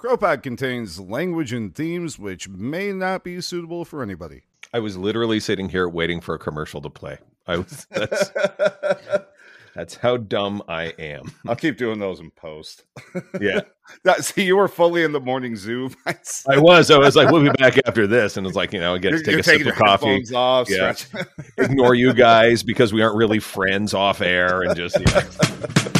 [0.00, 4.42] CROpod contains language and themes which may not be suitable for anybody.
[4.72, 7.18] I was literally sitting here waiting for a commercial to play.
[7.46, 8.30] I was that's
[9.74, 11.32] that's how dumb I am.
[11.46, 12.84] I'll keep doing those in post.
[13.40, 13.60] Yeah.
[14.04, 15.90] That- See, you were fully in the morning zoo.
[16.06, 16.92] I was.
[16.92, 18.36] I was like, we'll be back after this.
[18.36, 20.70] And it's like, you know, I get to take a sip of coffee, off.
[20.70, 20.94] Yeah.
[21.58, 25.24] ignore you guys because we aren't really friends off air and just yeah.
[25.94, 25.99] We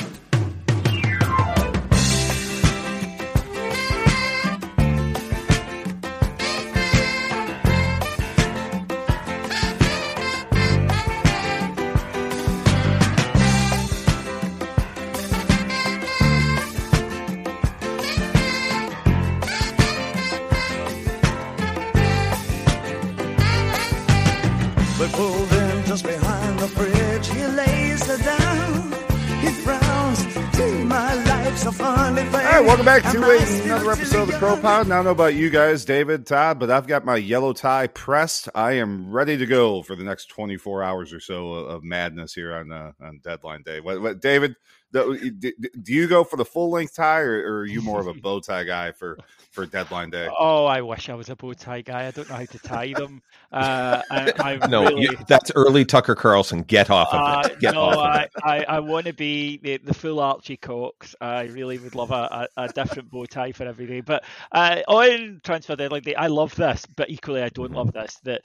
[32.98, 34.56] back to another episode of the Crow?
[34.60, 34.88] Pod.
[34.88, 37.86] Now, I don't know about you guys, David, Todd, but I've got my yellow tie
[37.86, 38.48] pressed.
[38.52, 42.34] I am ready to go for the next 24 hours or so of, of madness
[42.34, 43.78] here on uh, on deadline day.
[43.78, 44.56] What, what David,
[44.92, 45.52] do,
[45.82, 48.14] do you go for the full length tie, or, or are you more of a
[48.14, 49.18] bow tie guy for
[49.50, 50.28] for deadline day?
[50.42, 52.06] Oh, I wish I was a bow tie guy.
[52.06, 53.22] I don't know how to tie them.
[53.52, 56.62] Uh, I, I'm No, really, you, that's early Tucker Carlson.
[56.62, 57.60] Get off of uh, it.
[57.60, 58.28] Get no, off of I.
[58.42, 61.14] I, I want to be the, the full Archie Cox.
[61.20, 64.00] I really would love a, a, a different bow tie for every day.
[64.00, 68.18] But uh, on transfer deadline day, I love this, but equally I don't love this.
[68.24, 68.42] That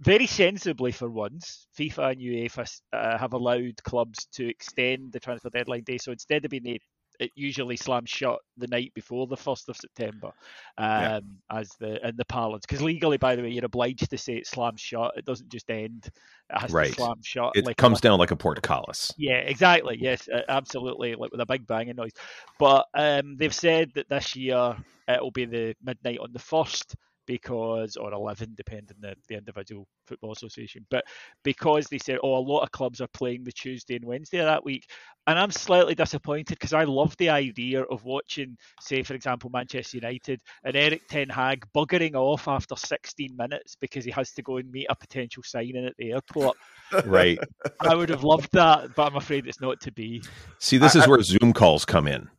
[0.00, 5.50] very sensibly for once, FIFA and UEFA uh, have allowed clubs to extend the transfer
[5.50, 5.98] deadline day.
[5.98, 6.80] So instead of being the
[7.20, 10.28] it usually slams shut the night before the first of September,
[10.76, 11.20] um, Yeah.
[11.50, 12.64] as the in the parlance.
[12.64, 15.14] Because legally, by the way, you're obliged to say it slams shut.
[15.16, 16.06] It doesn't just end.
[16.06, 16.86] It has Right.
[16.86, 17.56] to slam shut.
[17.56, 19.12] It like a comes down like a portcullis.
[19.18, 19.98] yeah, exactly.
[20.00, 21.16] Yes, absolutely.
[21.16, 22.12] Like with a big banging noise.
[22.58, 24.76] But um, they've said that this year
[25.08, 26.94] it'll be the midnight on the first
[27.28, 30.84] because, or 11, depending the, the individual football association.
[30.90, 31.04] But
[31.44, 34.46] because they said, oh, a lot of clubs are playing the Tuesday and Wednesday of
[34.46, 34.86] that week.
[35.26, 39.98] And I'm slightly disappointed because I love the idea of watching, say, for example, Manchester
[39.98, 44.56] United and Erik Ten Hag buggering off after 16 minutes because he has to go
[44.56, 46.56] and meet a potential signing at the airport.
[47.04, 47.38] Right.
[47.80, 50.22] I would have loved that, but I'm afraid it's not to be.
[50.58, 52.30] See, this is where Zoom calls come in.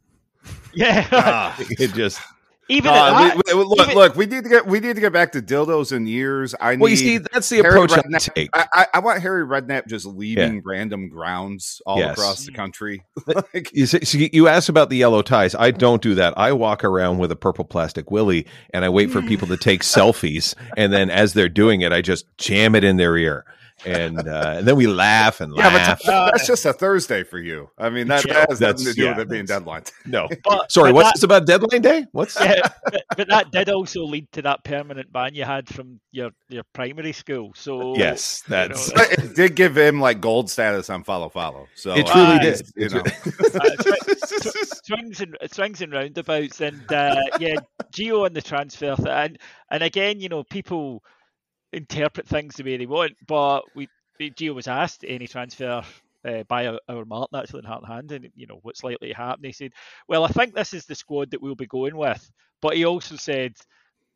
[0.74, 1.56] Yeah, Ah.
[1.70, 2.20] It just
[2.70, 5.02] even Uh, at we- we- look, even- look, we need to get we need to
[5.02, 6.56] get back to dildos and years.
[6.62, 6.82] I need.
[6.82, 8.50] well, you see, that's the Harry approach I take.
[8.54, 12.18] I, I, I want Harry Redknapp just leaving random grounds all Yes.
[12.18, 13.04] across the country.
[13.28, 15.56] like, You, see, see, you asked about the yellow ties.
[15.56, 16.34] I don't do that.
[16.38, 19.82] I walk around with a purple plastic willy and I wait for people to take
[19.84, 20.54] selfies.
[20.78, 23.46] And then as they're doing it, I just jam it in their ear.
[23.86, 26.02] And, uh, and then we laugh and yeah, laugh.
[26.06, 27.70] but that's just a Thursday for you.
[27.78, 29.60] I mean, that, Yeah, that has nothing that's- to do yeah, with it being that's-
[29.60, 29.84] deadline.
[30.06, 30.28] no.
[30.44, 32.06] but, Sorry, but what's that, this about deadline day?
[32.12, 36.00] What's yeah, but, but that did also lead to that permanent ban you had from
[36.12, 37.52] your, your primary school.
[37.56, 41.68] So Yes, you know, it did give him like gold status on follow follow.
[41.76, 42.40] So it truly Aye.
[42.40, 42.62] did.
[42.76, 47.56] You know, uh, sw- sw- swings and swings and roundabouts, and uh, yeah,
[47.94, 49.38] Gio on the transfer, th- and
[49.72, 51.04] and again, you know, people
[51.74, 53.88] interpret things the way they want, but we
[54.20, 55.84] Gio was asked any transfer.
[56.26, 59.08] Uh, by our, our Martin actually in Heart and Hand, and you know what's likely
[59.08, 59.46] to happen.
[59.46, 59.72] He said,
[60.10, 62.30] "Well, I think this is the squad that we'll be going with,"
[62.62, 63.54] but he also said,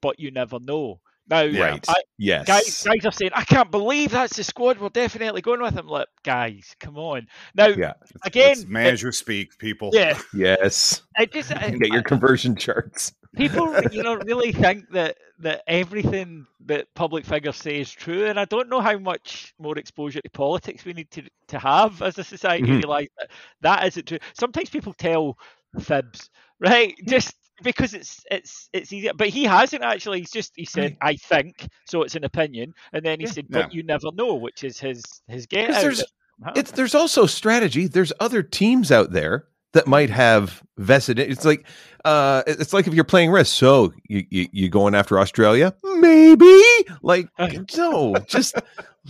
[0.01, 0.99] "But you never know."
[1.29, 1.85] Now, Right.
[1.87, 2.45] I, Yes.
[2.45, 5.87] guys, guys are saying, "I can't believe that's the squad we're definitely going with." I'm
[5.87, 7.25] like, guys, come on.
[7.55, 7.93] Now, Yeah.
[8.25, 9.91] again, It's manager speak, people.
[9.93, 11.03] yeah, Yes.
[11.17, 13.13] I just I, Get your conversion charts.
[13.35, 18.39] People, you know, really think that that everything that public figures say is true, and
[18.39, 22.17] I don't know how much more exposure to politics we need to to have as
[22.17, 22.77] a society to Mhm.
[22.83, 24.19] realise that that isn't true.
[24.33, 25.37] Sometimes people tell
[25.79, 26.29] fibs,
[26.59, 26.93] right?
[27.07, 30.19] Just because it's it's it's easier, but he hasn't actually.
[30.19, 33.71] He's just he said, "I think," so it's an opinion, and then he said, "But
[33.71, 33.77] Yeah.
[33.77, 35.81] you never know," which is his his get out.
[35.81, 36.07] there's- that-
[36.43, 36.51] huh?
[36.55, 37.87] It's there's also strategy.
[37.87, 41.19] There's other teams out there that might have vested.
[41.19, 41.65] It's like
[42.05, 43.55] uh, it's like if you're playing risk.
[43.55, 45.75] So you you, you going after Australia?
[45.83, 46.61] Maybe.
[47.01, 47.27] Like
[47.77, 48.55] no, just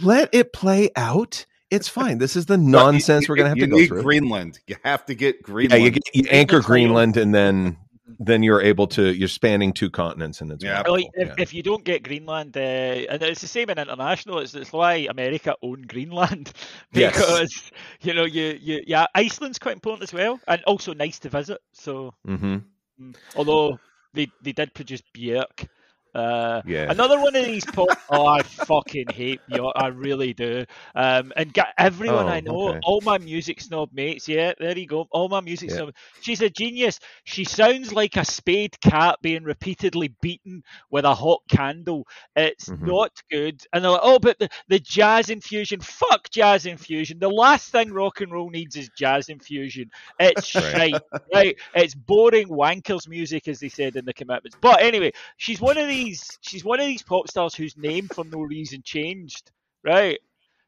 [0.01, 1.45] let it play out.
[1.69, 2.19] It's fine.
[2.19, 4.03] This is the nonsense we're gonna have to go need through.
[4.03, 4.59] Greenland.
[4.67, 5.83] You have to get yeah, Greenland.
[5.83, 7.77] you, get, you anchor Greenland, and then
[8.19, 10.83] then you're able to you're spanning two continents, and it's Yeah.
[10.85, 11.35] Well, if, Yeah.
[11.37, 15.07] if you don't get Greenland, uh, and it's the same in international, it's, it's why
[15.09, 16.51] America own Greenland
[16.93, 17.13] Yes.
[17.15, 17.71] because
[18.01, 21.59] you know you, you yeah Iceland's quite important as well, and also nice to visit.
[21.73, 22.63] So Mhm.
[22.99, 23.79] mm, although
[24.13, 25.67] they they did produce Björk
[26.13, 26.89] Uh, Yeah.
[26.89, 27.89] Another one of these pop.
[28.09, 29.73] oh, I fucking hate Bjork.
[29.75, 30.65] I really do.
[30.95, 32.79] Um, and everyone Oh, I know, okay.
[32.83, 34.27] all my music snob mates.
[34.27, 35.07] Yeah, there you go.
[35.11, 35.75] All my music Yeah.
[35.77, 35.95] snob.
[36.21, 36.99] She's a genius.
[37.23, 42.07] She sounds like a spayed cat being repeatedly beaten with a hot candle.
[42.35, 42.85] It's Mhm.
[42.87, 43.61] not good.
[43.73, 45.79] And they're like, oh, but the, the jazz infusion.
[45.81, 47.19] Fuck jazz infusion.
[47.19, 49.89] The last thing rock and roll needs is jazz infusion.
[50.19, 50.93] It's Right.
[50.93, 51.01] shite.
[51.33, 51.55] right?
[51.73, 54.57] It's boring wankers music, as they said in the commitments.
[54.61, 56.02] But anyway, she's one of these.
[56.41, 59.51] She's one of these pop stars whose name for no reason changed.
[59.83, 60.19] Right?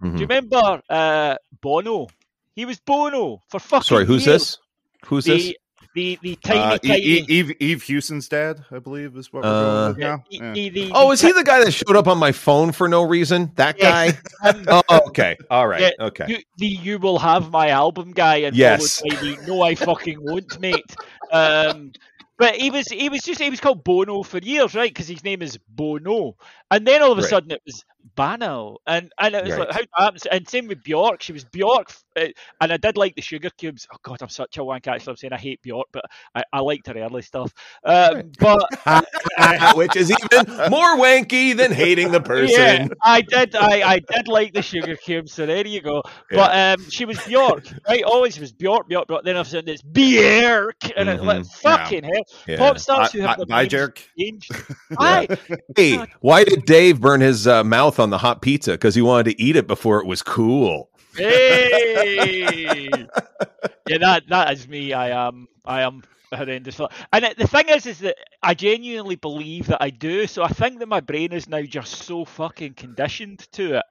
[0.01, 0.13] Do Mhm.
[0.19, 2.07] you remember uh, Bono?
[2.55, 3.83] He was Bono for fucking.
[3.83, 4.43] Sorry, who's years.
[4.43, 4.57] this?
[5.05, 5.43] Who's this?
[5.45, 5.57] The
[5.93, 6.99] the the tiny Uh, tiny.
[7.01, 10.07] E- E- Eve, Eve Hewson's dad, I believe, is what we're Uh, going with yeah,
[10.09, 10.23] now.
[10.29, 10.53] the- Yeah.
[10.53, 12.89] the- the- Oh, the is he the guy that showed up on my phone for
[12.89, 13.51] no reason?
[13.55, 14.17] That guy?
[14.43, 15.37] Um, Oh, okay.
[15.49, 15.79] All right.
[15.97, 16.25] Yeah, Okay.
[16.27, 18.99] you, the you will have my album guy and Yes.
[18.99, 20.83] followed by the no I fucking won't mate.
[21.31, 21.93] Um,
[22.37, 24.89] but he was he was just he was called Bono for years, right?
[24.93, 26.35] Because his name is Bono,
[26.71, 27.23] and then all of a Right.
[27.23, 27.83] sudden it was
[28.15, 29.59] Bano, and and it was Right.
[29.61, 30.25] like how that happens.
[30.27, 32.25] And same with Bjork, she was Bjork, uh,
[32.61, 33.87] and I did like the Sugar Cubes.
[33.91, 34.87] Oh God, I'm such a wank.
[34.87, 36.05] Actually, I'm saying I hate Bjork, but
[36.35, 37.51] I, I liked her early stuff.
[37.83, 38.63] Um, but
[39.75, 42.55] Which is even more wanky than hating the person.
[42.59, 43.55] yeah, I did.
[43.55, 45.33] I, I did like the sugar cubes.
[45.33, 46.03] So there you go.
[46.31, 48.03] But um, she was Bjork, right?
[48.03, 49.23] Always was Bjork, Bjork, Bjork.
[49.23, 51.51] Then all of a sudden it's Bjork, and it's like Mhm.
[51.61, 52.23] fucking hell.
[52.47, 52.57] Yeah.
[52.57, 54.03] Pop stars who have I- bye, names Jerk.
[54.17, 54.51] changed.
[55.75, 58.71] Hey, why did Dave burn his uh, mouth on the hot pizza?
[58.71, 60.89] Because he wanted to eat it before it was cool.
[61.15, 62.89] Hey.
[63.87, 64.93] yeah, that that is me.
[64.93, 65.47] I am.
[65.65, 66.03] I am
[66.33, 66.79] horrendous.
[67.13, 70.27] And the thing is, is that I genuinely believe that I do.
[70.27, 73.85] So I think that my brain is now just so fucking conditioned to it.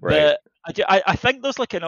[0.00, 0.28] Right.
[0.28, 1.82] that I, I, I think there's like an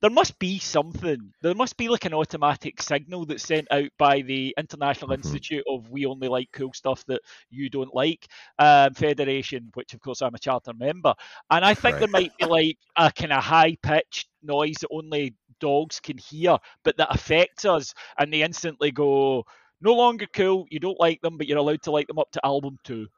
[0.00, 4.22] there must be something there must be like an automatic signal that's sent out by
[4.22, 5.14] the International Mhm.
[5.14, 7.20] Institute of We Only Like Cool Stuff that
[7.50, 8.26] you don't like
[8.58, 11.14] um, Federation, which of course I'm a charter member,
[11.50, 15.34] and I think there might be like a kind of high pitched noise that only
[15.60, 19.44] dogs can hear, but that affects us, and they instantly go.
[19.80, 20.66] No longer cool.
[20.70, 23.08] You don't like them, but you're allowed to like them up to album two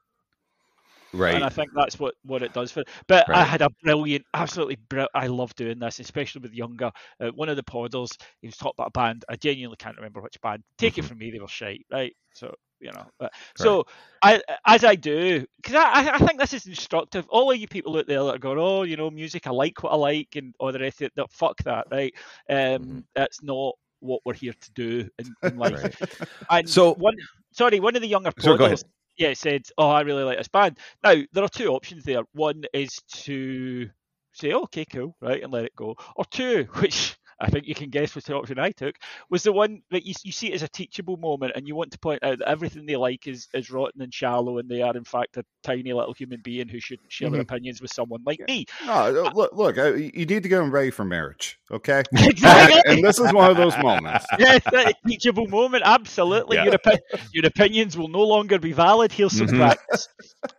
[1.16, 1.34] Right.
[1.34, 2.82] and I think that's what, what it does for.
[3.08, 5.10] But I had a brilliant, absolutely brilliant.
[5.14, 6.90] I love doing this, especially with younger.
[7.20, 9.24] Uh, one of the podders, he was talking about a band.
[9.28, 10.62] I genuinely can't remember which band.
[10.78, 11.08] Take it Mhm.
[11.08, 12.14] from me, they were shite, right?
[12.34, 13.86] So you know, but, so
[14.22, 17.26] I as I do because I, I think this is instructive.
[17.30, 19.82] All of you people out there that are going, oh, you know, music, I like
[19.82, 21.12] what I like, and all the rest of it.
[21.16, 22.12] No, fuck that, right?
[22.50, 23.04] Um, Mhm.
[23.14, 25.72] that's not what we're here to do in, in life.
[25.82, 26.28] Right.
[26.50, 27.14] And So- one,
[27.52, 28.76] sorry, one of the younger Sorry, go ahead.
[28.78, 28.84] podders,
[29.16, 32.22] yeah, said, "Oh, I really like this band." Now there are two options there.
[32.32, 32.90] One is
[33.24, 33.90] to
[34.32, 37.90] say, "Okay, cool," right, and let it go, or two, which I think you can
[37.90, 38.96] guess the option I took,
[39.30, 41.92] was the one that you, you see it as a teachable moment, and you want
[41.92, 44.96] to point out that everything they like is is rotten and shallow, and they are
[44.96, 48.40] in fact a tiny little human being who shouldn't share their opinions with someone like
[48.48, 48.64] me.
[48.84, 52.02] No, uh, look, look, uh, you need to get them ready for marriage, okay?
[52.18, 52.80] Exactly.
[52.86, 54.26] and this is one of those moments.
[54.38, 55.82] yes, that teachable moment.
[55.86, 56.64] Absolutely, Yeah.
[56.64, 56.98] your opi-
[57.32, 59.12] your opinions will no longer be valid.
[59.12, 59.56] Here's some Mhm.
[59.58, 60.08] practice.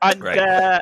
[0.01, 0.39] And Right.
[0.39, 0.79] uh,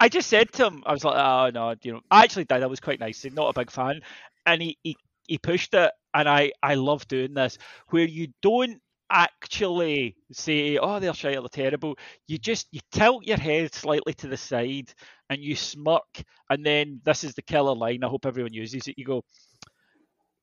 [0.00, 2.62] I just said to him, I was like, oh no, you know, I actually did.
[2.62, 3.22] I was quite nice.
[3.22, 4.00] He's Not a big fan,
[4.46, 4.96] and he he,
[5.26, 7.58] he pushed it, and I I love doing this
[7.90, 8.80] where you don't
[9.10, 11.98] actually say, oh, they're shite or they're terrible.
[12.26, 14.92] You just you tilt your head slightly to the side
[15.28, 18.02] and you smirk, and then this is the killer line.
[18.02, 18.98] I hope everyone uses it.
[18.98, 19.24] You go.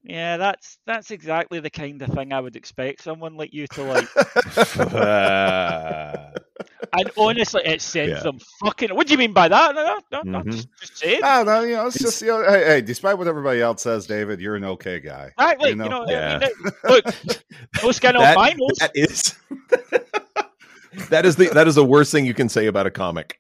[0.03, 3.83] Yeah, that's that's exactly the kind of thing I would expect someone like you to
[3.83, 4.07] like.
[6.93, 8.19] And honestly, it sends Yeah.
[8.23, 8.95] them fucking.
[8.95, 9.75] What do you mean by that?
[9.75, 10.51] No, no, no, no Mhm.
[10.53, 11.21] just, just say it.
[11.21, 14.07] No, no, you know, it's just, you know, hey, hey, despite what everybody else says,
[14.07, 15.31] David, you're an okay guy.
[15.37, 15.69] Exactly.
[15.71, 16.39] you You know, know, yeah.
[16.41, 17.05] I mean, look,
[17.83, 18.77] no skin off That- my nose.
[18.79, 19.35] that is
[21.09, 23.39] that is the that is the worst thing you can say about a comic.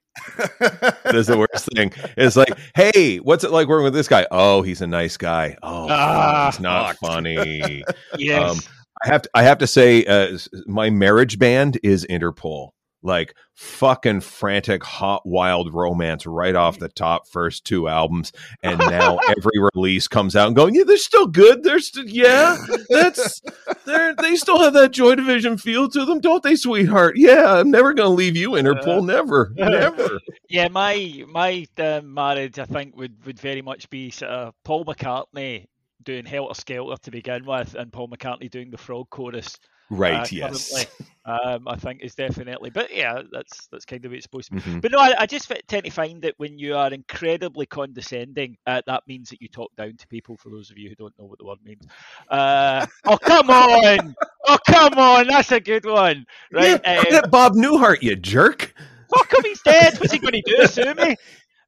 [0.59, 1.93] That is the worst thing.
[2.17, 4.27] It's like, hey, what's it like working with this guy?
[4.31, 5.55] Oh, he's a nice guy.
[5.63, 7.83] Oh, Ah, he's not funny.
[8.17, 8.51] yes.
[8.51, 8.59] um,
[9.03, 10.37] I have to, I have to say, uh,
[10.67, 12.71] my marriage band is Interpol.
[13.01, 17.27] Like fucking frantic, hot, wild romance right off the top.
[17.27, 21.63] First two albums, and now every release comes out and going, yeah, they're still good.
[21.63, 22.57] They're still, yeah,
[22.89, 23.41] that's
[23.85, 27.15] they they still have that Joy Division feel to them, don't they, sweetheart?
[27.17, 29.05] Yeah, I'm never gonna leave you, Interpol.
[29.05, 30.19] Never, never.
[30.49, 34.83] yeah, my my uh, marriage, I think, would would very much be sort of Paul
[34.85, 35.67] McCartney
[36.03, 39.57] doing Helter Skelter to begin with, and Paul McCartney doing the Frog chorus.
[39.89, 40.21] Right?
[40.21, 40.71] uh, yes.
[40.71, 41.05] currently.
[41.25, 44.55] Um, I think is definitely, but yeah, that's that's kind of what it's supposed to
[44.55, 44.61] be.
[44.61, 44.81] Mhm.
[44.81, 48.81] But no, I, I just tend to find that when you are incredibly condescending, uh,
[48.87, 50.37] that means that you talk down to people.
[50.37, 51.85] For those of you who don't know what the word means,
[52.31, 54.15] uh, oh come on,
[54.47, 56.81] oh come on, that's a good one, right?
[56.83, 58.73] Yeah, Um, Bob Newhart, you jerk.
[59.15, 59.99] fuck him, he's dead.
[59.99, 60.65] What's he going to do?
[60.67, 61.15] Sue me?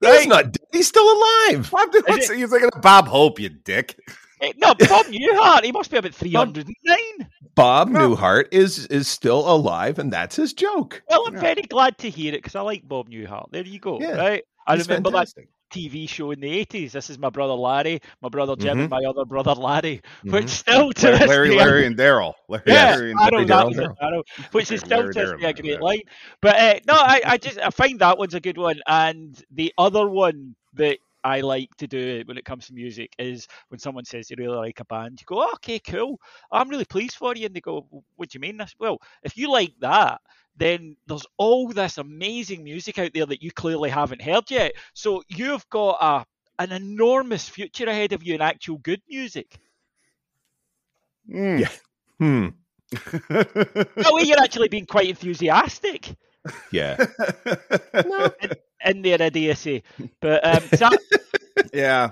[0.02, 0.54] He's not.
[0.54, 0.58] dead.
[0.72, 1.70] He's still alive.
[1.70, 3.96] Bob, thinking of Bob Hope, you dick?
[4.42, 5.66] Eh, No, Bob Newhart.
[5.66, 7.30] He must be about three hundred and nine.
[7.56, 8.16] Bob No.
[8.16, 11.02] Newhart is is still alive, and that's his joke.
[11.10, 11.42] Well, I'm Yeah.
[11.42, 13.52] very glad to hear it because I like Bob Newhart.
[13.52, 14.00] There you go.
[14.00, 14.44] Yeah, right.
[14.68, 15.46] I remember fantastic.
[15.48, 16.92] that TV show in the eighties.
[16.94, 18.82] This is my brother Larry, my brother Jim, Mhm.
[18.82, 20.32] and my other brother Larry, Mhm.
[20.34, 22.34] which still to Larry, Larry, day- Larry and Daryl.
[22.50, 23.96] Larry, Yeah, Larry and I know Larry that Darryl, was it, Darryl.
[24.02, 25.82] I know, which is still Larry to this a great Darryl.
[25.82, 26.02] line.
[26.42, 29.74] But uh, no, I, I just I find that one's a good one, and the
[29.78, 33.80] other one that I like to do it when it comes to music is when
[33.80, 36.20] someone says they really like a band, you go, "Oh, okay, cool,
[36.52, 38.58] I'm really pleased for you, and they go, what do you mean?
[38.58, 38.76] This?
[38.80, 40.22] Well, if you like that.
[40.58, 44.74] Then there's all this amazing music out there that you clearly haven't heard yet.
[44.94, 46.26] So you've got a
[46.62, 49.58] an enormous future ahead of you in actual good music.
[51.30, 51.60] Mm.
[51.62, 51.70] Yeah.
[52.20, 52.48] Hmm.
[53.30, 56.14] That way, you're actually being quite enthusiastic.
[56.72, 56.98] Yeah.
[58.86, 59.84] in their idiocy.
[60.20, 60.90] But um, so,
[61.74, 62.12] yeah.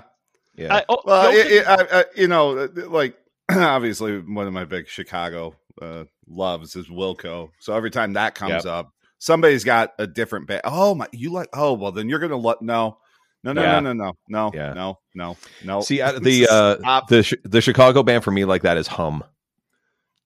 [0.56, 0.74] Yeah.
[0.76, 3.16] I, oh, Well, it, it, I, I, you know, uh, like
[3.50, 7.50] obviously one of my big Chicago uh, loves is Wilco.
[7.60, 10.62] So every time that comes up, somebody's got a different band.
[10.64, 11.48] Oh my, you like?
[11.52, 12.98] Oh well, then you're gonna let no,
[13.42, 13.80] no, no, Yeah.
[13.80, 14.72] no, no, no, no, Yeah.
[14.74, 15.80] no, no, no.
[15.80, 19.24] See, uh, the uh, the the Chicago band for me like that is Hum.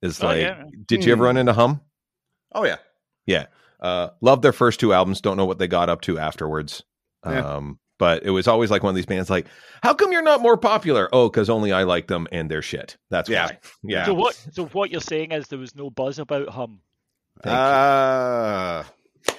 [0.03, 0.65] Is Oh, like, yeah.
[0.87, 1.25] did you ever Hmm.
[1.27, 1.81] run into Hum?
[2.55, 2.77] oh yeah,
[3.27, 3.47] Yeah.
[3.85, 5.21] Uh, love their first two albums.
[5.21, 6.83] Don't know what they got up to afterwards.
[7.27, 7.57] Yeah.
[7.57, 9.47] Um, but it was always like one of these bands like,
[9.83, 11.09] how come you're not more popular?
[11.13, 12.97] Oh, because only I like them and they're shit.
[13.11, 13.47] That's Yeah.
[13.47, 13.59] why.
[13.85, 14.07] Yeah.
[14.07, 14.35] so what?
[14.53, 16.81] So what you're saying is there was no buzz about hum.
[17.43, 17.61] Thank you.
[17.61, 18.85] uh,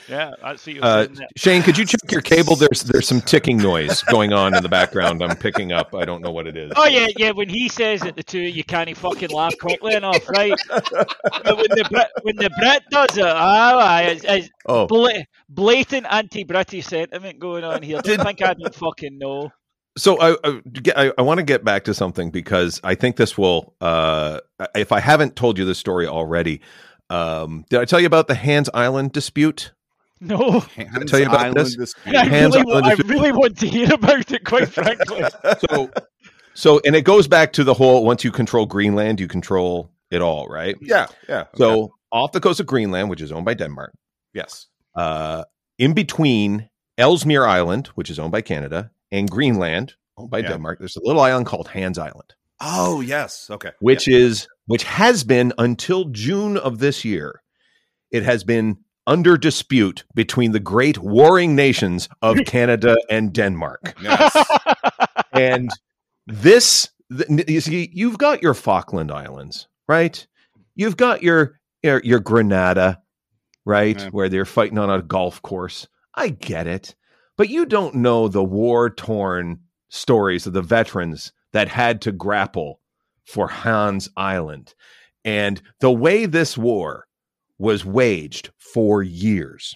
[0.08, 2.56] Yeah, I see you're Uh, Shane, could you check your cable?
[2.56, 5.24] There's there's some ticking noise going on in the background.
[5.24, 5.96] I'm picking up.
[5.96, 6.72] I don't know what it is.
[6.76, 7.32] Oh yeah, yeah.
[7.32, 10.54] When he says it, the two you can't fucking laugh quickly enough, right?
[10.70, 15.26] but when the Brit, when the Brit does it, ah, aye, it's, it's Oh, bla-
[15.50, 17.96] blatant anti-British sentiment going on here.
[18.02, 19.52] Don't Did- think I don't fucking know.
[19.98, 20.62] so I I,
[20.96, 23.74] I I want to get back to something because I think this will.
[23.82, 24.40] Uh,
[24.76, 26.62] if I haven't told you this story already,
[27.10, 29.72] um, did I tell you about the Hans Island dispute?
[30.28, 31.76] No, Hans tell you about Island this?
[31.76, 32.16] dispute.
[32.16, 34.44] I Hans really, on I really want to hear about it.
[34.44, 35.24] Quite frankly,
[35.70, 35.90] So,
[36.54, 40.22] so and it goes back to the whole once you control Greenland, you control it
[40.22, 40.76] all, right?
[40.82, 41.42] Yeah, yeah.
[41.42, 41.50] okay.
[41.58, 43.94] So off the coast of Greenland, which is owned by Denmark,
[44.34, 45.44] yes, uh,
[45.78, 50.50] in between Ellesmere Island, which is owned by Canada, and Greenland, owned by Yeah.
[50.50, 53.72] Denmark, there's a little island called Hans Island, oh yes, okay.
[53.80, 57.42] which is which has been until June of this year,
[58.12, 63.96] it has been under dispute between the great warring nations of Canada and Denmark.
[64.02, 64.36] Yes.
[65.34, 65.70] and
[66.28, 66.90] this
[67.38, 70.26] you see you've got your falkland islands right
[70.76, 73.00] you've got your your, your grenada
[73.64, 74.10] right Yeah.
[74.10, 76.96] where they're fighting on a golf course i get it
[77.38, 79.60] but you don't know the war torn
[79.90, 82.80] stories of the veterans that had to grapple
[83.24, 84.74] for hans island
[85.24, 87.06] and the way this war
[87.58, 89.76] was waged for years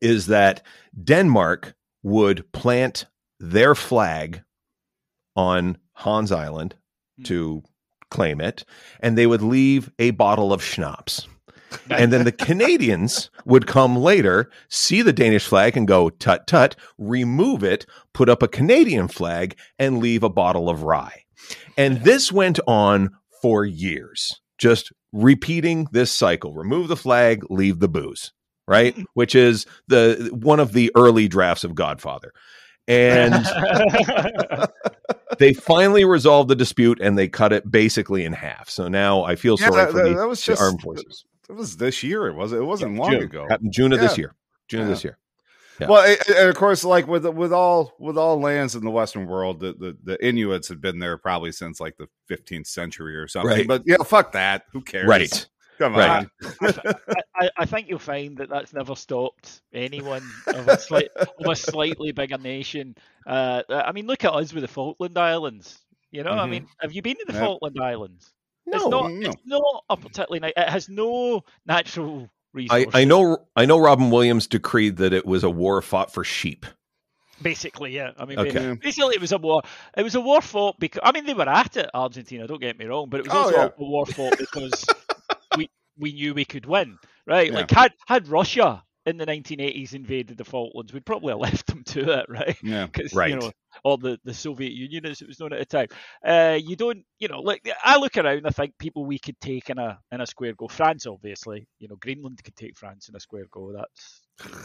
[0.00, 0.62] is that
[1.02, 3.06] denmark would plant
[3.40, 4.42] their flag
[5.36, 6.74] on Hans Island
[7.16, 7.24] hmm.
[7.24, 7.62] to
[8.10, 8.64] claim it,
[9.00, 11.26] and they would leave a bottle of schnapps.
[11.90, 16.76] And then the Canadians would come later, see the Danish flag and go, tut tut,
[16.98, 21.24] remove it, put up a Canadian flag, and leave a bottle of rye.
[21.76, 23.10] And this went on
[23.42, 28.32] for years, just repeating this cycle remove the flag, leave the booze,
[28.68, 28.96] right?
[29.14, 32.32] Which is the one of the early drafts of Godfather.
[32.86, 33.34] And
[35.38, 38.68] they finally resolved the dispute and they cut it basically in half.
[38.68, 41.24] So now I feel Yeah, sorry that- for the, that was the just- armed forces.
[41.48, 42.26] It was this year.
[42.26, 42.52] It was.
[42.54, 43.22] It wasn't long June.
[43.22, 43.46] ago.
[43.70, 44.34] June of this year.
[44.68, 45.18] June of this year.
[45.80, 45.88] Yeah.
[45.88, 49.26] Well, and, and of course, like with with all with all lands in the Western
[49.26, 53.26] world, the, the the Inuits have been there probably since like the 15th century or
[53.26, 53.50] something.
[53.58, 53.66] Right.
[53.66, 54.64] But yeah, fuck that.
[54.72, 55.06] Who cares?
[55.08, 55.46] Right.
[55.78, 56.24] Come Right.
[56.62, 56.74] on.
[57.34, 61.56] I, I think you'll find that that's never stopped anyone of a, slight, of a
[61.56, 62.94] slightly bigger nation.
[63.26, 65.80] Uh, I mean, look at us with the Falkland Islands.
[66.12, 66.50] You know, I Mhm.
[66.50, 67.40] mean, have you been to the Yeah.
[67.40, 68.32] Falkland Islands?
[68.66, 69.10] it's No, not.
[69.10, 69.30] no.
[69.30, 70.52] It's not a particularly nice.
[70.56, 72.30] It has no natural
[72.70, 72.86] I.
[72.92, 76.66] I know I know Robin Williams decreed that it was a war fought for sheep.
[77.42, 78.12] Basically, yeah.
[78.16, 78.74] I mean, Okay.
[78.80, 79.62] basically, it was a war.
[79.96, 82.46] It was a war fought because I mean they were at it, Argentina.
[82.46, 83.68] Don't get me wrong, but it was Oh, also yeah.
[83.76, 84.84] a war fought because
[85.56, 85.68] we
[85.98, 86.96] we knew we could win,
[87.26, 87.48] right?
[87.50, 87.58] Yeah.
[87.58, 91.84] Like had had Russia in the 1980s invaded the Falklands, we'd probably have left them
[91.84, 92.56] to it, right?
[92.62, 92.86] Yeah.
[92.92, 93.30] Because Right.
[93.30, 93.52] you know,
[93.84, 95.88] or the, the Soviet Union as it was known at the time.
[96.24, 99.68] Uh, you don't, you know, like I look around, I think people we could take
[99.70, 100.68] in a in a square go.
[100.68, 103.72] France, obviously, you know, Greenland could take France in a square go.
[103.72, 104.22] That's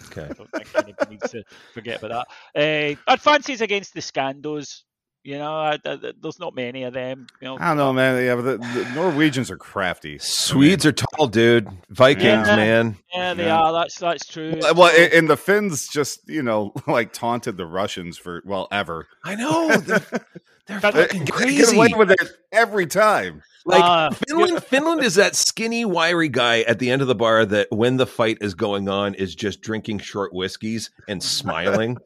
[0.07, 0.23] Okay.
[0.23, 1.43] I don't think anybody needs to
[1.73, 2.95] forget about that.
[2.97, 4.83] Uh, I'd fancy against the Scandos.
[5.23, 7.27] You know, I, I- there's not many of them.
[7.41, 8.23] You know, I don't know, man.
[8.23, 10.17] Yeah, but the, the Norwegians are crafty.
[10.19, 11.67] Swedes are tall, dude.
[11.89, 12.55] Vikings, Yeah.
[12.55, 12.97] man.
[13.13, 13.59] yeah, they Yeah.
[13.59, 13.73] are.
[13.73, 14.57] That's that's true.
[14.61, 18.67] Well, well, and and the Finns just you know like taunted the Russians for well
[18.71, 19.07] ever.
[19.25, 19.75] I know.
[19.77, 19.99] They're,
[20.67, 21.75] they're But- fucking Get crazy.
[21.75, 23.41] away with it every time.
[23.69, 27.45] Like Uh, Finland, Finland is that skinny, wiry guy at the end of the bar
[27.45, 31.97] that, when the fight is going on, is just drinking short whiskeys and smiling,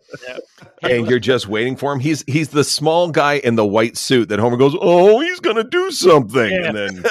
[0.81, 1.99] and you're just waiting for him.
[1.99, 5.63] He's he's the small guy in the white suit that Homer goes, "Oh, he's gonna
[5.63, 6.67] do something," Yeah.
[6.67, 7.03] and then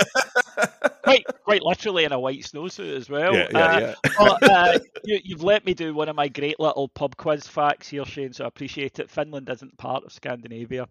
[1.02, 3.34] quite quite literally in a white snowsuit as well.
[3.34, 3.94] yeah, yeah, Uh, yeah.
[4.18, 7.88] but, uh, you, you've let me do one of my great little pub quiz facts
[7.88, 8.32] here, Shane.
[8.32, 9.10] So I appreciate it.
[9.10, 10.86] Finland isn't part of Scandinavia.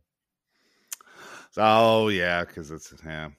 [1.58, 3.30] Oh yeah, because it's yeah,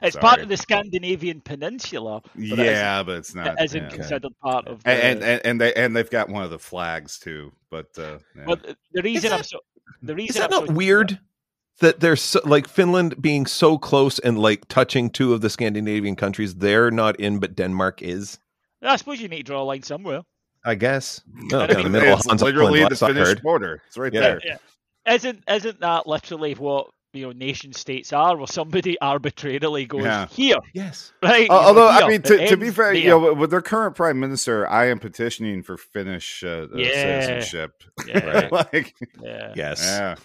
[0.00, 2.22] It's part of the Scandinavian peninsula.
[2.34, 3.60] But it yeah, but it's isn't, not.
[3.60, 3.88] it isn't yeah.
[3.90, 4.82] considered part of.
[4.82, 7.52] The, And, and and they and they've got one of the flags too.
[7.70, 8.44] But uh, yeah.
[8.46, 9.58] But the- the reason I'm so
[10.02, 11.18] the reason Is reason that I'm not so, weird?
[11.80, 16.16] That they're so, like Finland being so close and like touching two of the Scandinavian
[16.16, 18.38] countries, they're not in, but Denmark is.
[18.82, 20.22] I suppose you need to draw a line somewhere.
[20.64, 21.20] I guess.
[21.32, 23.82] No, I down the middle of it's Hans literally Island, the Finnish border.
[23.86, 24.20] It's right Yeah.
[24.20, 24.40] there.
[24.44, 24.56] Yeah.
[25.14, 30.26] Isn't isn't that literally what you know nation states are, where somebody arbitrarily goes Yeah.
[30.28, 31.12] here, Yes.
[31.22, 31.46] right?
[31.46, 33.62] you Uh, know, although I mean, to, to be ends fair, you know, with their
[33.62, 37.20] current prime minister, I am petitioning for Finnish uh, uh, Yeah.
[37.20, 37.82] citizenship.
[38.06, 38.48] Yeah.
[38.52, 39.52] like, yeah.
[39.56, 39.80] Yes.
[39.84, 40.16] yeah,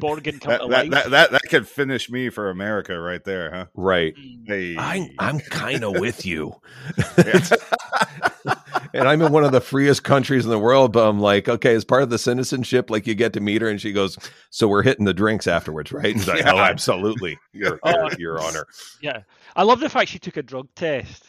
[0.00, 0.90] Borgen come that, to that, life.
[0.90, 3.66] that, that that could finish me for America right there, huh?
[3.74, 4.14] Right.
[4.16, 4.46] Mm.
[4.46, 6.54] Hey, I, I'm kind of with you.
[8.94, 11.74] And I'm in one of the freest countries in the world, but I'm like, okay,
[11.74, 14.18] as part of the citizenship, like you get to meet her, and she goes,
[14.50, 16.52] "So we're hitting the drinks afterwards, right?" Like, Yeah.
[16.54, 17.90] "Oh, absolutely, your, Oh.
[17.90, 18.66] your, your honor."
[19.00, 19.22] Yeah,
[19.54, 21.24] I love the fact she took a drug test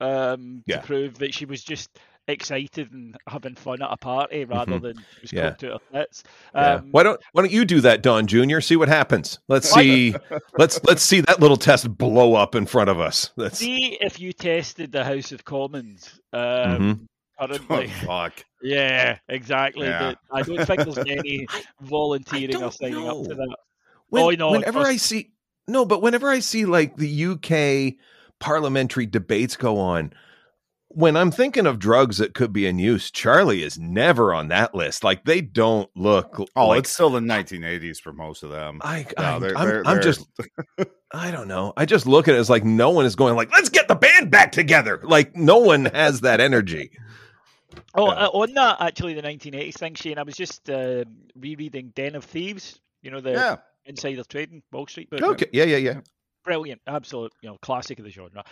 [0.00, 0.78] um, Yeah.
[0.80, 4.82] to prove that she was just excited and having fun at a party rather Mhm.
[4.82, 5.50] than was Yeah.
[5.50, 6.22] to her tits.
[6.54, 6.74] Yeah.
[6.76, 8.60] Um, Why don't Why don't you do that, Don Junior?
[8.60, 9.38] See what happens.
[9.48, 10.14] Let's see.
[10.58, 13.30] let's Let's see that little test blow up in front of us.
[13.36, 16.20] That's See if you tested the House of Commons.
[16.32, 17.06] Um, Mhm.
[17.40, 18.44] oh, Currently, fuck.
[18.62, 19.86] yeah, exactly.
[19.88, 20.14] Yeah.
[20.32, 21.46] I don't think there's any
[21.80, 23.56] volunteering or signing up to that.
[24.08, 24.88] When- Oh, no, whenever course.
[24.88, 25.30] I see
[25.68, 27.96] no, but whenever I see like the UK
[28.40, 30.12] parliamentary debates go on,
[30.94, 34.74] when I'm thinking of drugs that could be in use, Charlie is never on that
[34.74, 35.02] list.
[35.04, 36.40] Like they don't look.
[36.56, 38.80] Oh, like, it's still the 1980s for most of them.
[38.82, 40.26] I, No, I they're- I'm, they're- I'm they're- just.
[41.14, 41.74] I don't know.
[41.76, 43.94] I just look at it as like no one is going like, let's get the
[43.94, 44.98] band back together.
[45.02, 46.90] Like no one has that energy.
[47.94, 48.26] Oh, Yeah.
[48.26, 50.18] uh, on that actually, the 1980s thing, Shane.
[50.18, 51.04] I was just uh,
[51.36, 52.80] rereading Den of Thieves.
[53.02, 53.56] You know the yeah.
[53.84, 55.22] Insider Trading Wall Street book.
[55.22, 55.46] Okay.
[55.52, 55.64] Yeah.
[55.64, 55.76] Yeah.
[55.78, 56.00] Yeah.
[56.44, 58.42] brilliant, absolute, you know, classic of the genre,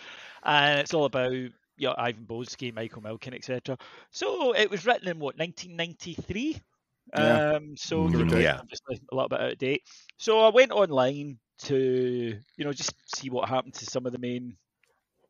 [0.43, 1.33] and it's all about
[1.77, 3.77] you know Ivan Boesky, Michael Milken, etc.
[4.11, 6.61] So it was written in what 1993.
[7.15, 7.39] Yeah.
[7.53, 8.61] Um, so Mm, you know, yeah.
[8.61, 9.83] obviously a little bit out of date.
[10.17, 14.19] So I went online to you know just see what happened to some of the
[14.19, 14.57] main,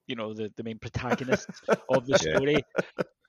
[0.07, 2.39] you know, the, the main protagonists of the Yeah.
[2.39, 2.65] story.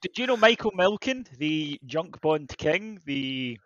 [0.01, 3.59] Did you know Michael Milken, the junk bond king, the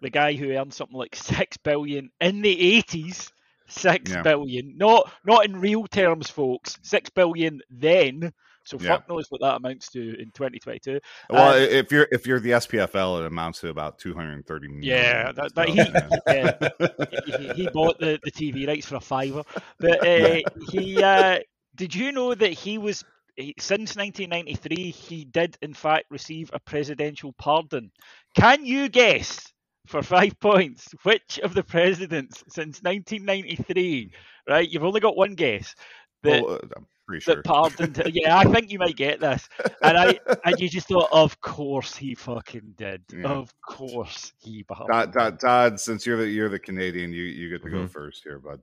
[0.00, 3.32] the guy who earned something like six billion in the eighties?
[3.68, 4.24] Six Yeah.
[4.24, 6.78] billion, not not in real terms, folks.
[6.82, 8.32] Six billion then.
[8.68, 8.88] So Yeah.
[8.96, 11.00] fuck knows what that amounts to in 2022.
[11.30, 14.82] Well, Um, if you're if you're the SPFL, it amounts to about 230 million.
[14.82, 15.78] Yeah, that, that he,
[16.26, 17.46] yeah.
[17.54, 19.42] he, he bought the, the TV rights for a fiver.
[19.78, 21.38] But uh, he uh,
[21.76, 23.04] did you know that he was
[23.36, 27.90] he- since 1993 he did in fact receive a presidential pardon.
[28.36, 29.50] Can you guess
[29.86, 34.10] for five points which of the presidents since 1993?
[34.46, 35.74] Right, you've only got one guess.
[36.22, 37.36] That, Well, uh, pretty sure.
[37.36, 38.00] that pardoned.
[38.12, 39.48] yeah, I think you might get this.
[39.82, 43.02] And I and you just thought, of course he fucking did.
[43.12, 43.26] Yeah.
[43.28, 44.92] Of course he pardoned.
[44.92, 47.90] Todd, Todd, Todd, since you're the you're the Canadian, you you get to go Mhm.
[47.90, 48.60] first here, bud.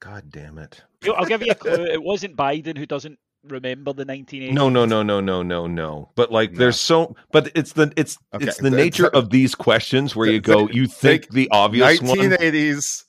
[0.00, 0.82] God damn it.
[1.02, 1.84] You know, I'll give you a clue.
[1.84, 4.52] It wasn't Biden who doesn't remember the 1980s.
[4.52, 6.10] No, no, no, no, no, no, no.
[6.16, 6.58] But like, No.
[6.58, 10.26] there's so, but it's the it's Okay, it's the th- nature of these questions where
[10.28, 13.04] you go, you think think the obvious one, 1980s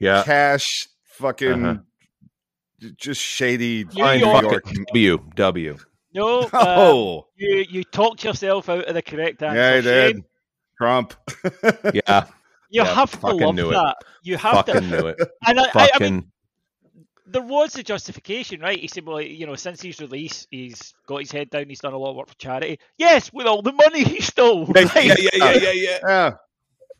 [0.00, 1.80] yeah, cash, fucking, Uh-huh.
[2.82, 4.42] J- just shady New fine, New York.
[4.42, 4.64] fuck York.
[4.66, 4.86] it.
[4.88, 5.78] W W.
[6.14, 9.56] No, um, Oh, you you talked yourself out of the correct answer.
[9.56, 10.16] yeah, he did.
[10.16, 10.24] Shane.
[10.78, 11.14] Trump.
[11.92, 12.26] Yeah,
[12.70, 13.74] You Yeah, have to fucking love knew it.
[13.74, 13.96] that.
[14.22, 14.80] You have fucking to.
[14.80, 15.18] knew it.
[15.46, 16.32] And I, I, I mean, Fucking
[17.26, 18.78] there was a justification, right?
[18.78, 21.92] He said, well, you know, since his release, he's got his head down, he's done
[21.94, 22.78] a lot of work for charity.
[22.98, 24.68] Yes, with all the money he stole.
[24.74, 25.98] Yeah, yeah, yeah, yeah, yeah.
[26.06, 26.30] Yeah,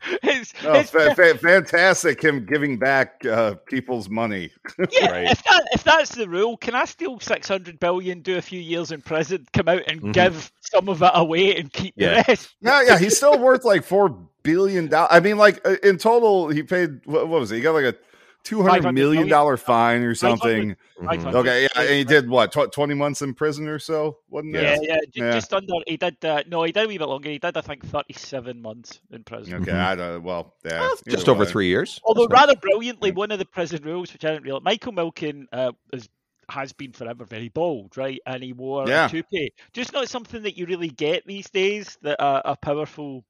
[0.23, 2.23] It's, no, it's fa- fa- fantastic.
[2.23, 4.51] Him giving back uh, people's money.
[4.91, 5.31] Yeah, Right.
[5.31, 8.61] if that if that's the rule, can I steal six hundred billion, do a few
[8.61, 10.13] years in prison, come out and Mhm.
[10.13, 12.23] give some of it away and keep Yeah.
[12.23, 12.55] the rest?
[12.61, 14.09] Yeah, yeah, he's still worth like four
[14.43, 15.09] billion dollars.
[15.13, 17.57] I mean, like uh, in total, he paid what, what was it?
[17.57, 17.95] He got like a
[18.45, 19.29] two hundred 500 million million.
[19.29, 20.77] dollar fine or something.
[21.01, 21.35] Mhm.
[21.35, 24.75] Okay, yeah, and he did what tw- twenty months in prison or so, wasn't Yeah,
[24.75, 24.81] it?
[24.83, 25.33] yeah, Yeah.
[25.33, 25.73] just under.
[25.87, 26.25] He did.
[26.25, 27.29] Uh, no, he did a wee bit longer.
[27.31, 29.55] He did, I think, thirty-seven months in prison.
[29.55, 29.81] Okay, Mhm.
[29.81, 30.23] I don't.
[30.23, 31.51] Well, yeah, Well, just over way.
[31.51, 32.01] three years.
[32.05, 35.47] Although That's rather brilliantly, one of the prison rules, which I didn't realize, Michael Milken
[35.53, 36.09] uh, is
[36.49, 38.21] has been forever very bold, right?
[38.27, 39.07] And he wore Yeah.
[39.07, 39.53] a toupee.
[39.73, 41.97] Just not something that you really get these days.
[42.03, 43.25] That a, a powerful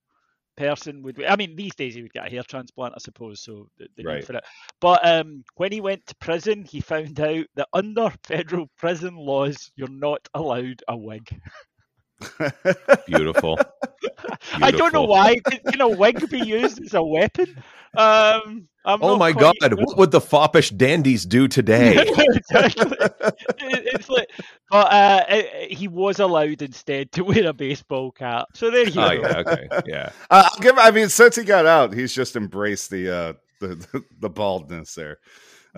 [0.56, 1.22] person would.
[1.24, 3.40] I mean, these days he would get a hair transplant, I suppose.
[3.42, 4.14] So the, the Right.
[4.14, 4.44] need for it.
[4.80, 9.70] But um, when he went to prison, he found out that under federal prison laws,
[9.76, 11.28] you're not allowed a wig.
[13.06, 13.58] Beautiful.
[14.54, 15.36] I don't know why.
[15.44, 17.62] Can, can a wig be used as a weapon?
[17.96, 19.54] Um, I'm Oh my God!
[19.60, 19.70] sure.
[19.76, 21.94] What would the foppish dandies do today?
[22.18, 22.96] exactly.
[23.60, 24.28] It's like,
[24.70, 28.46] but uh, it- it- he was allowed instead to wear a baseball cap.
[28.54, 29.20] So there you oh go.
[29.22, 30.10] yeah, okay, yeah.
[30.30, 30.78] Uh, I'll give.
[30.78, 34.94] I mean, since he got out, he's just embraced the uh, the, the the baldness
[34.94, 35.18] there.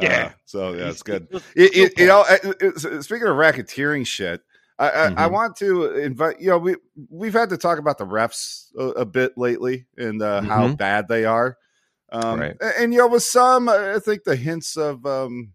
[0.01, 0.27] Yeah.
[0.27, 1.29] Uh, so yeah, it's good.
[1.55, 2.25] It, it, you know,
[3.01, 4.41] speaking of racketeering shit,
[4.79, 5.33] I, I, I Mhm.
[5.33, 6.41] want to invite.
[6.41, 6.77] You know, we
[7.09, 10.79] we've had to talk about the refs a, a bit lately and uh, how Mhm.
[10.79, 11.57] bad they are.
[12.13, 12.57] Um, Right.
[12.61, 15.53] and, and, you know, with some, I think the hints of um,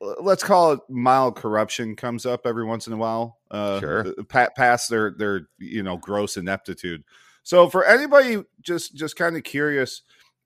[0.00, 3.38] let's call it mild corruption comes up every once in a while.
[3.50, 4.14] Uh, Sure.
[4.28, 7.04] pa- past their their you know gross ineptitude.
[7.42, 10.02] So for anybody just just kind of curious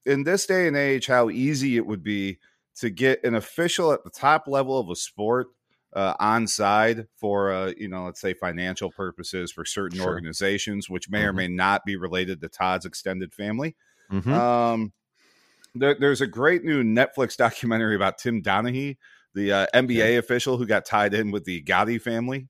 [0.06, 2.38] in this day and age, how easy it would be
[2.76, 5.48] to get an official at the top level of a sport
[5.94, 10.08] uh, on side for uh, you know let's say financial purposes for certain Sure.
[10.08, 11.36] organizations, which may or Mhm.
[11.36, 13.76] may not be related to Todd's extended family.
[14.10, 14.26] Mhm.
[14.32, 14.92] Um,
[15.74, 18.96] there, there's a great new Netflix documentary about Tim Donaghy,
[19.34, 22.48] the uh, NBA official who got tied in with the Gotti family.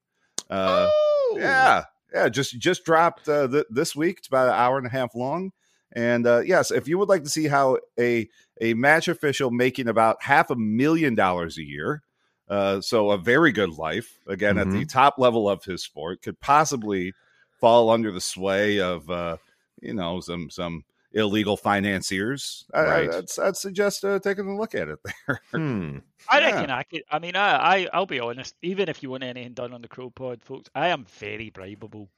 [0.50, 1.36] Uh, Oh!
[1.38, 4.18] yeah, yeah, just just dropped uh, th- this week.
[4.18, 5.50] It's about an hour and a half long.
[5.96, 8.28] And uh, yes, if you would like to see how a
[8.60, 12.02] a match official making about half a million dollars a year,
[12.48, 16.40] uh, so a very good life again at the top level of his sport, could
[16.40, 17.14] possibly
[17.60, 19.36] fall under the sway of uh,
[19.80, 22.64] you know some some illegal financiers.
[22.74, 23.10] I, Right.
[23.10, 25.40] I, I'd, I'd suggest uh, taking a look at it there.
[25.52, 25.98] Hmm.
[26.28, 26.46] I Yeah.
[26.54, 27.02] reckon I could.
[27.10, 28.54] I mean, I, I, I'll be honest.
[28.62, 32.08] Even if you want anything done on the CROpod, folks, I am very bribable.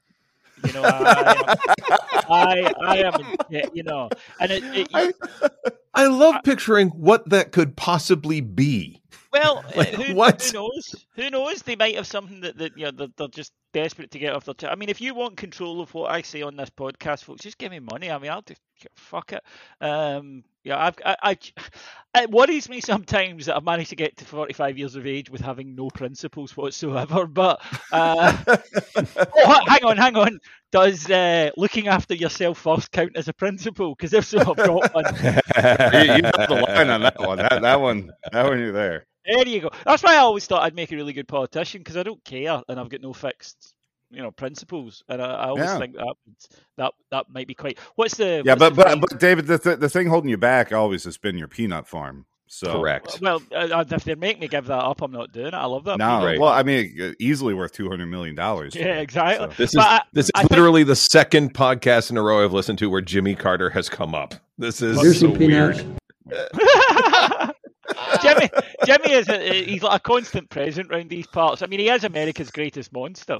[0.64, 1.56] You know, I,
[2.28, 3.36] I, I am.
[3.74, 4.08] You know,
[4.40, 5.12] and it, it I,
[5.94, 9.02] I love picturing what that could possibly be.
[9.38, 10.42] Well, Like, who, what?
[10.42, 11.05] who knows?
[11.16, 11.62] Who knows?
[11.62, 14.44] They might have something that, that you know they're, they're just desperate to get off
[14.44, 14.54] their.
[14.54, 14.72] chest.
[14.72, 17.58] I mean, if you want control of what I say on this podcast, folks, just
[17.58, 18.10] give me money.
[18.10, 18.60] I mean, I'll just
[18.96, 19.42] fuck it.
[19.80, 21.38] Um, yeah, I've, I, I,
[22.22, 25.40] it worries me sometimes that I've managed to get to 45 years of age with
[25.40, 27.26] having no principles whatsoever.
[27.36, 27.60] But
[27.92, 28.36] uh,
[28.96, 30.40] oh, hang on, hang on.
[30.72, 33.94] Does uh, looking after yourself first count as a principle?
[33.94, 35.04] Because if so, I've got one.
[35.14, 37.38] you, you got the line on that one.
[37.38, 39.06] That, that one, that one, you're there.
[39.26, 39.70] There you go.
[39.84, 42.62] That's why I always thought I'd make a really good politician because I don't care
[42.68, 43.74] and I've got no fixed,
[44.10, 45.02] you know, principles.
[45.08, 45.78] And I, I always Yeah.
[45.78, 46.14] think that
[46.76, 47.78] that that might be quite.
[47.96, 48.42] What's the?
[48.44, 51.04] Yeah, what's but the but but David, the th- the thing holding you back always
[51.04, 52.26] has been your peanut farm.
[52.48, 53.18] So Correct.
[53.20, 55.54] Well, uh, if they make me give that up, I'm not doing it.
[55.54, 55.98] I love that.
[55.98, 56.38] No, Right.
[56.38, 58.72] well, I mean, uh, easily worth two hundred million dollars.
[58.76, 59.48] Yeah, exactly.
[59.56, 62.52] This is I- this is I think- literally the second podcast in a row I've
[62.52, 64.34] listened to where Jimmy Carter has come up.
[64.58, 65.82] This is Here's so some peanuts.
[65.82, 65.96] weird.
[68.22, 68.50] Jimmy,
[68.86, 71.62] Jimmy is a, he's like a constant present around these parts.
[71.62, 73.38] I mean, he is America's greatest monster.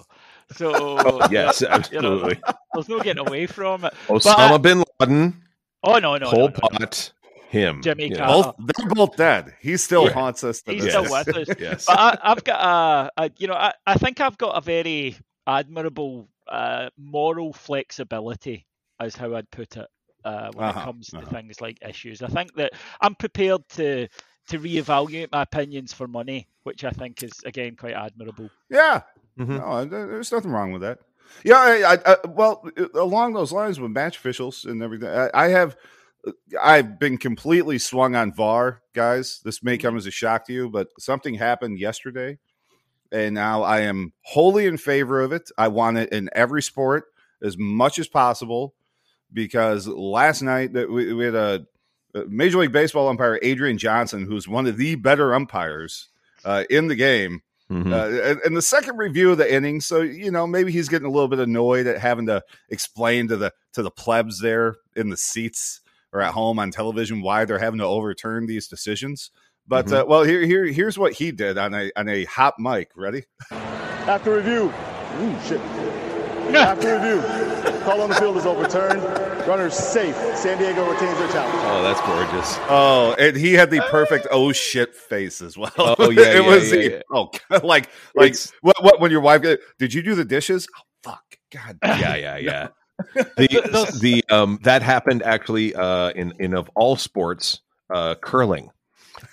[0.53, 2.41] So Oh, Yes, you know, absolutely.
[2.75, 3.95] there's no getting away from it.
[4.09, 5.43] Osama bin Laden,
[5.83, 6.79] Oh no, no, Pol no, no, no.
[6.79, 7.13] Pot,
[7.49, 7.81] him.
[7.83, 8.53] Jimmy you Carter.
[8.59, 9.55] both they're both dead.
[9.61, 10.13] He still Yeah.
[10.13, 10.63] haunts us.
[10.63, 11.57] To He's this still with us.
[11.61, 11.85] Yes.
[11.87, 15.17] But I, I've got a, a you know, I, I think I've got a very
[15.47, 18.67] admirable uh, moral flexibility,
[19.01, 19.87] as how I'd put it,
[20.25, 21.31] uh, when Uh-huh, it comes to uh-huh.
[21.31, 22.21] things like issues.
[22.23, 24.09] I think that I'm prepared to
[24.49, 28.51] to reevaluate my opinions for money, which I think is again quite admirable.
[28.71, 29.03] Yeah,
[29.39, 29.59] Mhm.
[29.59, 30.99] no, there's nothing wrong with that.
[31.45, 35.49] Yeah, I, I, I, well, along those lines with match officials and everything, I, I
[35.49, 35.77] have,
[36.61, 39.41] I've been completely swung on VAR, guys.
[39.45, 42.39] This may come as a shock to you, but something happened yesterday,
[43.13, 45.51] and now I am wholly in favor of it.
[45.59, 47.07] I want it in every sport
[47.43, 48.75] as much as possible
[49.33, 51.59] because last night that we, we had a uh,
[52.29, 56.09] Major League Baseball umpire Adrian Johnson, who's one of the better umpires
[56.45, 57.43] uh, in the game.
[57.71, 57.93] Mhm.
[57.93, 61.09] Uh, and, and the second review of the inning, so you know maybe he's getting
[61.09, 65.09] a little bit annoyed at having to explain to the to the plebs there in
[65.11, 65.81] the seats
[66.13, 69.33] or at home on television why they're having to overturn these decisions.
[69.67, 72.91] But uh, well, here here here's what he did on a on a hot mic.
[72.95, 73.25] Ready?
[73.51, 74.73] After review,
[75.21, 75.61] ooh, shit.
[76.55, 77.21] After review,
[77.87, 79.01] call on the field is overturned.
[79.47, 80.17] Runners safe.
[80.37, 81.55] San Diego retains their challenge.
[81.63, 82.57] oh, that's gorgeous.
[82.69, 85.73] Oh, and he had the perfect oh shit face as well.
[85.79, 87.01] Oh, yeah, it yeah, was yeah, yeah.
[87.13, 87.31] oh
[87.63, 89.43] like like It's- what what when your wife
[89.79, 90.67] did you do the dishes?
[90.77, 91.23] Oh fuck,
[91.53, 92.69] God, yeah, yeah, yeah.
[93.15, 97.61] The the um that happened actually uh in in of all sports
[97.95, 98.71] uh curling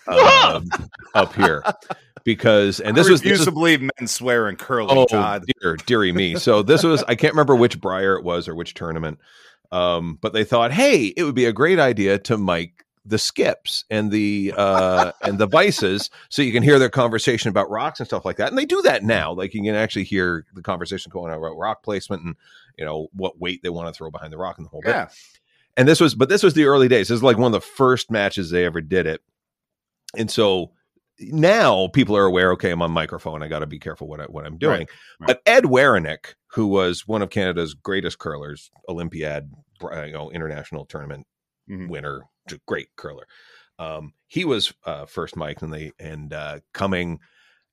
[0.07, 0.69] um,
[1.15, 1.63] up here.
[2.23, 4.97] Because and this I was refuse was to believe men swear in curling.
[4.97, 5.43] oh Todd.
[5.61, 6.35] dear dearie me.
[6.35, 9.19] So this was I can't remember which Brier it was or which tournament
[9.73, 13.83] um but they thought hey it would be a great idea to mic the skips
[13.89, 18.07] and the uh and the vices so you can hear their conversation about rocks and
[18.07, 18.47] stuff like that.
[18.49, 19.33] And they do that now.
[19.33, 22.35] Like you can actually hear the conversation going on about rock placement and
[22.77, 24.91] you know what weight they want to throw behind the rock and the whole bit.
[24.91, 25.09] Yeah,
[25.75, 27.09] and this was but this was the early days.
[27.09, 29.21] This is like one of the first matches they ever did it
[30.17, 30.71] and so
[31.19, 34.25] now people are aware okay i'm on microphone i got to be careful what, I,
[34.25, 34.87] what i'm doing
[35.19, 35.27] right.
[35.27, 39.51] but ed Werenich, who was one of canada's greatest curlers olympiad
[39.83, 41.25] uh, you know international tournament
[41.69, 41.87] Mhm.
[41.89, 42.23] winner
[42.67, 43.25] great curler
[43.79, 47.19] um, he was uh, first mic and they and uh, coming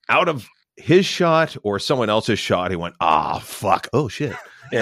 [0.08, 4.36] out of his shot or someone else's shot he went ah fuck oh shit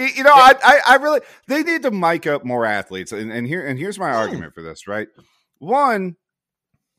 [0.00, 3.30] you you know, I, I, I really they need to mic up more athletes, and,
[3.30, 4.86] and here and here's my argument for this.
[4.88, 5.08] Right,
[5.58, 6.16] one,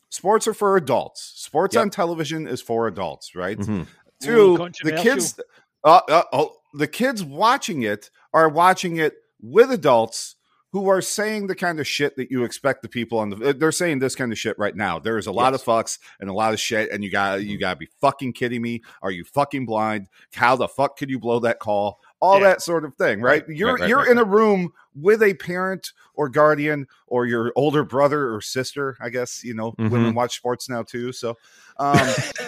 [0.10, 1.34] sports are for adults.
[1.36, 1.82] Sports Yep.
[1.82, 3.36] on television is for adults.
[3.36, 3.58] Right.
[3.58, 3.88] Mhm.
[4.22, 5.40] Two, Ooh, the kids,
[5.84, 10.36] uh, uh, oh, the kids watching it are watching it with adults
[10.74, 13.54] who are saying the kind of shit that you expect the people on the.
[13.54, 15.00] They're saying this kind of shit right now.
[15.00, 15.62] There is a lot Yes.
[15.62, 18.34] of fucks and a lot of shit, and you got you got to be fucking
[18.34, 18.84] kidding me.
[19.02, 20.08] Are you fucking blind?
[20.34, 22.00] How the fuck could you blow that call?
[22.22, 22.50] All Yeah.
[22.50, 23.46] that sort of thing, right?
[23.48, 27.52] Right, You're right, right, you're in a room with a parent or guardian or your
[27.56, 28.96] older brother or sister.
[29.02, 29.90] I guess you know Mhm.
[29.90, 31.38] women watch sports now too, so.
[31.78, 32.08] Um,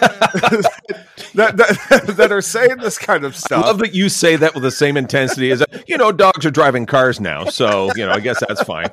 [1.34, 3.64] that, that, that are saying this kind of stuff.
[3.64, 6.50] I love that you say that with the same intensity as you know dogs are
[6.50, 8.88] driving cars now so you know i guess that's fine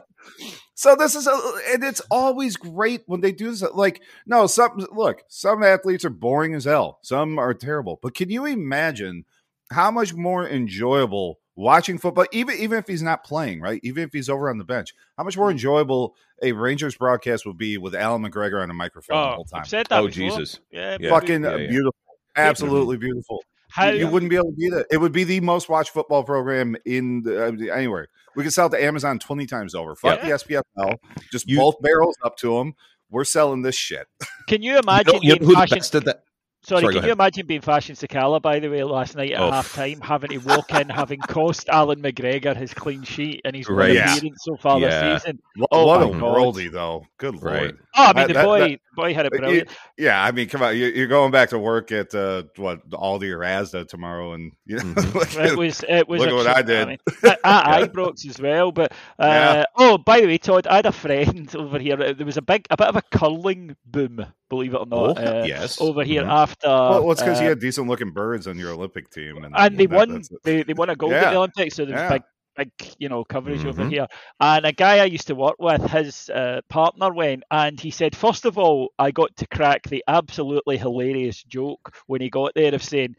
[0.74, 1.32] So this is a,
[1.72, 3.62] and it's always great when they do this.
[3.62, 6.98] Like, no, some look, some athletes are boring as hell.
[7.04, 8.00] Some are terrible.
[8.02, 9.26] But can you imagine
[9.72, 13.80] how much more enjoyable watching football, even even if he's not playing, right?
[13.84, 17.58] Even if he's over on the bench, how much more enjoyable a Rangers broadcast would
[17.58, 19.66] be with Allan McGregor on a microphone the Oh, whole time.
[19.66, 20.30] Said that oh before.
[20.30, 21.10] jesus Yeah, Yeah.
[21.10, 21.68] Fucking yeah, yeah.
[21.68, 21.96] beautiful,
[22.36, 23.44] absolutely beautiful.
[23.70, 24.86] How, you, you wouldn't be able to beat it.
[24.92, 28.08] It would be the most watched football program in the, uh, anywhere.
[28.36, 29.96] We could sell it to Amazon twenty times over.
[29.96, 30.98] Fuck the SPFL.
[31.32, 32.74] Just You- both barrels up to them.
[33.10, 34.08] We're selling this shit.
[34.48, 35.78] can you you imagine know, you know being who the fashion?
[35.80, 36.24] best at that
[36.64, 39.50] Sorry, Sorry, can you imagine being Fashion Sakala, by the way, last night at Oh.
[39.50, 43.68] half time, having to walk in, having cost Allan McGregor his clean sheet and his
[43.68, 43.88] Right.
[43.88, 44.16] one Yeah.
[44.16, 44.88] appearance so far Yeah.
[45.14, 45.40] this season?
[45.56, 46.22] What, Oh what my a God.
[46.38, 47.08] worldie, though.
[47.18, 47.62] Good Right.
[47.62, 47.78] lord.
[47.98, 49.70] Oh, I mean, That- the that- boy, that- boy had it You- brilliant.
[49.98, 50.78] Yeah, I mean, come on.
[50.78, 54.78] You, you're going back to work at uh, what Aldi or Asda tomorrow, and you
[54.78, 55.14] know, Mhm.
[55.16, 56.88] look It was it was Look at what I did.
[56.90, 58.72] mean, at, at Ibrox as well.
[58.72, 59.64] But uh, Yeah.
[59.78, 62.00] oh, by the way, Todd, I had a friend over here.
[62.00, 65.08] uh, There was a big, a bit of a curling boom, believe it or oh
[65.08, 66.30] not, uh, yes over here Mhm.
[66.32, 66.51] after.
[66.64, 69.54] Well, well, it's because uh, you had decent looking birds on your Olympic team, and,
[69.58, 70.14] and they that- won.
[70.14, 70.40] that's it.
[70.44, 72.10] They, they won a gold at the Olympics, so there's Yeah.
[72.10, 72.24] big,
[72.58, 73.90] big, you know, coverage over Mhm.
[73.92, 74.08] here.
[74.40, 78.16] And a guy I used to work with, his uh, partner went, and he said,
[78.16, 82.74] first of all, I got to crack the absolutely hilarious joke when he got there
[82.76, 83.16] of saying,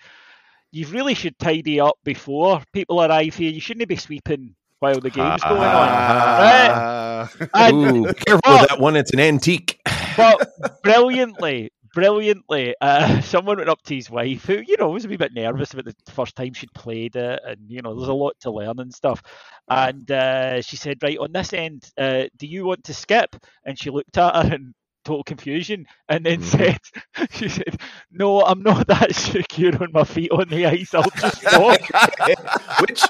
[0.70, 3.50] "You really should tidy up before people arrive here.
[3.50, 7.30] You shouldn't be sweeping." While the game's going on, Ah.
[7.54, 9.78] And- Ooh, be careful with that one it's an antique
[10.16, 10.50] but
[10.82, 15.16] brilliantly, brilliantly, uh, someone went up to his wife, who you know was a wee
[15.16, 18.34] bit nervous about the first time she'd played it, and you know there's a lot
[18.40, 19.22] to learn and stuff.
[19.68, 23.78] And uh, she said, "Right on this end, uh, do you want to skip?" And
[23.78, 24.74] she looked at her in
[25.04, 26.44] total confusion, and then Mhm.
[26.44, 26.78] said,
[27.32, 30.94] "She said, no, I'm not that secure on my feet on the ice.
[30.94, 31.80] I'll just walk."
[32.80, 33.02] which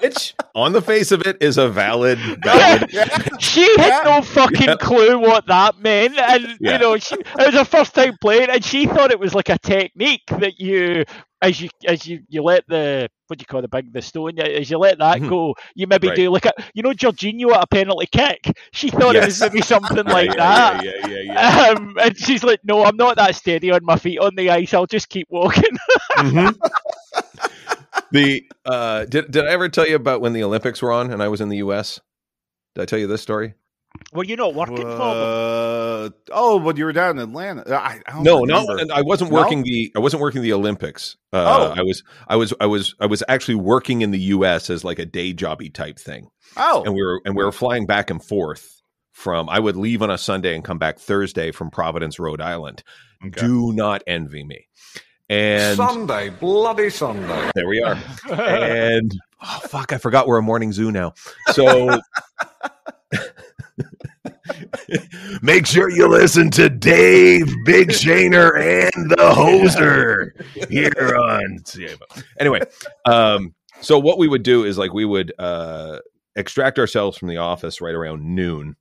[0.00, 2.90] which on the face of it is a valid valid
[3.40, 4.76] she had no fucking Yeah.
[4.76, 6.72] clue what that meant, and Yeah.
[6.72, 9.48] you know, she, it was her first time playing, and she thought it was like
[9.48, 11.04] a technique that you,
[11.42, 14.38] as you as you you let the what do you call the big the stone,
[14.38, 15.28] as you let that Mhm.
[15.28, 16.16] go, you maybe Right.
[16.16, 18.50] do like a you know Jorginho at a penalty kick.
[18.72, 20.84] She thought it was maybe something like yeah, that.
[20.84, 21.68] yeah yeah yeah, yeah.
[21.70, 24.72] Um, and she's like, "No, I'm not that steady on my feet on the ice.
[24.74, 25.76] I'll just keep walking."
[26.18, 26.54] Mhm.
[28.12, 31.22] the uh did did I ever tell you about when the Olympics were on and
[31.22, 32.00] I was in the US?
[32.74, 33.54] Did I tell you this story?
[34.12, 34.98] Were you not working for them?
[35.00, 38.66] Uh, oh, when you were down in Atlanta, I, I don't No, no.
[38.92, 39.36] I wasn't No?
[39.40, 41.16] working the I wasn't working the Olympics.
[41.32, 41.74] Uh, Oh.
[41.76, 44.70] I was I was I was I was actually working in the U.S.
[44.70, 47.86] as like a day jobby type thing, Oh, and we were and we were flying
[47.86, 48.80] back and forth
[49.12, 49.48] from.
[49.48, 52.82] I would leave on a Sunday and come back Thursday from Providence, Rhode Island.
[53.26, 53.40] Okay.
[53.40, 54.68] Do not envy me.
[55.30, 57.50] And Sunday, bloody Sunday.
[57.54, 57.98] there we are.
[58.30, 59.10] and
[59.42, 61.14] oh fuck, I forgot we're a morning zoo now.
[61.52, 61.98] So
[65.42, 71.58] make sure you listen to Dave, Big Shaner, and the Hoser here on.
[72.38, 72.60] Anyway,
[73.04, 75.98] um, so what we would do is like we would uh,
[76.36, 78.76] extract ourselves from the office right around noon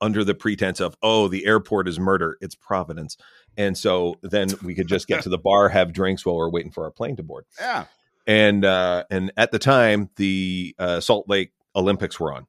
[0.00, 3.16] under the pretense of oh the airport is murder it's providence
[3.56, 6.70] and so then we could just get to the bar have drinks while we're waiting
[6.70, 7.84] for our plane to board yeah.
[8.26, 12.46] and uh and at the time the uh, salt lake olympics were on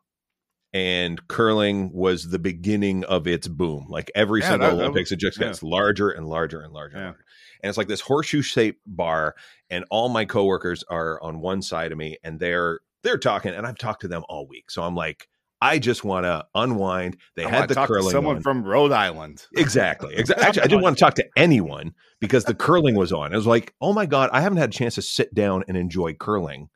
[0.74, 5.12] and curling was the beginning of its boom like every Yeah, single that- that olympics
[5.12, 5.48] it just yeah.
[5.48, 7.08] gets larger and larger and larger, and Yeah.
[7.10, 7.26] larger
[7.64, 9.36] and it's like this horseshoe shaped bar
[9.70, 13.66] and all my coworkers are on one side of me and they're they're talking and
[13.66, 15.28] i've talked to them all week so i'm like
[15.62, 18.42] i just want to unwind they I had the curling someone on.
[18.44, 19.46] from Rhode Island.
[19.58, 20.16] Exactly.
[20.16, 20.46] Exactly.
[20.48, 23.34] Actually, I didn't want to talk to anyone because the curling was on.
[23.34, 25.76] It was like, oh my god, I haven't had a chance to sit down and
[25.76, 26.70] enjoy curling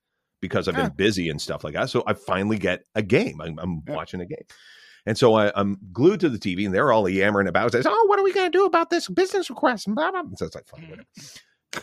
[0.43, 0.89] because I've Yeah.
[0.89, 1.89] been busy and stuff like that.
[1.89, 3.39] So I finally get a game.
[3.41, 3.95] I'm, I'm Yeah.
[3.95, 4.45] watching a game.
[5.05, 7.71] And so I, I'm glued to the TV, and they're all yammering about.
[7.71, 10.21] Says, "Oh, what are we going to do about this business request?" And blah blah.
[10.21, 11.07] And so it's like, fine, whatever.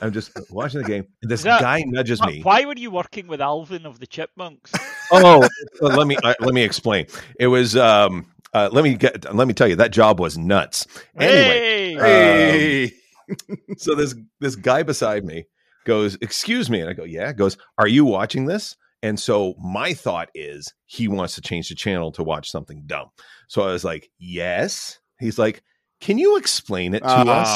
[0.00, 1.04] I'm just watching the game.
[1.22, 2.40] And this that- guy nudges me.
[2.42, 4.72] Why were you working with Alvin of the Chipmunks?
[5.12, 5.46] Oh,
[5.82, 7.06] let me uh, let me explain.
[7.38, 8.26] It was um.
[8.54, 9.32] Uh, let me get.
[9.34, 10.86] Let me tell you that job was nuts.
[11.18, 11.94] Anyway, Hey!
[11.94, 12.92] Um, Hey,
[13.76, 15.44] so this this guy beside me
[15.84, 19.94] goes, "Excuse me," and I go, "Yeah." Goes, "Are you watching this?" And so my
[19.94, 23.08] thought is he wants to change the channel to watch something dumb.
[23.48, 25.62] So I was like, "Yes." He's like,
[26.00, 27.30] "Can you explain it to uh-huh.
[27.30, 27.48] us?"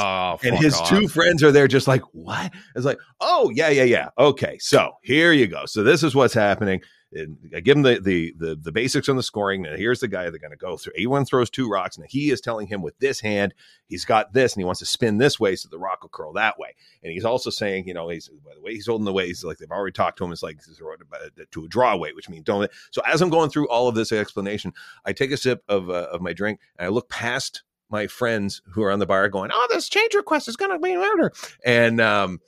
[0.42, 0.88] Oh, And his off.
[0.88, 4.08] two friends are there, just like, "What?" It's like, "Oh yeah, yeah, yeah.
[4.18, 5.66] Okay, so here you go.
[5.66, 6.80] So this is what's happening."
[7.14, 9.66] And I give him the, the the the basics on the scoring.
[9.66, 10.94] And here's the guy they're going to go through.
[10.96, 13.54] Everyone throws two rocks, and he is telling him with this hand
[13.86, 16.32] he's got this, and he wants to spin this way so the rock will curl
[16.34, 16.74] that way.
[17.02, 19.26] And he's also saying, you know, he's by the way he's holding the way.
[19.26, 20.32] He's like they've already talked to him.
[20.32, 20.58] It's like
[21.50, 22.70] to a draw weight, which means don't.
[22.90, 24.72] So as I'm going through all of this explanation,
[25.04, 28.62] I take a sip of uh, of my drink, and I look past my friends
[28.72, 31.32] who are on the bar, going, "Oh, this change request is going to be murder,"
[31.64, 32.40] and um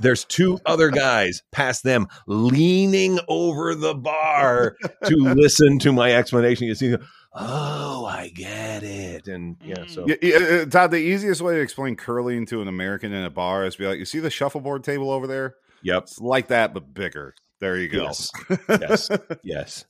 [0.00, 6.66] there's two other guys past them leaning over the bar to listen to my explanation.
[6.66, 6.96] You see,
[7.34, 11.60] oh, I get it, and yeah, so Yeah, yeah, uh, Todd, the easiest way to
[11.60, 14.82] explain curling to an American in a bar is be like, you see the shuffleboard
[14.84, 15.54] table over there?
[15.82, 17.34] yep, It's like that, but bigger.
[17.60, 18.02] There you go.
[18.04, 18.30] Yes.
[18.68, 19.08] yes,
[19.44, 19.84] yes,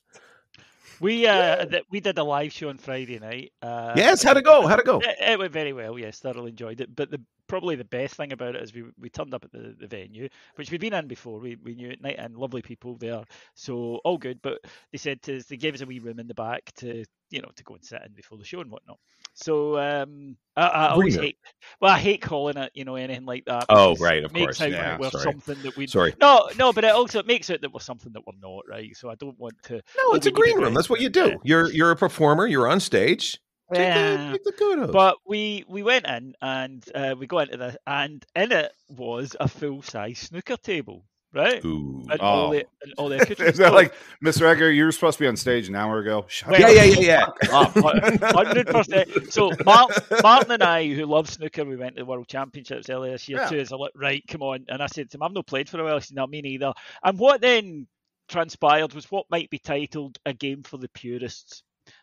[1.01, 3.53] We uh, th- we did a live show on Friday night.
[3.63, 4.23] Uh, yes.
[4.23, 4.67] How'd it go?
[4.67, 4.99] How'd it go?
[4.99, 5.99] It, it went very well.
[5.99, 6.95] Yes, thoroughly enjoyed it.
[6.95, 9.77] But the probably the best thing about it is we we turned up at the,
[9.79, 11.39] the venue, which we've been in before.
[11.39, 14.41] We we knew at night and lovely people there, so all good.
[14.41, 14.61] But
[14.91, 17.43] they said to us, they gave us a wee room in the back to you
[17.43, 18.97] know to go and sit in before the show and whatnot.
[19.35, 21.37] So um, I, I always hate.
[21.79, 23.67] Well, I hate calling it you know anything like that.
[23.69, 25.25] Oh, right, it of makes course, out yeah, we're sorry.
[25.25, 25.87] something that we.
[25.89, 26.15] Sorry.
[26.23, 28.97] No, no, but it also it makes it that we're something that we're not, right?
[28.97, 29.75] So I don't want to.
[29.75, 30.73] No, it's a we need to green room.
[30.73, 31.27] That's what you do.
[31.27, 31.37] Yeah.
[31.45, 32.47] You're you're a performer.
[32.47, 33.43] You're on stage.
[33.73, 34.33] Take the, Yeah.
[34.33, 34.91] take the kudos.
[34.91, 39.37] But we we went in and uh, we got into this, and in it was
[39.41, 41.65] a full size snooker table, right?
[41.65, 42.05] Ooh.
[42.11, 42.53] And all Oh.
[42.53, 43.17] the and all the.
[43.47, 46.27] Is that like, Miss Egger, you were supposed to be on stage an hour ago?
[46.29, 47.57] Shut Well, yeah, yeah, yeah, yeah.
[47.57, 47.73] up.
[48.35, 49.33] Hundred percent.
[49.33, 53.13] So Martin, Martin and I, who love snooker, we went to the World Championships earlier
[53.13, 53.49] this year Yeah.
[53.49, 53.65] too.
[53.65, 54.67] So like, right, come on.
[54.69, 55.95] And I said to him, I've not played for a while.
[55.99, 56.75] He said, No, me neither.
[57.03, 57.87] And what then
[58.29, 61.63] transpired was what might be titled a game for the purists.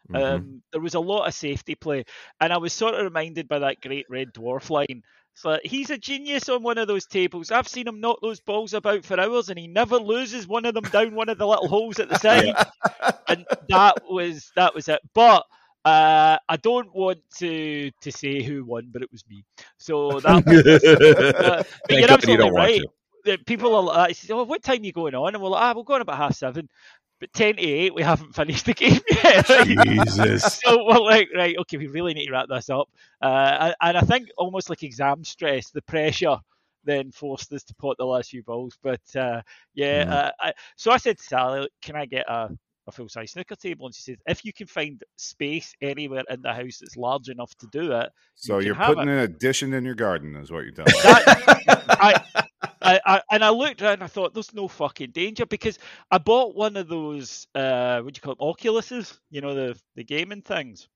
[0.10, 0.22] Mhm.
[0.22, 2.06] Um, there was a lot of safety play,
[2.40, 5.04] and I was sort of reminded by that great red dwarf line.
[5.36, 7.52] So he's a genius on one of those tables.
[7.52, 10.74] I've seen him knock those balls about for hours, and he never loses one of
[10.74, 12.56] them down one of the little holes at the side.
[13.28, 15.00] And that was that was it.
[15.14, 15.46] But
[15.86, 19.46] uh, I don't want to to say who won, but it was me.
[19.78, 20.44] So that.
[20.46, 22.82] Was, uh, but you're God you absolutely right.
[23.46, 25.36] People are like, oh, what time are you going on?
[25.36, 26.70] And we're like, ah, we're going about half seven.
[27.20, 29.46] But ten to eight, we haven't finished the game yet.
[29.66, 30.60] Jesus.
[30.64, 32.90] so we're like, right, okay, we really need to wrap this up.
[33.22, 36.38] Uh, and, I think almost like exam stress, the pressure
[36.86, 38.78] then forced us to pot the last few balls.
[38.82, 39.42] But uh,
[39.74, 40.10] yeah, Mhm.
[40.12, 42.50] uh, I, so I said to Sally, can I get a,
[42.88, 43.86] a full size snooker table?
[43.86, 47.54] And she says, if you can find space anywhere in the house that's large enough
[47.58, 49.12] to do it, So You you're putting it.
[49.12, 51.02] an addition in your garden, is what you're telling me.
[51.90, 52.24] I,
[52.82, 55.78] I, I, and I looked around and I thought, there's no fucking danger because
[56.12, 59.18] I bought one of those, uh, what do you call them, Oculuses?
[59.30, 60.88] You know, the, the gaming things.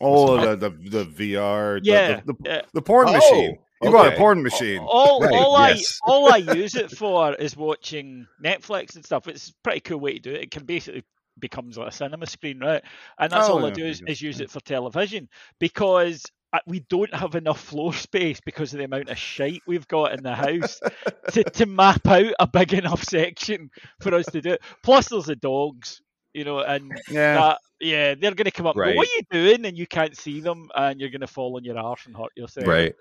[0.00, 2.62] Oh, the, the the VR, Yeah, the, the, yeah.
[2.72, 3.58] the porn Oh, machine.
[3.82, 4.80] You bought a porn machine.
[4.80, 5.98] All, Right, all yes.
[6.06, 9.28] I all I use it for is watching Netflix and stuff.
[9.28, 10.42] It's a pretty cool way to do it.
[10.44, 11.04] It can basically
[11.38, 12.82] becomes like a cinema screen, right?
[13.18, 14.12] And that's Oh, all I do is, okay.
[14.12, 18.78] is use it for television because I, we don't have enough floor space because of
[18.78, 20.80] the amount of shite we've got in the house
[21.32, 23.70] to, to map out a big enough section
[24.00, 24.62] for us to do it.
[24.82, 26.02] Plus, there's the dogs,
[26.34, 27.34] you know, and Yeah.
[27.34, 28.96] that, yeah, they're going to come up Right.
[28.96, 29.64] What are you doing?
[29.64, 32.32] And you can't see them, and you're going to fall on your arse and hurt
[32.36, 32.66] yourself.
[32.66, 32.94] Right.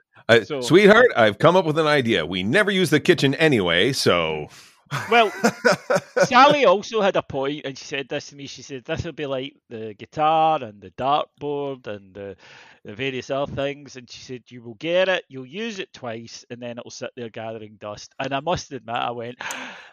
[0.45, 2.25] So- Sweetheart, I've come up with an idea.
[2.25, 4.47] We never use the kitchen anyway, so
[5.11, 5.31] Well,
[6.25, 8.47] Sally also had a point, and she said this to me.
[8.47, 12.35] She said this will be like the guitar and the dartboard and the,
[12.89, 13.95] the various other things.
[13.95, 17.11] And she said you will get it, you'll use it twice, and then it'll sit
[17.15, 18.13] there gathering dust.
[18.19, 19.37] And I must admit, I went,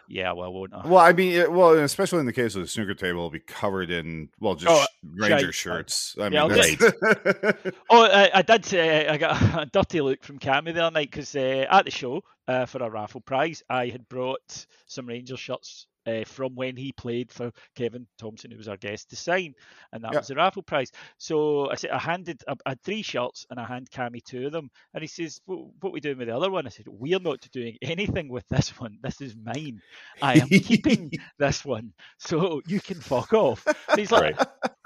[0.07, 0.87] yeah, well, won't I?
[0.87, 3.39] Well, I mean, it, well, especially in the case of the snooker table, it'll be
[3.39, 4.85] covered in well, just Oh,
[5.19, 5.55] ranger shite.
[5.55, 6.15] shirts.
[6.19, 6.77] I Yeah, mean,
[7.89, 11.11] Oh, I, I did say I got a dirty look from Cammy the other night
[11.11, 15.37] because uh, at the show uh, for a raffle prize, I had brought some Ranger
[15.37, 19.53] shirts uh, from when he played for Kevin Thomson, who was our guest, to sign,
[19.91, 20.19] and that Yeah.
[20.19, 20.91] was the raffle prize.
[21.17, 24.51] So I said I handed I had three shirts and I hand Cammy two of
[24.53, 26.87] them, and he says, "What, what are we doing with the other one?" I said,
[26.87, 28.97] "We're not doing anything with this one.
[29.01, 29.81] This is mine.
[30.21, 34.37] I am keeping this one, so you can fuck off." And he's like,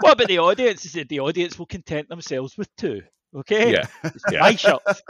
[0.01, 3.01] "What about the audience?" He said, "The audience will content themselves with two.
[3.33, 3.85] Okay, yeah.
[4.03, 4.41] it's yeah.
[4.41, 5.01] my shirts.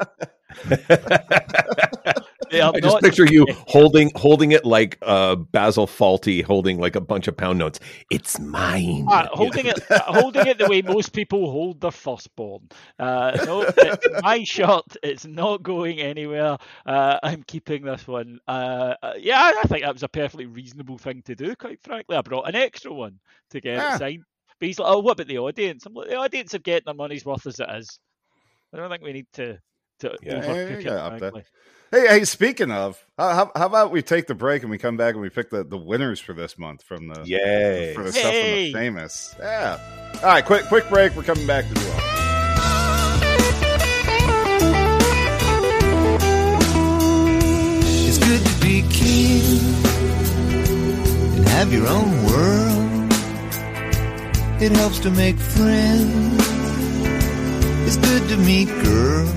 [2.58, 6.80] They are I just not- picture you holding holding it like uh, Basil Fawlty holding
[6.80, 7.80] like a bunch of pound notes.
[8.10, 9.06] It's mine.
[9.10, 12.68] Ah, holding it, uh, holding it the way most people hold their firstborn.
[12.99, 14.86] Uh, no, it's my shirt.
[15.04, 16.58] It's not going anywhere.
[16.86, 18.39] Uh, I'm keeping this one.
[18.47, 21.56] Uh, uh, yeah, I think that was a perfectly reasonable thing to do.
[21.56, 23.20] Quite frankly, I brought an extra one
[23.52, 23.95] to get Yeah.
[23.95, 24.24] it signed.
[24.60, 26.93] But he's like, "Oh, what about the audience?" I'm like, "The audience are getting their
[26.93, 27.99] money's worth as it is.
[28.74, 29.58] I don't think we need to
[30.02, 30.34] to Yeah.
[30.36, 31.34] Yeah, overcook you it." up that.
[31.91, 34.97] hey, hey, speaking of, how, how, how about we take the break and we come
[34.97, 37.93] back and we pick the, the winners for this month from the Yay.
[37.95, 39.36] for the stuff from the famous.
[39.39, 39.80] Yeah.
[40.16, 41.16] All right, quick quick break.
[41.16, 42.02] We're coming back to do all.
[48.04, 49.41] It's good to be king
[51.38, 53.12] and have your own world.
[54.62, 56.38] It helps to make friends.
[57.88, 59.34] It's good to meet girls.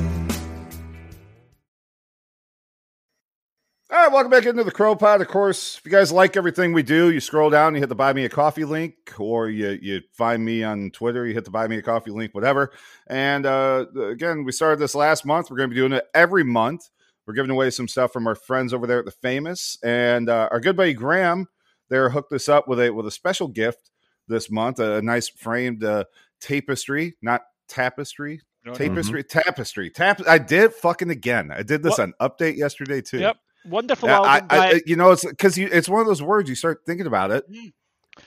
[4.04, 5.22] Right, welcome back into the CROpod.
[5.22, 7.94] Of course, if you guys like everything we do, you scroll down, you hit the
[7.94, 11.50] Buy Me a Coffee link, or you you find me on Twitter, you hit the
[11.50, 12.70] Buy Me a Coffee link, whatever.
[13.06, 15.50] And uh, again, we started this last month.
[15.50, 16.90] We're going to be doing it every month.
[17.26, 20.50] We're giving away some stuff from our friends over there at the Famous, and uh,
[20.50, 21.48] our good buddy Graham
[21.88, 23.90] there hooked us up with a with a special gift
[24.28, 26.04] this month, a, nice framed uh,
[26.42, 28.76] tapestry, not tapestry, No, no.
[28.76, 30.20] tapestry, tapestry, tap.
[30.28, 31.50] I did fucking again.
[31.50, 32.00] I did this What?
[32.00, 33.20] on update yesterday too.
[33.20, 34.48] Yep, wonderful Yeah, I, album.
[34.48, 37.06] by- I, you know, it's because you, it's one of those words you start thinking
[37.06, 37.72] about it, Mm.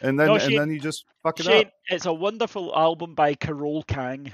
[0.02, 3.34] and then No, and then you just fuck it Shane, it's a wonderful album by
[3.36, 4.34] Carole King.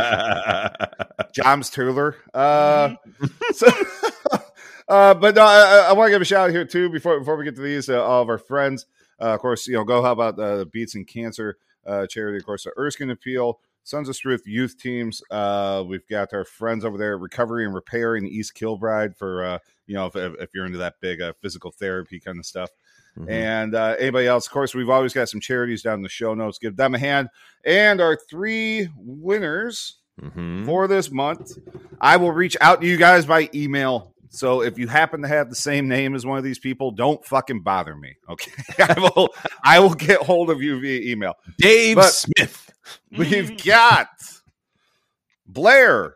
[0.00, 1.30] up.
[1.34, 2.16] Joms Tuller.
[2.34, 2.94] Uh,
[3.52, 3.66] so,
[4.88, 7.36] uh, but no, I, I want to give a shout out here too before before
[7.36, 7.88] we get to these.
[7.88, 8.86] Uh, all of our friends,
[9.20, 12.38] uh, of course, you know, go how about uh, the Beats and Cancer uh, charity,
[12.38, 13.60] of course, the Erskine Appeal.
[13.84, 15.22] Sons of Struth youth teams.
[15.30, 19.58] Uh, we've got our friends over there, Recovery and Repair in East Kilbride for uh,
[19.86, 22.70] you know if, if you're into that big uh, physical therapy kind of stuff.
[23.18, 23.28] Mhm.
[23.30, 26.32] And uh, anybody else, of course, we've always got some charities down in the show
[26.34, 26.58] notes.
[26.58, 27.28] Give them a hand.
[27.64, 30.64] And our three winners Mhm.
[30.66, 31.58] for this month,
[32.00, 34.09] I will reach out to you guys by email.
[34.32, 37.24] So if you happen to have the same name as one of these people, don't
[37.24, 38.14] fucking bother me.
[38.28, 39.28] Okay, I will.
[39.62, 41.34] I will get hold of you via email.
[41.58, 42.70] Dave But- Smith.
[43.16, 44.08] We've got
[45.46, 46.14] Blair,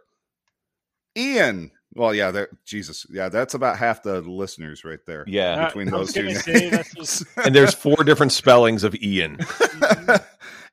[1.16, 1.70] Ian.
[1.96, 2.48] Well, yeah, there.
[2.64, 5.24] Jesus, yeah, that's about half the listeners right there.
[5.28, 5.66] Yeah.
[5.66, 6.42] between those two names.
[6.44, 9.38] say, this was- and there's four different spellings of Ian.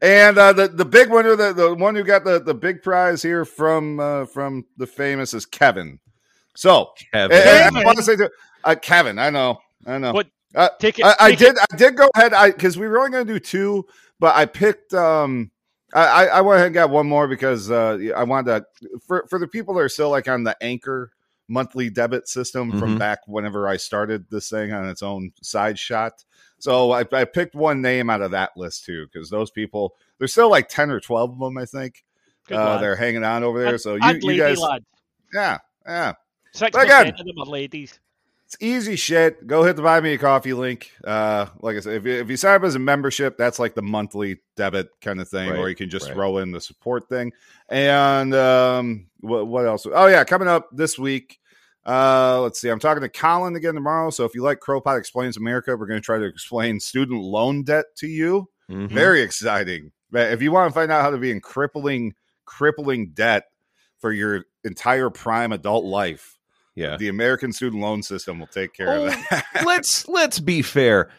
[0.02, 3.22] and uh, the the big winner, the, the one who got the, the big prize
[3.22, 6.00] here from uh, from the famous is Kevin.
[6.56, 7.38] So Kevin.
[7.38, 8.16] and- and I want to say
[8.64, 10.14] uh, Kevin, I know, I know.
[10.14, 11.06] What- Uh, Take it.
[11.06, 11.56] I, I take did.
[11.56, 12.34] it- I did go ahead.
[12.34, 13.86] I because we were only going to do two,
[14.20, 14.94] but I picked.
[14.94, 15.50] um
[15.94, 19.26] I, I I went ahead and got one more because uh I wanted to for
[19.30, 21.12] for the people that are still like on the Anchor
[21.48, 23.00] monthly debit system from Mhm.
[23.00, 26.24] back whenever I started this thing on its own side shot.
[26.60, 30.32] So I, I picked one name out of that list too because those people there's
[30.34, 32.04] still like ten or twelve of them I think
[32.48, 33.74] Good uh, they're hanging on over there.
[33.74, 34.02] And- So you
[34.34, 34.60] you guys
[35.34, 36.14] yeah, yeah.
[36.54, 38.00] Six But again- percent of them are ladies.
[38.46, 39.48] It's easy shit.
[39.48, 40.92] Go hit the buy me a coffee link.
[41.06, 43.76] Uh, like I said, if you, if you sign up as a membership, that's like
[43.76, 46.14] the monthly debit kind of thing, Right, or you can just right.
[46.16, 47.32] throw in the support thing.
[47.70, 49.88] And um, what, what else?
[49.90, 51.40] Oh yeah, coming up this week.
[51.86, 52.68] Uh, let's see.
[52.68, 54.10] I'm talking to Colin again tomorrow.
[54.10, 57.64] So if you like CROpod Explains America, we're going to try to explain student loan
[57.64, 58.50] debt to you.
[58.70, 58.90] Mhm.
[58.90, 59.94] Very exciting.
[60.14, 63.46] If you want to find out how to be in crippling, crippling debt
[64.00, 66.38] for your entire prime adult life,
[66.82, 66.98] Yeah.
[66.98, 69.46] the American student loan system will take care Oh, of that.
[69.66, 71.10] let's let's be fair.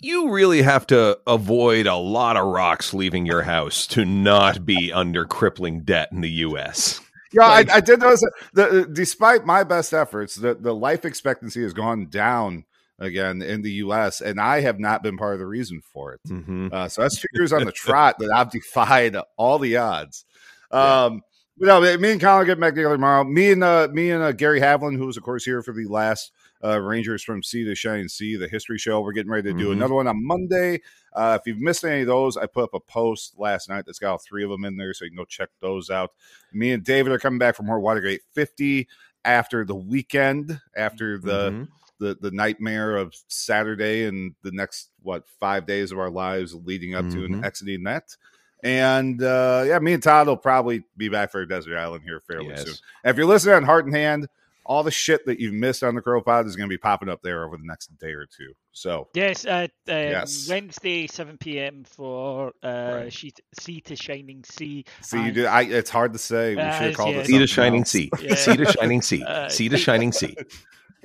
[0.00, 4.92] You really have to avoid a lot of rocks leaving your house to not be
[4.92, 7.00] under crippling debt in the U.S.
[7.32, 8.22] Yeah, Like- I, I did notice
[8.54, 12.64] that the, despite my best efforts, the, the life expectancy has gone down
[12.98, 16.20] again in the U.S., and I have not been part of the reason for it.
[16.28, 16.68] Mm-hmm.
[16.72, 20.24] Uh, so that's two years on the trot that I've defied all the odds.
[20.72, 21.20] Um,
[21.58, 23.24] no, me and Colin get back together tomorrow.
[23.24, 25.86] Me and uh, me and uh, Gary Havlin, who was of course here for the
[25.86, 26.32] last
[26.64, 29.00] uh, Rangers from Sea to Shining Sea, the history show.
[29.00, 29.72] We're getting ready to do Mhm.
[29.72, 30.80] another one on Monday.
[31.12, 33.98] Uh, if you've missed any of those, I put up a post last night that's
[33.98, 36.12] got all three of them in there, so you can go check those out.
[36.52, 38.88] Me and David are coming back from more Watergate 50
[39.24, 41.68] after the weekend, after the Mhm.
[41.98, 46.94] the the nightmare of Saturday and the next what five days of our lives leading
[46.94, 48.16] up to and exiting that.
[48.62, 52.48] And uh, yeah, me and Todd will probably be back for Desert Island here fairly
[52.50, 52.64] Yes.
[52.64, 52.74] soon.
[53.04, 54.28] And if you're listening on Heart and Hand,
[54.64, 57.20] all the shit that you've missed on the CROpod is going to be popping up
[57.22, 58.52] there over the next day or two.
[58.70, 60.46] So Yes, uh, um, Yes.
[60.48, 61.82] Wednesday, 7 p.m.
[61.84, 63.12] for uh, Right.
[63.12, 64.84] Sea, sea to Shining Sea.
[65.00, 65.46] see, you do.
[65.46, 66.54] I, it's hard to say.
[66.54, 67.24] We Uh, should have called yes.
[67.28, 67.90] it Sea to shining else.
[67.90, 68.10] sea.
[68.20, 68.34] Yeah.
[68.36, 69.24] Sea to shining sea.
[69.26, 70.36] Uh, sea to shining sea.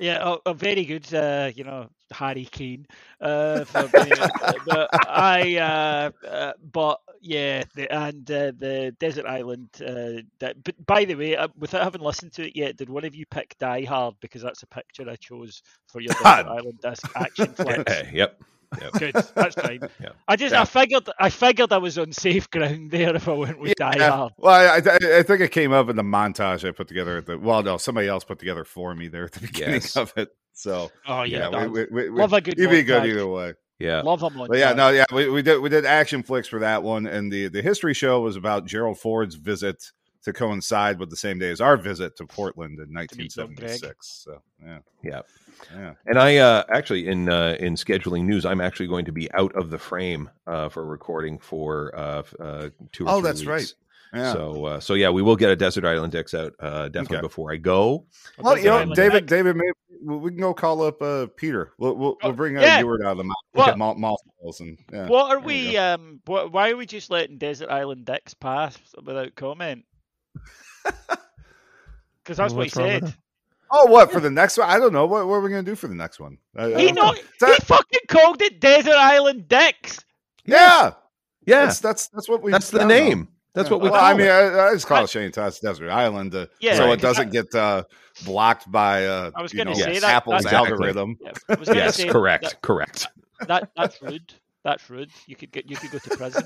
[0.00, 1.12] Yeah, oh, oh, very good.
[1.12, 2.86] Uh, you know, Harry Kane.
[3.20, 9.68] Uh, for the, but I, uh, uh, but yeah, the, and uh, the desert island.
[9.80, 13.04] Uh, that, but by the way, uh, without having listened to it yet, did one
[13.04, 16.78] of you pick Die Hard because that's a picture I chose for your desert island
[16.84, 17.92] as action flicks?
[17.92, 18.40] Eh, yep.
[18.98, 19.80] Good, that's fine.
[19.98, 20.10] Yeah.
[20.28, 20.60] I just, Yeah.
[20.60, 23.98] I figured, I figured I was on safe ground there if I went with Die
[23.98, 24.34] Hard.
[24.36, 27.24] Well, I, I, I think it came up in the montage I put together at
[27.24, 27.38] the.
[27.38, 29.96] Well, no, somebody else put together for me there at the beginning Yes.
[29.96, 30.36] of it.
[30.58, 33.54] So Oh yeah, yeah, we, we, we, love a good You'd be good either way.
[33.78, 34.00] Yeah.
[34.00, 34.48] love them on.
[34.48, 37.32] But yeah, no, yeah, we, we did we did action flicks for that one, and
[37.32, 39.92] the the history show was about Gerald Ford's visit
[40.24, 43.80] to coincide with the same day as our visit to Portland in meet Doug Gregg.
[43.80, 44.24] 1976.
[44.24, 45.20] So yeah, Yeah.
[45.72, 45.94] yeah.
[46.06, 49.54] And I uh, actually in uh, in scheduling news, I'm actually going to be out
[49.54, 53.06] of the frame uh, for recording for uh, uh, two.
[53.06, 53.72] Or Oh, three that's right.
[54.12, 54.24] Weeks.
[54.24, 54.32] Yeah.
[54.32, 57.22] So uh, so yeah, we will get a Desert Island Dix out uh, definitely Okay.
[57.26, 58.06] before I go.
[58.38, 59.38] well, you know, Island David, Deck.
[59.38, 59.72] David, maybe
[60.04, 61.72] we we can go call up uh, Peter.
[61.78, 62.78] We'll we'll, we'll Oh, bring uh, yeah.
[62.80, 63.36] Ewart out of the mouth.
[63.52, 63.78] What?
[63.78, 64.20] Mall, mall
[64.60, 65.08] and yeah.
[65.08, 65.76] What are There we?
[65.76, 69.84] Um, what, why are we just letting Desert Island Dicks pass without comment?
[72.22, 73.14] Because that's what he What's wrong with said.
[73.70, 74.66] Oh, what for the next one?
[74.68, 75.04] I don't know.
[75.04, 76.38] What, what are we going to do for the next one?
[76.56, 77.02] I- I He don't know.
[77.02, 79.98] not, That- he fucking called it Desert Island Dicks.
[80.46, 80.92] yeah,
[81.44, 82.50] Yeah, that's that's that's what we.
[82.50, 83.20] that's the name.
[83.22, 83.28] out.
[83.54, 83.62] Name.
[83.62, 84.30] That's what we Well, call I mean, it.
[84.30, 86.92] I, I just call I- it Shane Todd's Desert Island, uh, Yeah, so Right.
[86.98, 87.84] it doesn't get uh,
[88.24, 91.16] blocked by uh, I was you know, say that- Apple's that's- algorithm.
[91.20, 93.06] Yeah, I was gonna yes, say correct, That, correct.
[93.46, 94.32] that that's rude.
[94.64, 95.10] That's rude.
[95.26, 96.42] You could get you could go to prison.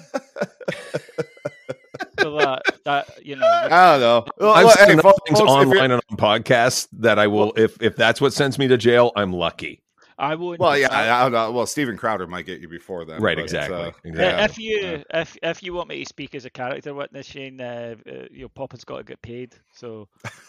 [2.21, 3.47] so that that you know.
[3.71, 4.25] I don't know.
[4.39, 6.89] Well, I've well, seen hey, enough folks, things folks, if you're- online and on podcasts
[6.93, 9.83] that I will, if if that's what sends me to jail, I'm lucky.
[10.19, 10.61] I won't.
[10.61, 11.53] Well, yeah, I- I, I don't know.
[11.53, 13.21] Well, Steven Crowder might get you before then.
[13.21, 14.13] Right, exactly, uh, exactly.
[14.15, 14.45] Yeah, yeah.
[14.45, 15.03] if you yeah.
[15.21, 18.43] if if you want me to speak as a character witness, Shane, uh, uh, you
[18.43, 19.55] know, Poppin's got to get paid.
[19.73, 20.09] So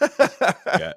[0.66, 0.92] Yeah.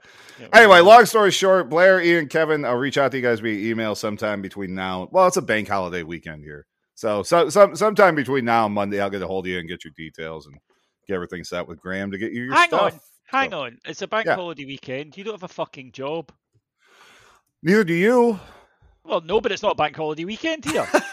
[0.53, 3.95] Anyway, long story short, Blair, Ian, Kevin, I'll reach out to you guys via email
[3.95, 5.07] sometime between now.
[5.11, 6.65] Well, it's a bank holiday weekend here,
[6.95, 9.67] so so some sometime between now and Monday, I'll get a hold of you and
[9.67, 10.55] get your details and
[11.07, 12.93] get everything set with Graham to get you your hang stuff.
[12.93, 13.77] on, hang So, on.
[13.85, 14.35] It's a bank Yeah.
[14.35, 15.15] holiday weekend.
[15.17, 16.31] You don't have a fucking job.
[17.63, 18.39] Neither do you.
[19.07, 20.85] Well, no, but it's not bank holiday weekend here.
[20.91, 21.05] That-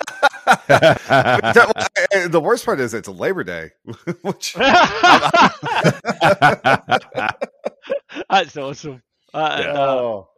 [2.30, 3.70] the worst part is it's a Labor Day,
[4.22, 4.54] which
[8.28, 9.02] That's awesome.
[9.32, 9.72] Uh, Yeah.
[9.72, 10.28] uh, oh.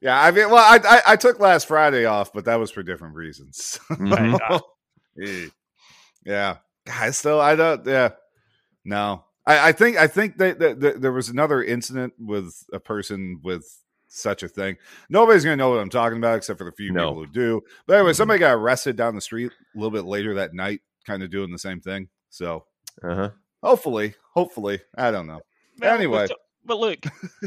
[0.00, 0.20] yeah.
[0.20, 3.14] I mean, well, I, I I took last Friday off, but that was for different
[3.14, 3.78] reasons.
[3.90, 4.60] Mhm.
[5.22, 5.46] Eh.
[6.24, 6.56] yeah,
[6.86, 7.86] I still I don't.
[7.86, 8.10] Yeah,
[8.84, 9.24] no.
[9.46, 13.40] I, I think I think that, that, that there was another incident with a person
[13.42, 13.64] with
[14.16, 14.76] such a thing.
[15.10, 17.08] Nobody's gonna know what I'm talking about except for the few No.
[17.10, 17.62] people who do.
[17.86, 18.16] But anyway, Mhm.
[18.16, 21.50] somebody got arrested down the street a little bit later that night, kind of doing
[21.52, 22.08] the same thing.
[22.30, 22.64] So
[23.02, 23.30] Uh-huh.
[23.62, 25.40] hopefully, hopefully, I don't know.
[25.80, 26.26] well, Anyway.
[26.28, 26.98] but- but look,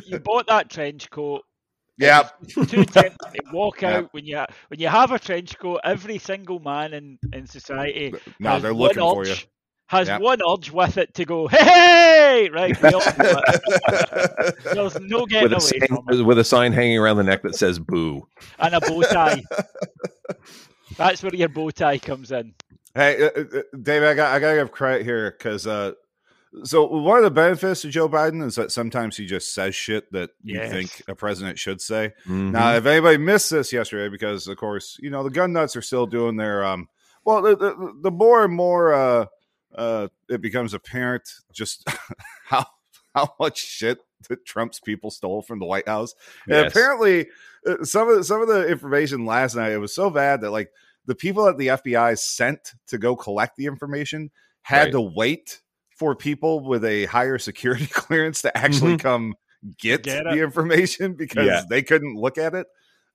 [0.06, 1.44] you bought that trench coat.
[1.98, 3.98] Yeah, too tempting to walk Yeah.
[3.98, 5.82] out when you when you have a trench coat.
[5.84, 9.36] Every single man in in society no, has they're looking for you.
[9.92, 10.20] Urge- has Yeah.
[10.20, 12.82] one urge with it to go, hey, right?
[12.82, 13.02] we all.
[14.74, 16.14] There's no getting with a, away from it.
[16.16, 18.28] sign, with a sign hanging around the neck that says "boo."
[18.60, 19.42] And a bow tie.
[20.98, 22.54] That's where your bow tie comes in.
[22.96, 25.94] Hey, uh, uh, Dave, I got I gotta give credit here because uh,
[26.64, 30.12] so one of the benefits of Joe Biden is that sometimes he just says shit
[30.12, 32.14] that you think a president should say.
[32.28, 32.52] Mhm.
[32.52, 35.82] Now, if anybody missed this yesterday, because of course you know the gun nuts are
[35.82, 36.88] still doing their um,
[37.24, 38.94] well, the the, the more and more
[39.76, 41.88] uh, it becomes apparent just
[42.46, 42.66] how
[43.16, 44.00] how much shit
[44.30, 46.14] that Trump's people stole from the White House.
[46.48, 47.28] And apparently,
[47.66, 50.52] uh, some of the, some of the information last night it was so bad that
[50.52, 50.70] like
[51.06, 54.30] the people that the FBI sent to go collect the information
[54.62, 54.92] had Right.
[54.92, 55.62] to wait
[55.98, 59.34] for people with a higher security clearance to actually come
[59.78, 61.64] get, Get the information because Yeah.
[61.70, 62.68] they couldn't look at it.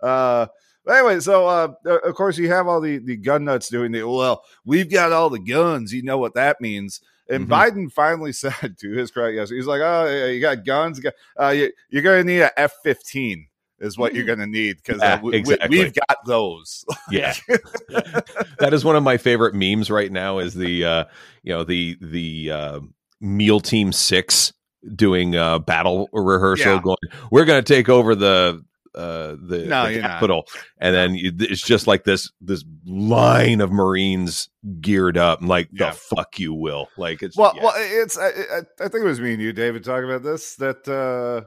[0.03, 0.47] Uh,
[0.85, 3.93] but anyway, so uh, uh, of course you have all the the gun nuts doing
[3.93, 4.43] the well.
[4.65, 5.93] We've got all the guns.
[5.93, 7.01] You know what that means.
[7.29, 7.51] And Mhm.
[7.51, 10.99] Biden finally said to his credit, yes, he's like, "Oh, yeah, you got guns.
[10.99, 13.47] You got- Uh, you, you're going to need a F-15
[13.81, 15.79] is what you're going to need because Yeah, uh, we, exactly.
[15.79, 17.33] have got those." Yeah.
[17.89, 21.05] that is one of my favorite memes right now is the uh
[21.43, 22.81] you know the the uh
[23.21, 24.53] meal team 6
[24.95, 26.81] doing a battle rehearsal Yeah.
[26.83, 26.97] going
[27.31, 28.63] we're going to take over the
[28.95, 30.09] uh the, No, the you're not.
[30.13, 30.47] capital
[30.79, 34.49] and then you, it's just like this this line of marines
[34.81, 35.91] geared up and like Yeah.
[35.91, 37.63] the fuck you will like it's Well, yeah.
[37.65, 40.55] well, it's I, I, I think it was me and you, David, talking about this.
[40.57, 41.47] That uh,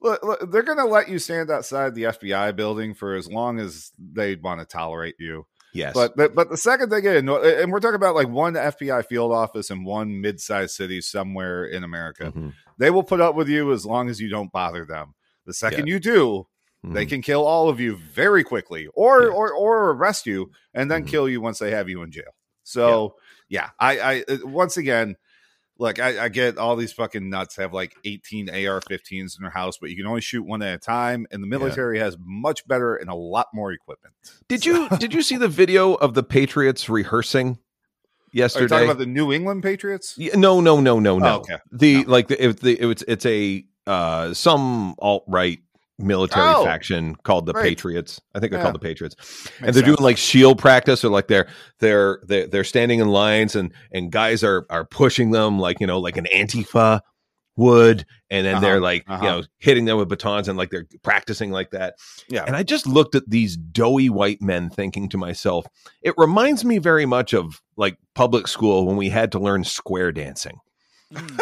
[0.00, 3.58] look, look, they're going to let you stand outside the FBI building for as long
[3.58, 5.46] as they want to tolerate you.
[5.74, 8.54] yes But the, but the second they get in, and we're talking about like one
[8.54, 12.52] FBI field office in one mid-sized city somewhere in America, Mhm.
[12.78, 15.14] they will put up with you as long as you don't bother them.
[15.46, 16.46] The second you do,
[16.86, 17.08] they Mhm.
[17.08, 19.28] can kill all of you very quickly, or Yeah.
[19.30, 21.08] or or arrest you and then Mhm.
[21.08, 22.34] kill you once they have you in jail.
[22.62, 23.16] So
[23.48, 25.16] yeah, I I uh, once again.
[25.78, 29.76] Look, I, I get all these fucking nuts have like 18 AR-15s in their house,
[29.78, 32.96] but you can only shoot one at a time, and the military has much better
[32.96, 34.14] and a lot more equipment.
[34.48, 37.58] did you did you see the video of the patriots rehearsing
[38.32, 40.14] Yesterday, Are you talking about the New England Patriots?
[40.16, 41.26] Yeah, no, no, no, no, no.
[41.26, 41.58] Oh, okay.
[41.70, 42.10] The No.
[42.10, 45.58] like the, the it's it's a uh some alt right
[45.98, 47.54] military Oh, faction called the.
[47.54, 48.20] Patriots.
[48.34, 48.64] I think they're Yeah.
[48.64, 49.16] called the Patriots,
[49.60, 51.48] and they're doing like shield practice or like they're
[51.80, 55.86] they're they're they're standing in lines and and guys are are pushing them like you
[55.86, 57.00] know like an Antifa
[57.58, 59.24] would, and then they're Uh-huh, like uh-huh.
[59.24, 61.94] you know hitting them with batons and like they're practicing like that.
[62.28, 62.44] Yeah.
[62.46, 65.66] And I just looked at these doughy white men thinking to myself,
[66.02, 70.12] it reminds me very much of like public school when we had to learn square
[70.12, 70.58] dancing.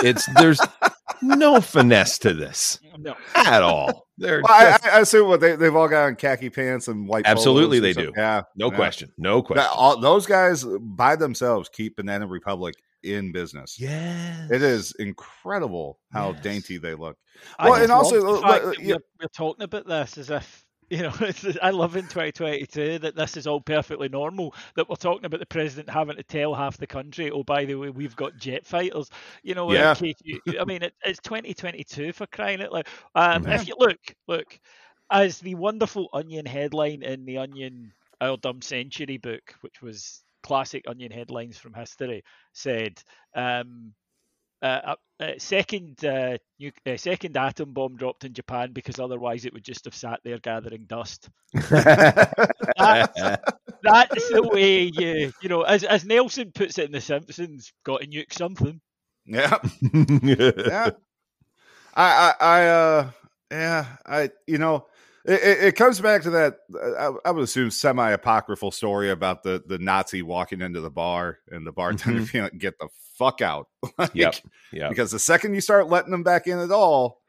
[0.04, 0.60] It's there's
[1.22, 3.14] no finesse to this No.
[3.34, 4.06] at all.
[4.18, 6.88] They're Well, I, just- I I assume what they, they've all got on khaki pants
[6.88, 7.26] and white.
[7.26, 8.12] Absolutely polos they do.
[8.16, 8.76] Yeah, no yeah.
[8.76, 9.12] question.
[9.18, 9.70] No That- question.
[9.74, 13.78] all, those guys by themselves keep Banana Republic in business.
[13.78, 14.46] yeah.
[14.50, 16.42] It is incredible how Yes.
[16.42, 17.16] dainty they look.
[17.58, 18.94] Well, just and also, love the uh, fact that yeah.
[18.94, 20.63] we're, we're talking about this as if
[20.94, 21.12] you know.
[21.20, 24.54] It's, I love in 2022 that this is all perfectly normal.
[24.76, 27.74] That we're talking about the president having to tell half the country, "Oh, by the
[27.74, 29.10] way, we've got jet fighters."
[29.42, 29.94] You know, Yeah.
[30.00, 32.88] you, I mean, it, it's 2022 for crying out loud.
[33.14, 33.54] Um, Mhm.
[33.54, 34.58] If you look, look,
[35.10, 40.84] as the wonderful Onion headline in the Onion Our Dumb Century book, which was classic
[40.86, 42.22] Onion headlines from history,
[42.52, 43.02] said.
[43.34, 43.94] Um,
[44.64, 49.52] uh, uh, second uh, nu- uh, second atom bomb dropped in Japan because otherwise it
[49.52, 51.28] would just have sat there gathering dust.
[51.54, 51.90] That's
[54.30, 58.06] the way you you know, as as Nelson puts it in The Simpsons, got to
[58.06, 58.80] nuke something.
[59.26, 59.58] Yeah,
[59.92, 60.90] yeah.
[61.94, 63.10] I, I, I, uh,
[63.50, 64.86] yeah, I, you know,
[65.24, 66.56] it, it, it comes back to that.
[66.74, 70.90] uh, I, I would assume semi apocryphal story about the the Nazi walking into the
[70.90, 72.88] bar and the bartender being like, "Get the
[73.18, 74.34] fuck out!" Like, Yep.
[74.72, 74.90] Yep.
[74.90, 77.20] Because the second you start letting them back in at all,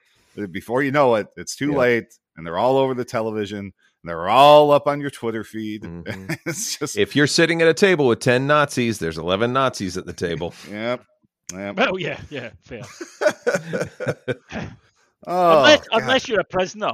[0.51, 1.77] before you know it, it's too Yep.
[1.77, 3.59] late, and they're all over the television.
[4.03, 5.81] And they're all up on your Twitter feed.
[5.83, 6.37] Mhm.
[6.45, 10.05] it's just, if you're sitting at a table with 10 Nazis, there's 11 Nazis at
[10.05, 10.53] the table.
[10.69, 11.03] yep,
[11.51, 11.75] yep.
[11.75, 12.81] Well, yeah, yeah, fair.
[15.27, 16.93] oh, unless, unless you're a prisoner,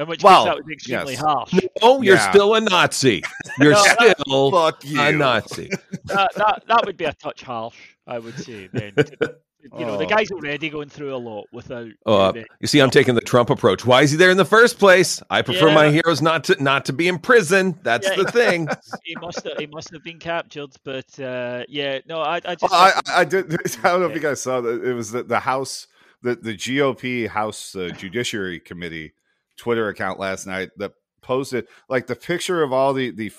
[0.00, 1.22] in which Well, case that would be extremely yes.
[1.22, 1.54] harsh.
[1.82, 2.30] Oh, you're Yeah.
[2.30, 3.22] still a Nazi.
[3.58, 5.68] You're No, still fuck you, a Nazi.
[6.06, 7.76] that, that that would be a touch harsh,
[8.06, 8.68] I would say.
[8.72, 10.08] Then, you know, the Oh.
[10.08, 11.88] guy's already going through a lot without.
[12.06, 12.50] Uh, doing it.
[12.60, 13.84] you see, I'm taking the Trump approach.
[13.84, 15.22] Why is he there in the first place?
[15.28, 15.74] I prefer Yeah.
[15.74, 17.78] my heroes not to not to be in prison.
[17.82, 18.16] That's Yeah.
[18.16, 18.68] the thing.
[19.04, 22.62] he must have he must have been captured, but uh, yeah, no, I, I just
[22.62, 23.52] Well, I, I did.
[23.84, 24.82] I don't know if you guys saw that.
[24.82, 25.86] It was the, the House,
[26.22, 29.12] the, the GOP House uh, Judiciary Committee
[29.60, 33.30] Twitter account last night that posted like the picture of all the the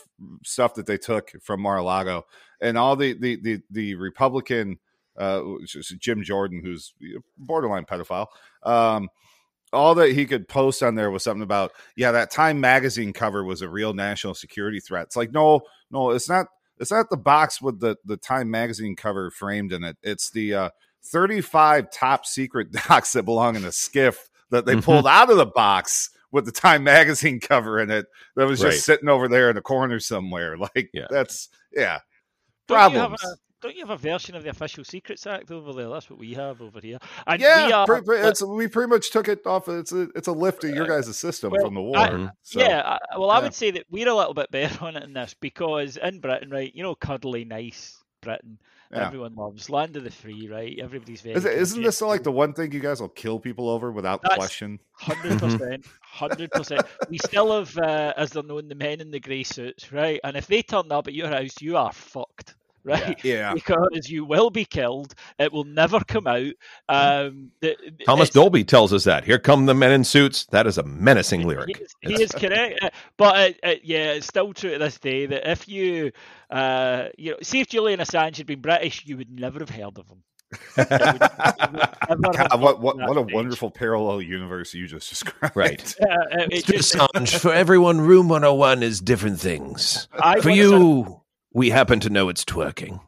[0.43, 2.25] stuff that they took from Mar-a-Lago
[2.61, 4.77] and all the the the, the Republican
[5.17, 5.41] uh
[5.99, 6.93] Jim Jordan who's
[7.37, 8.27] borderline pedophile
[8.63, 9.09] um
[9.73, 13.43] all that he could post on there was something about yeah that Time magazine cover
[13.43, 15.07] was a real national security threat.
[15.07, 16.47] It's like no no it's not
[16.77, 19.97] it's not the box with the the Time magazine cover framed in it.
[20.03, 20.69] It's the uh
[21.03, 24.17] 35 top secret docs that belong in a SCIF
[24.51, 24.83] that they Mhm.
[24.83, 28.75] pulled out of the box with the Time magazine cover in it that was just
[28.75, 28.81] Right.
[28.83, 30.55] sitting over there in a corner somewhere.
[30.75, 31.07] Like Yeah.
[31.09, 31.99] that's yeah.
[32.67, 33.23] Don't you, have Problems.
[33.23, 35.89] a, don't you have a version of the Official Secrets Act over there?
[35.89, 36.99] That's what we have over here.
[37.27, 39.67] And we Yeah, are, pre- pre- but- it's, we pretty much took it off.
[39.67, 41.97] It's a it's a lift of your guys' system well, from the war.
[41.97, 44.95] I- so, yeah, I, well, I would say that we're a little bit better on
[44.95, 48.57] it in this because in Britain, right, you know, cuddly, nice Britain,
[48.93, 49.07] Yeah.
[49.07, 50.77] everyone loves land of the free, right?
[50.81, 51.35] Everybody's very.
[51.35, 54.21] Is it, isn't this like the one thing you guys will kill people over without
[54.21, 54.79] That's- question?
[54.93, 56.81] Hundred percent, hundred percent.
[57.09, 60.19] We still have, uh, as they're known, the men in the grey suits, right?
[60.23, 62.55] And if they turn up at your house, you are fucked,
[62.85, 63.23] right?
[63.23, 63.53] Yeah.
[63.53, 65.13] Because you will be killed.
[65.37, 66.53] It will never come out.
[66.89, 67.75] Um, the,
[68.05, 69.23] Thomas Dolby tells us that.
[69.23, 70.45] Here come the men in suits.
[70.47, 71.77] That is a menacing lyric.
[71.77, 74.97] He is, he is correct, uh, but uh, uh, yeah, it's still true to this
[74.97, 76.11] day that if you,
[76.49, 79.97] uh, you know, see if Julian Assange had been British, you would never have heard
[79.97, 80.23] of him.
[80.77, 80.89] Would- it
[82.09, 83.33] would never have God, what what what a stage.
[83.33, 85.55] wonderful parallel universe you just described.
[85.55, 85.95] Right.
[85.99, 86.73] Yeah, uh, it Mr.
[86.73, 90.07] just- Assange, for everyone, Room 101 is different things.
[90.13, 91.20] I For once you,
[91.53, 92.99] we happen to know it's twerking.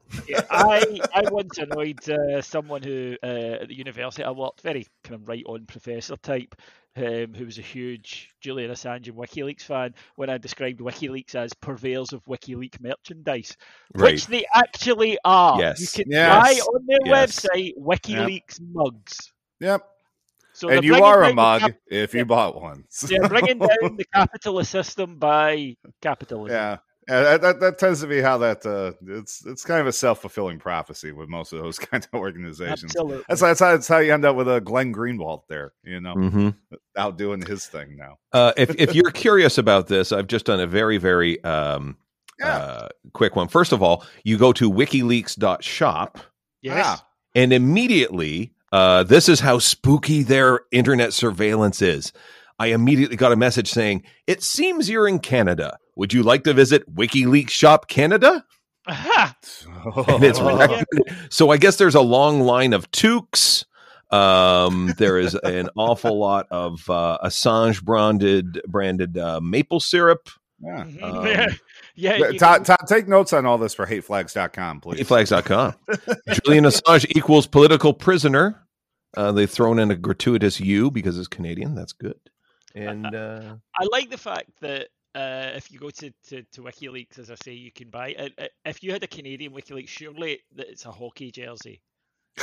[0.49, 3.25] I I once annoyed uh, someone who uh,
[3.61, 6.53] at the university I worked, very kind of right on professor type,
[6.97, 9.93] um, who was a huge Julian Assange and WikiLeaks fan.
[10.15, 13.55] When I described WikiLeaks as purveyors of WikiLeaks merchandise,
[13.95, 14.13] Right.
[14.13, 15.59] which they actually are.
[15.59, 15.79] Yes.
[15.97, 16.29] you can Yes.
[16.43, 17.39] buy on their Yes.
[17.39, 19.31] website WikiLeaks mugs.
[19.61, 19.87] Yep.
[20.55, 22.83] So and you are a mug cap- if you bought one.
[23.07, 26.53] they're bringing down the capitalist system by capitalism.
[26.55, 26.77] yeah.
[27.07, 29.91] Yeah, that, that, that tends to be how that uh, it's it's kind of a
[29.93, 32.83] self fulfilling prophecy with most of those kind of organizations.
[32.95, 33.23] absolutely.
[33.27, 36.13] That's that's how, that's how you end up with a Glenn Greenwald there, you know,
[36.13, 36.49] hmm
[36.95, 38.17] out doing his thing now.
[38.31, 41.97] Uh, if if you're curious about this, I've just done a very very um,
[42.39, 42.55] Yeah.
[42.57, 43.47] uh, quick one.
[43.47, 46.19] First of all, you go to WikiLeaks.shop,
[46.61, 46.85] yes.
[46.85, 47.07] Ah.
[47.35, 52.13] and immediately, uh, this is how spooky their internet surveillance is.
[52.59, 55.77] I immediately got a message saying, "It seems you're in Canada.
[55.95, 58.43] Would you like to visit WikiLeaks Shop Canada?"
[58.85, 59.33] And
[60.23, 60.83] it's Oh,
[61.29, 63.65] so I guess there's a long line of toques.
[64.11, 70.29] Um, there is an awful lot of uh, Assange branded branded uh, maple syrup.
[70.61, 70.83] yeah.
[70.83, 71.03] Mhm.
[71.03, 71.47] Um, yeah,
[71.95, 72.17] yeah.
[72.19, 75.07] Yeah, you Todd, Todd, take notes on all this for hateflags.com, please.
[75.07, 75.75] Flags.com.
[76.43, 78.59] Julian Assange equals political prisoner.
[79.15, 81.75] Uh, they've thrown in a gratuitous U because it's Canadian.
[81.75, 82.19] That's good.
[82.73, 87.19] And uh, I like the fact that uh, if you go to, to, to WikiLeaks,
[87.19, 88.15] as I say, you can buy.
[88.17, 91.81] Uh, uh, if you had a Canadian WikiLeaks, surely that it's a hockey jersey.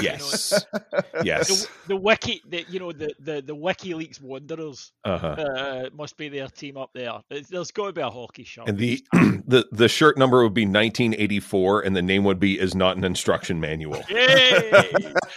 [0.01, 0.53] yes,
[1.25, 5.27] yes, The, the wiki, the, you know, the, the, the WikiLeaks Wanderers uh-huh.
[5.27, 7.15] uh, must be their team up there.
[7.29, 8.69] There's, got to be a hockey shirt.
[8.69, 12.77] And the the the shirt number would be 1984, and the name would be is
[12.77, 14.01] not an instruction manual.
[14.09, 14.71] Yay!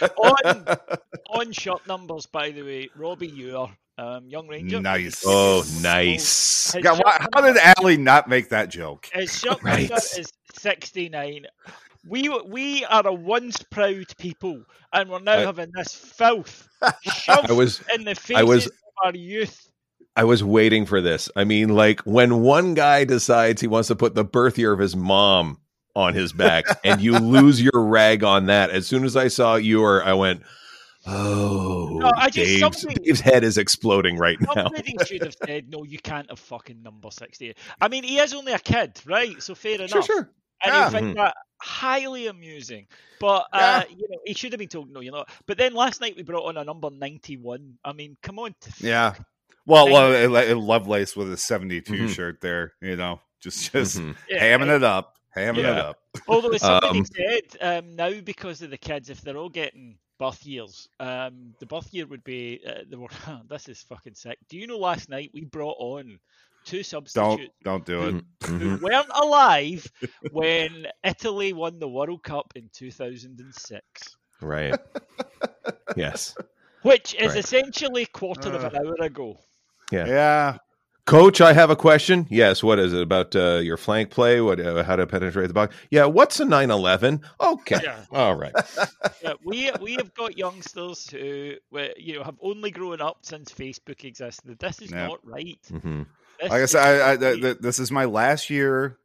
[0.18, 0.78] on
[1.30, 4.80] on shirt numbers, by the way, Robbie Ure, um, Young Ranger.
[4.80, 5.22] Nice.
[5.26, 6.72] Oh, nice.
[6.72, 9.08] His God, why, how did Allie not make that joke?
[9.12, 9.90] His shirt Right.
[9.90, 11.46] is 69.
[12.06, 16.68] We we are a once proud people, and we're now I- having this filth
[17.02, 18.72] shoved I was in the faces was- of
[19.04, 19.68] our youth.
[20.16, 21.28] I was waiting for this.
[21.34, 24.78] I mean, like when one guy decides he wants to put the birth year of
[24.78, 25.58] his mom
[25.96, 28.70] on his back, and you lose your rag on that.
[28.70, 30.42] As soon as I saw your, I went,
[31.06, 35.68] "Oh, No, I just- Dave's, Dave's head is exploding right now." Somebody should have said,
[35.70, 39.42] "No, you can't have fucking number 68." I mean, he is only a kid, right?
[39.42, 39.90] So fair enough.
[39.90, 40.30] Sure, sure.
[40.62, 40.84] and Yeah.
[40.86, 42.86] you find that highly amusing.
[43.20, 46.00] But uh, you know, he should have been told, "No, you're not." But then last
[46.00, 47.78] night we brought on a number 91.
[47.84, 48.54] I mean, come on.
[48.80, 49.14] Yeah.
[49.66, 52.08] Well, Thank well it, it Lovelace with a 72 Mhm.
[52.10, 54.14] shirt there, you know, just just Mhm.
[54.28, 55.98] Yeah, it up, hamming it up.
[56.28, 59.96] Although as somebody Um, said, um, now because of the kids, if they're all getting
[60.18, 63.08] birth years, um, the birth year would be uh, the were,
[63.48, 64.38] this is fucking sick.
[64.48, 66.18] Do you know last night we brought on
[66.64, 68.24] two Don't substitutes don't do it.
[68.46, 68.80] who Mhm.
[68.80, 69.86] weren't alive
[70.32, 74.74] when Italy won the World Cup in 2006, Right.
[75.96, 76.34] yes.
[76.82, 77.38] which is Right.
[77.38, 78.68] essentially quarter of Uh.
[78.68, 79.38] an hour ago.
[79.92, 80.06] Yeah.
[80.06, 80.56] Yeah.
[81.06, 82.26] Coach, I have a question.
[82.30, 84.40] Yes, what is it about uh, your flank play?
[84.40, 85.76] What, uh, how to penetrate the box?
[85.90, 87.20] Yeah, what's a 911?
[87.42, 88.04] Okay, Yeah.
[88.10, 88.54] all right.
[89.22, 91.56] yeah, we we have got youngsters who
[91.98, 94.58] you know have only grown up since Facebook existed.
[94.58, 95.08] This is Yeah.
[95.08, 95.58] not right.
[95.68, 96.04] hmm
[96.40, 98.96] This Like I is said, I, I, not th- th- this is my last year,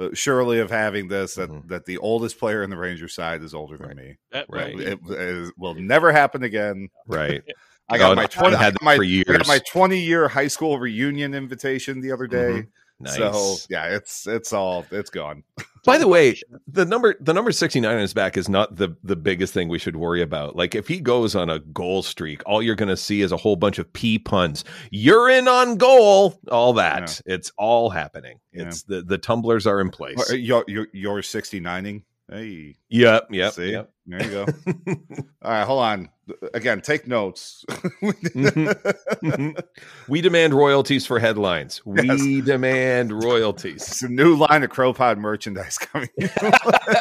[0.00, 1.34] uh, surely, of having this.
[1.34, 1.68] That Mhm.
[1.68, 3.96] that the oldest player in the Ranger side is older than Right.
[3.98, 4.16] me.
[4.32, 4.74] Uh, right.
[4.74, 6.88] we- It, it will never happen again.
[7.06, 7.42] Right.
[7.88, 8.56] I got Oh, my I twenty.
[8.56, 9.26] had I my, for I years.
[9.26, 12.62] got my twenty year high school reunion invitation the other day.
[12.62, 12.66] Mhm.
[12.98, 13.16] Nice.
[13.16, 15.42] So yeah, it's it's all it's gone.
[15.84, 19.14] By the way, the number the number 69 on his back is not the the
[19.14, 20.56] biggest thing we should worry about.
[20.56, 23.36] Like if he goes on a goal streak, all you're going to see is a
[23.36, 24.64] whole bunch of p puns.
[24.90, 27.20] You're in on goal, all that.
[27.26, 28.40] It's all happening.
[28.54, 28.62] Yeah.
[28.68, 30.18] It's the the tumblers are in place.
[30.30, 32.02] Uh, You're, you're, you're 69ing.
[32.28, 33.88] Hey, Yep, yep, see, yep.
[34.04, 34.46] there you go.
[35.42, 36.08] all right, hold on.
[36.54, 37.64] Again, take notes.
[37.70, 39.56] Mhm.
[40.08, 41.82] we demand royalties for headlines.
[41.86, 46.08] We demand royalties, it's a new line of CROpod merchandise coming.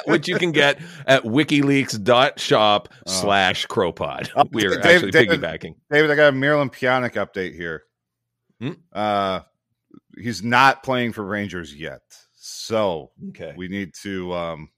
[0.06, 3.12] which you can get at wikileaks.shop Oh.
[3.12, 4.30] slash crowpod.
[4.36, 5.74] Oh, We are David- actually David- piggybacking.
[5.90, 7.82] David, I got a Miralem Pjanic update here.
[8.60, 8.74] Hmm?
[8.94, 9.40] Uh,
[10.20, 12.02] he's not playing for Rangers yet,
[12.36, 13.54] so Okay.
[13.58, 14.70] we need to um,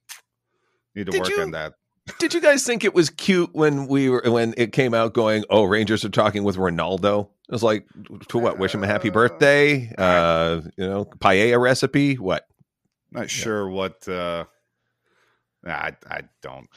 [0.98, 1.74] need to Did work you- on that.
[2.20, 5.44] Did you guys think it was cute when we were when it came out going,
[5.50, 7.30] "Oh, Rangers are talking with Ronaldo"?
[7.50, 7.86] It was like,
[8.30, 8.58] to what?
[8.58, 9.94] Wish him a happy birthday.
[9.98, 12.16] Uh, you know, paella recipe.
[12.16, 12.48] What?
[13.12, 14.08] Not sure what.
[14.08, 14.46] Uh,
[15.66, 16.68] I I don't.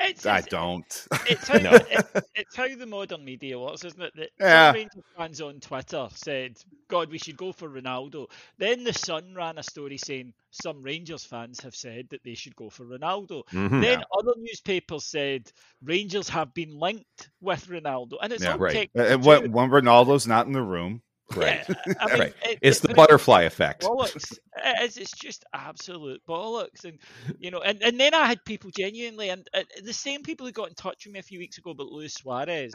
[0.00, 1.06] It's, I it's- don't.
[1.26, 1.70] It's how, No.
[1.72, 4.12] it- it's how the modern media works, isn't it?
[4.16, 4.72] That Yeah.
[4.72, 6.56] Rangers fans on Twitter said,
[6.88, 11.24] "God, we should go for Ronaldo." Then the Sun ran a story saying some Rangers
[11.24, 13.44] fans have said that they should go for Ronaldo.
[13.48, 13.80] Mhm.
[13.82, 15.50] Then other newspapers said
[15.82, 18.90] Rangers have been linked with Ronaldo, and it's Yeah, all right.
[18.94, 19.18] too.
[19.18, 21.02] when, when Ronaldo's not in the room,
[21.36, 21.64] Right.
[21.68, 22.34] Yeah, I mean, Right.
[22.44, 23.82] it- It's it- the but butterfly effect.
[23.82, 24.32] bollocks.
[24.64, 24.96] It is.
[24.96, 26.98] It's just absolute bollocks, and
[27.38, 27.60] you know.
[27.60, 30.74] And, and then I had people genuinely, and uh, the same people who got in
[30.74, 32.72] touch with me a few weeks ago about Luis Suarez,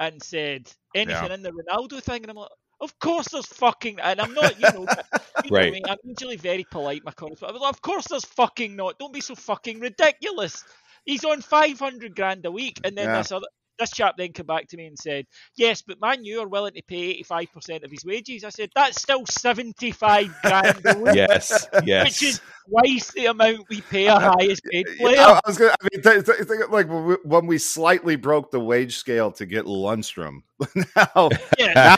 [0.00, 1.34] and said anything Yeah.
[1.34, 2.48] in the Ronaldo thing, and I'm like,
[2.80, 4.80] of course there's fucking, and I'm not, you know,
[5.44, 5.72] you know Right.
[5.72, 8.74] me, I'm usually very polite, my comments, but I was like, of course there's fucking
[8.74, 8.98] not.
[8.98, 10.64] Don't be so fucking ridiculous.
[11.04, 13.18] He's on 500 grand a week, and then Yeah.
[13.18, 13.46] this other.
[13.78, 16.74] This chap then came back to me and said, "Yes, but Man you are willing
[16.74, 20.80] to pay 85% of his wages." I said, "That's still 75 grand
[21.14, 21.66] Yes.
[21.84, 22.04] Yes.
[22.04, 25.72] which is twice the amount we pay a highest paid Yeah, player." I was gonna.
[25.80, 26.88] I mean, th- th- think, like
[27.24, 30.42] when we, slightly broke the wage scale to get Lundstram.
[30.96, 31.96] now, Yeah,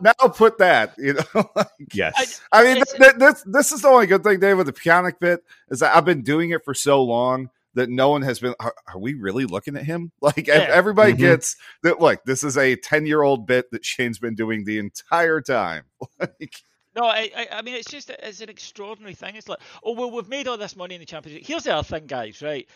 [0.00, 0.94] now put that.
[0.96, 1.50] You know,
[1.92, 2.40] yes.
[2.52, 4.72] I mean, It's- th- th- this this is the only good thing, Dave, with the
[4.72, 8.40] Pjanic bit is that I've been doing it for so long that no one has
[8.40, 8.54] been.
[8.60, 10.12] Are, are we really looking at him?
[10.20, 10.66] Like Yeah.
[10.70, 11.18] everybody Mhm.
[11.18, 12.00] gets that.
[12.00, 15.84] Look, this is a ten year old bit that Shane's been doing the entire time.
[16.20, 16.54] Like,
[16.96, 19.36] no, I, I, I mean, it's just it's an extraordinary thing.
[19.36, 21.46] It's like, oh well, we've made all this money in the Champions League.
[21.46, 22.42] Here's the other thing, guys.
[22.42, 22.68] Right,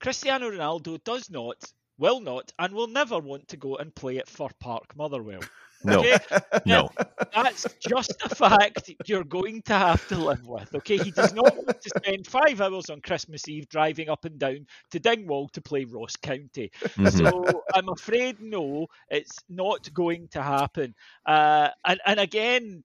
[0.00, 1.56] Cristiano Ronaldo does not,
[1.96, 5.40] will not, and will never want to go and play at Fir Park, Motherwell.
[5.84, 6.00] No.
[6.00, 6.18] Okay?
[6.64, 6.90] No.
[7.34, 10.74] That's just a fact you're going to have to live with.
[10.76, 14.38] Okay, he does not want to spend five hours on Christmas Eve driving up and
[14.38, 16.70] down to Dingwall to play Ross County.
[16.98, 17.08] Mhm.
[17.08, 20.94] So I'm afraid no, it's not going to happen.
[21.26, 22.84] Uh, and and again.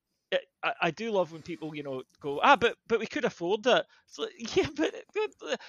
[0.64, 3.66] I, I do love when people, you know, go ah, but but we could afford
[3.68, 3.86] it.
[4.08, 5.60] It's like, yeah, but, but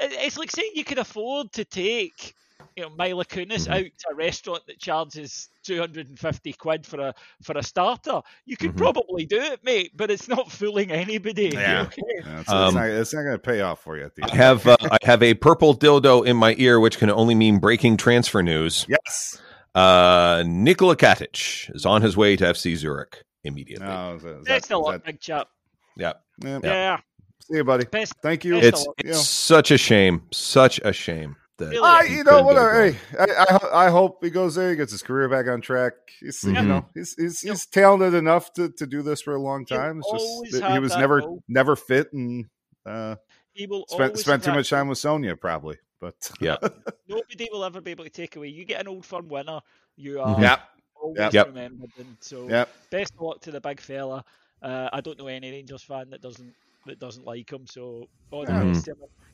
[0.00, 2.34] it's like saying you could afford to take,
[2.76, 3.72] you know, Mila Kunis Mhm.
[3.74, 8.22] out to a restaurant that charges 250 quid for a for a starter.
[8.46, 8.76] You could Mhm.
[8.76, 11.50] probably do it, mate, but it's not fooling anybody.
[11.52, 11.82] Yeah.
[11.82, 12.02] Okay?
[12.24, 14.24] yeah, it's, Um, it's not, it's not going to pay off for you at the
[14.24, 17.58] I have uh, I have a purple dildo in my ear, which can only mean
[17.58, 18.86] breaking transfer news.
[18.88, 19.40] yes.
[19.74, 23.86] Uh, Nikola Katic is on his way to FC Zurich immediately.
[23.86, 25.48] No, is that- is Best that- of is luck, that- big chap.
[25.96, 26.12] Yeah,
[26.44, 26.58] yeah.
[26.62, 26.96] Yeah,
[27.40, 27.84] See you, buddy.
[27.86, 28.12] best.
[28.22, 28.56] Thank you.
[28.56, 29.16] It's it's you know.
[29.16, 32.72] such a shame, such a shame that Really Ah, you know couldn't what?
[32.72, 35.46] get it Hey, I, I I hope he goes there, he gets his career back
[35.46, 35.92] on track.
[36.20, 36.66] He's you Mhm.
[36.68, 40.00] know he's he's, he's talented enough to, to do this for a long time.
[40.00, 40.10] It's
[40.50, 41.42] just that he was that never goal.
[41.48, 42.46] never fit and
[42.86, 43.16] uh,
[43.52, 45.78] He will spent spent too much time with Sonia probably.
[46.00, 46.56] But Yeah.
[47.08, 48.48] Nobody will ever be able to take away.
[48.48, 49.60] You get an old firm winner,
[49.96, 50.56] you are yeah,
[51.00, 51.32] always Yep.
[51.34, 51.46] Yep.
[51.48, 51.90] remembered.
[51.98, 52.64] And so, yeah.
[52.90, 54.24] best of luck to the big fella.
[54.62, 56.54] Uh, I don't know any Rangers fan that doesn't
[56.86, 57.66] that doesn't like him.
[57.66, 58.72] So, all the Mhm.
[58.74, 58.88] best.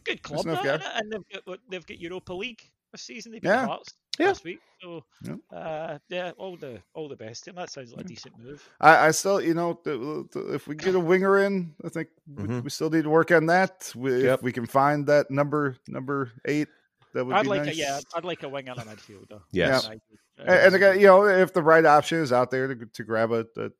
[0.04, 0.86] Good club, enough that, guy.
[0.86, 1.00] innit?
[1.00, 3.32] and they've got they've got Europa League this season.
[3.32, 3.66] They beat Yeah.
[3.66, 4.26] Hearts Yeah.
[4.28, 4.60] last week.
[4.80, 5.34] So, Yeah.
[5.56, 7.56] uh, yeah, all the all the best to him.
[7.56, 8.66] That sounds like a decent move.
[8.80, 12.08] I, I still you know th- th- if we get a winger in, I think
[12.26, 12.64] we, Mhm.
[12.64, 13.92] we still need to work on that.
[13.96, 14.38] We, Yep.
[14.38, 16.68] If we can find that number number eight,
[17.12, 17.74] that would I'd be like nice.
[17.74, 19.42] a yeah, I'd like a winger and a midfielder.
[19.52, 19.86] Yes.
[19.88, 19.96] Uh,
[20.38, 23.32] And, and again, you know, if the right option is out there to, to grab
[23.32, 23.70] a, a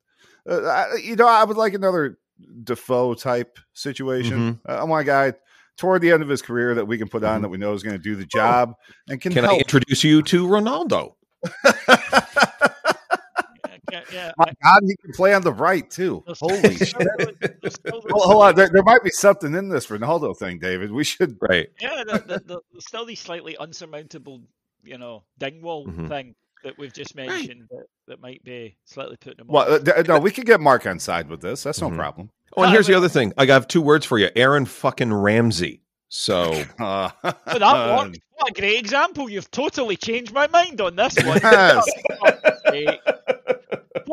[0.47, 2.19] Uh, I, you know, I would like another
[2.63, 4.59] Defoe type situation.
[4.67, 5.33] Uh, I want a guy
[5.77, 7.41] toward the end of his career that we can put on Mhm.
[7.43, 8.73] that we know is going to do the job
[9.07, 11.13] and can, Can I introduce you to Ronaldo?
[13.91, 16.21] Yeah, yeah, My God, he can play on the right too.
[16.27, 16.89] There's- Holy there's shit!
[16.89, 20.59] still those- there's Hold, hold on, there, there might be something in this Ronaldo thing,
[20.59, 20.91] David.
[20.91, 21.37] We should.
[21.41, 21.69] Right.
[21.81, 24.43] Yeah, the, the, the, there's still these slightly unsurmountable,
[24.83, 26.07] you know, Dingwall Mhm.
[26.07, 29.87] thing that we've just mentioned that, that might be slightly putting them Well, off.
[29.87, 31.63] uh, no, we can get Mark on side with this.
[31.63, 31.95] That's no Mhm.
[31.95, 32.29] problem.
[32.57, 33.31] Oh, and here's the other thing.
[33.37, 34.29] I have two words for you.
[34.35, 35.81] Aaron fucking Ramsey.
[36.09, 38.19] So Uh, But that worked.
[38.35, 39.29] What a great example.
[39.29, 41.39] You've totally changed my mind on this one.
[41.43, 41.85] Yes.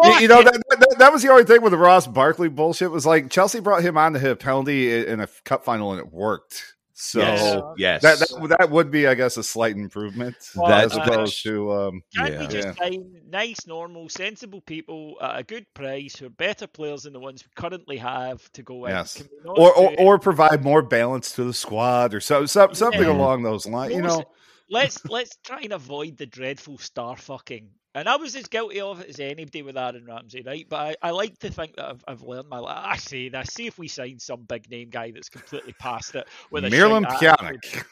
[0.03, 2.91] You, you know that, that that was the only thing with the Ross Barkley bullshit
[2.91, 5.99] was like Chelsea brought him on to hit a penalty in a cup final and
[6.01, 6.75] it worked.
[6.99, 8.03] So yes, yes.
[8.03, 11.71] that, that that would be, I guess, a slight improvement Well, as uh, opposed to
[11.71, 12.41] um, Can't Yeah.
[12.41, 12.73] we just Yeah.
[12.73, 17.21] find nice, normal, sensible people at a good price who are better players than the
[17.21, 18.93] ones we currently have to go in?
[18.93, 19.19] Yes.
[19.19, 22.73] Can we not or, or or provide more balance to the squad or so, so
[22.73, 23.13] something Yeah.
[23.13, 23.93] along those lines.
[23.93, 24.25] You know,
[24.71, 27.69] let's let's try and avoid the dreadful star fucking.
[27.97, 30.67] And I was as guilty of it as anybody with Aaron Ramsey, right?
[30.69, 32.61] But I, I like to think that I've, I've learned my.
[32.61, 33.49] I say this.
[33.55, 37.11] See if we sign some big name guy that's completely past it with a Miralem
[37.19, 37.39] shite.
[37.41, 37.85] Pjanic.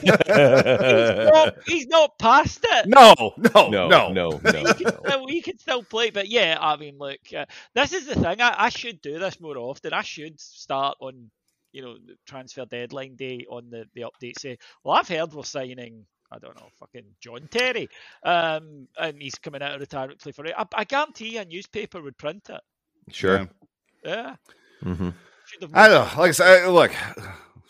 [0.00, 2.86] He's not, he's not past it.
[2.86, 5.00] No, no, no, no, no, no, he can, no.
[5.04, 8.40] still, he can still play, but yeah, I mean, look, uh, this is the thing.
[8.40, 9.92] I, I should do this more often.
[9.92, 11.30] I should start on,
[11.70, 14.38] you know, transfer deadline day on the, the update.
[14.38, 16.06] Say, well, I've heard we're signing.
[16.32, 17.88] I don't know, fucking John Terry,
[18.24, 20.54] um, and he's coming out of retirement play for it.
[20.56, 22.60] I, I guarantee a newspaper would print it.
[23.12, 23.48] Sure.
[24.04, 24.36] Yeah,
[24.84, 25.10] Mm-hmm.
[25.72, 26.20] I don't know.
[26.20, 26.92] Like I said, look.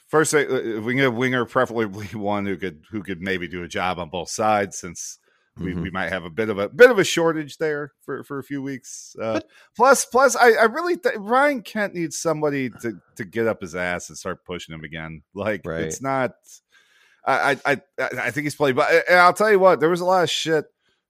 [0.09, 3.49] First, uh, if we can get a winger, preferably one who could who could maybe
[3.49, 5.19] do a job on both sides, since
[5.59, 5.83] we, Mhm.
[5.83, 8.45] we might have a bit of a bit of a shortage there for, for a
[8.45, 9.17] few weeks.
[9.21, 9.41] Uh,
[9.77, 13.75] plus, plus, I, I really th- Ryan Kent needs somebody to to get up his
[13.75, 15.23] ass and start pushing him again.
[15.35, 15.83] Like Right.
[15.83, 16.33] it's not.
[17.27, 20.01] I I I, I think he's played, but and I'll tell you what, there was
[20.01, 20.65] a lot of shit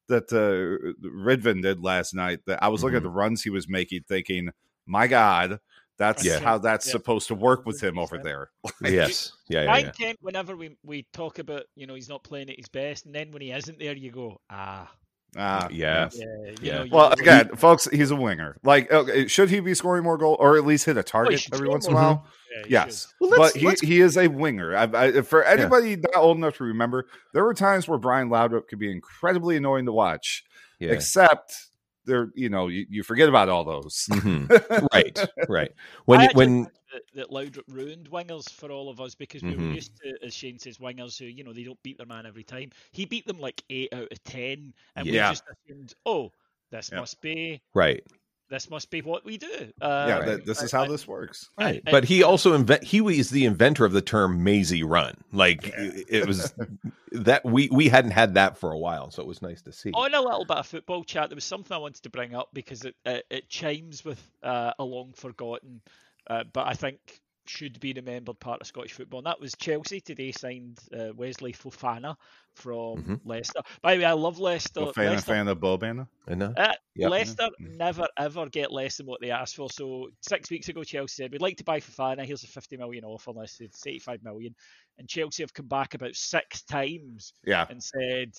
[0.09, 2.41] that uh, Ridvan did last night.
[2.47, 3.07] That I was looking at Mhm.
[3.07, 4.51] the runs he was making, thinking,
[4.87, 5.59] my God.
[5.97, 6.41] That's Yeah.
[6.41, 6.93] how that's Yeah.
[6.93, 8.25] supposed to work with him over 100%.
[8.25, 8.51] there.
[8.83, 9.33] Yes.
[9.49, 9.63] Yeah.
[9.63, 9.67] Yeah.
[9.69, 9.91] Ryan yeah.
[9.93, 13.15] Kent, whenever we, we talk about, you know, he's not playing at his best, and
[13.15, 14.91] then when he isn't there, you go, ah,
[15.37, 16.09] Ah, Yeah.
[16.13, 16.19] yes.
[16.21, 16.87] yeah, you know.
[16.97, 18.57] Well, know, again, folks, he's a winger.
[18.63, 21.55] Like, okay, should he be scoring more goal or at least hit a target should
[21.55, 22.03] every once in a more.
[22.03, 22.27] while?
[22.55, 23.15] Yeah, he Yes.
[23.21, 24.77] Well, let's- but he, let's- he is a winger.
[24.77, 28.69] I, I, for anybody not old enough to remember, there were times where Brian Laudrup
[28.69, 30.45] could be incredibly annoying to watch.
[30.79, 30.91] Yeah.
[30.93, 31.57] Except
[32.05, 34.07] there, you know, you, you forget about all those.
[34.11, 34.49] Mhm.
[34.93, 35.19] Right.
[35.49, 35.73] Right.
[36.05, 39.63] When I when that, that Laudrup ruined wingers for all of us because we were
[39.63, 39.75] Mhm.
[39.75, 42.45] used to, as Shane says, wingers who you know they don't beat their man every
[42.45, 42.71] time.
[42.93, 45.29] He beat them like eight out of ten, and Yeah.
[45.31, 46.31] we just assumed, oh,
[46.71, 47.01] this Yeah.
[47.01, 48.05] must be right.
[48.51, 49.73] This must be what we do.
[49.81, 51.49] yeah, Uh, that, this is how I- this works.
[51.59, 51.83] Right.
[51.87, 55.17] and- But he also invent he was the inventor of the term mazy run.
[55.33, 56.53] Like it it was
[57.13, 59.91] that we we hadn't had that for a while, so it was nice to see.
[59.93, 62.49] On a little bit of football chat, there was something I wanted to bring up
[62.53, 65.81] because it it, it chimes with uh, a long forgotten,
[66.29, 66.99] uh, but I think
[67.47, 71.53] should be remembered part of Scottish football, and that was Chelsea today signed uh, Wesley
[71.53, 72.17] Fofana
[72.55, 73.21] from Mhm.
[73.25, 73.61] Leicester.
[73.83, 74.81] By the way, I love Leicester.
[74.81, 76.09] So fan, Leicester fan of Bobana.
[76.27, 77.11] And, uh, Yep.
[77.11, 79.69] Leicester never ever get less than what they asked for.
[79.71, 82.25] So six weeks ago, Chelsea said we'd like to buy Fofana.
[82.25, 84.55] Here's a 50 million offer, and I said it's 85 million.
[84.99, 88.35] And Chelsea have come back about six times Yeah, and said,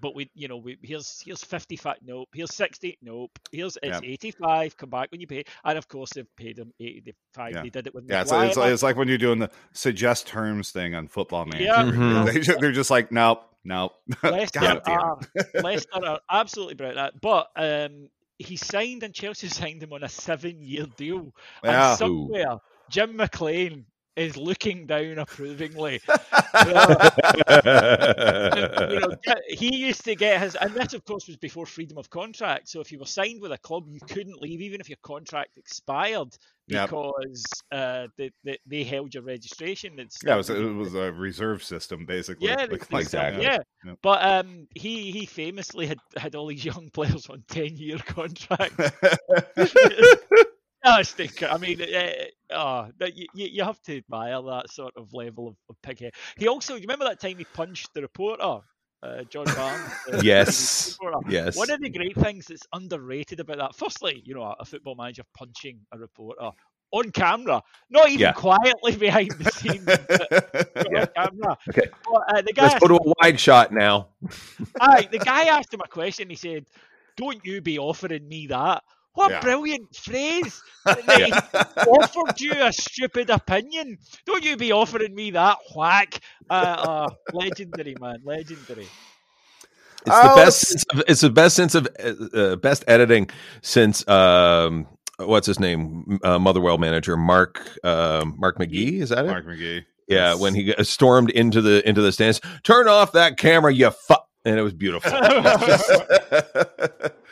[0.00, 2.28] but we, you know, we here's here's 55, nope.
[2.34, 3.30] Here's 60, nope.
[3.52, 4.10] Here's it's Yeah.
[4.10, 4.76] 85.
[4.76, 5.44] Come back when you pay.
[5.64, 7.52] And of course, they've paid him 85.
[7.52, 7.62] Yeah.
[7.62, 8.22] They did it with yeah.
[8.22, 8.48] It's, Maguire.
[8.48, 11.64] it's, it's like when you're doing the suggest terms thing on Football Manager.
[11.64, 11.82] Yeah.
[11.84, 12.24] Mhm.
[12.32, 13.92] They, ju- they're just like, nope, nope.
[14.22, 14.98] Leicester God damn.
[15.00, 15.18] are
[15.62, 16.98] Leicester are absolutely brilliant.
[16.98, 17.20] at that.
[17.20, 21.32] But um, he signed and Chelsea signed him on a seven-year deal.
[21.62, 21.90] Yeah.
[21.90, 22.56] And somewhere
[22.90, 23.86] Jim McLean
[24.16, 26.00] is looking down approvingly.
[27.46, 29.08] And, you know,
[29.48, 32.68] he used to get his, and this, of course, was before freedom of contract.
[32.68, 35.56] So if you were signed with a club, you couldn't leave, even if your contract
[35.58, 36.36] expired,
[36.68, 36.88] Yep.
[36.88, 39.98] because uh, they, they, they held your registration.
[39.98, 42.48] It's Yeah, it was, it was a reserve system, basically.
[42.48, 43.42] yeah, Like- like exactly.
[43.42, 43.98] Yeah, Yep.
[44.02, 48.92] but um, he he famously had had all these young players on ten year contracts.
[50.96, 51.46] No, stinker.
[51.46, 52.10] I mean, uh,
[52.50, 56.10] oh, you, you have to admire that sort of level of, of pighead.
[56.36, 58.58] He also, do you remember that time he punched the reporter,
[59.02, 59.86] uh, John Barnes?
[60.06, 60.98] the Yes.
[61.28, 61.56] yes.
[61.56, 64.94] One of the great things that's underrated about that, firstly, you know, a, a football
[64.94, 66.50] manager punching a reporter
[66.92, 68.32] on camera, not even Yeah.
[68.32, 70.28] quietly behind the scenes, but
[70.92, 71.00] Yeah.
[71.00, 71.56] on camera.
[71.70, 71.88] Okay.
[72.04, 74.08] But, uh, the guy Let's go to a wide shot now.
[74.80, 76.28] Aye, the guy asked him a question.
[76.28, 76.66] He said,
[77.16, 78.82] "Don't you be offering me that."
[79.14, 79.38] What Yeah.
[79.38, 80.60] a brilliant phrase!
[81.06, 83.96] They offered you a stupid opinion.
[84.26, 86.20] Don't you be offering me that whack.
[86.50, 88.18] Uh, uh, legendary, man.
[88.22, 88.86] Legendary.
[90.06, 90.60] It's the Oh, best.
[90.66, 93.30] Sense of, it's the best sense of uh, uh, best editing
[93.62, 94.86] since um,
[95.16, 99.00] what's his name, uh, Motherwell manager Mark uh, Mark McGhee.
[99.00, 99.28] Is that it?
[99.28, 99.84] Mark McGhee.
[100.06, 100.40] Yeah, Yes.
[100.40, 102.42] when he stormed into the into the stands.
[102.62, 105.10] Turn off that camera, you fuck, and it was beautiful.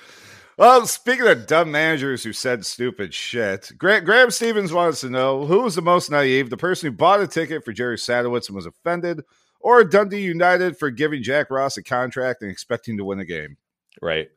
[0.62, 5.44] well, speaking of dumb managers who said stupid shit, Graham, Graham Stevens wants to know
[5.44, 8.54] who was the most naive, the person who bought a ticket for Jerry Sadowitz and
[8.54, 9.22] was offended,
[9.58, 13.56] or Dundee United for giving Jack Ross a contract and expecting to win a game.
[14.00, 14.28] right.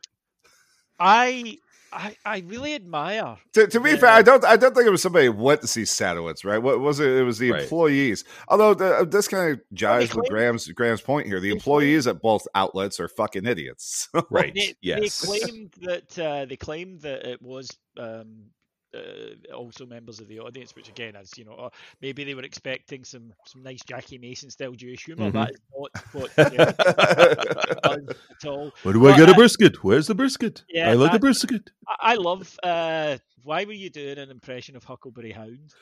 [1.00, 1.60] I,
[1.96, 3.38] I, I really admire.
[3.54, 3.96] To, to be Yeah.
[3.98, 4.44] fair, I don't.
[4.44, 6.58] I don't think it was somebody who went to see Sadowitz, right?
[6.58, 7.08] What was it?
[7.08, 7.62] It was the Right.
[7.64, 8.26] employees.
[8.50, 11.40] Although the, this kind of jives with Graham's Graham's point here.
[11.40, 14.10] The employees at both outlets are fucking idiots.
[14.30, 14.54] Right.
[14.54, 15.22] They, yes.
[15.22, 18.48] they claimed that uh, they claimed that it was um,
[18.96, 21.70] uh, also members of the audience, which again, as you know, uh,
[22.02, 25.32] maybe they were expecting some some nice Jackie Mason style Jewish humor.
[25.32, 25.34] Mhm.
[25.34, 26.32] That is not what
[28.40, 28.72] at all.
[28.84, 29.84] Where do Well, I get a I- brisket?
[29.84, 30.64] Where's the brisket?
[30.70, 31.70] Yeah, I like a that- brisket.
[31.88, 32.58] I, I love.
[32.64, 35.74] Uh, why were you doing an impression of Huckleberry Hound?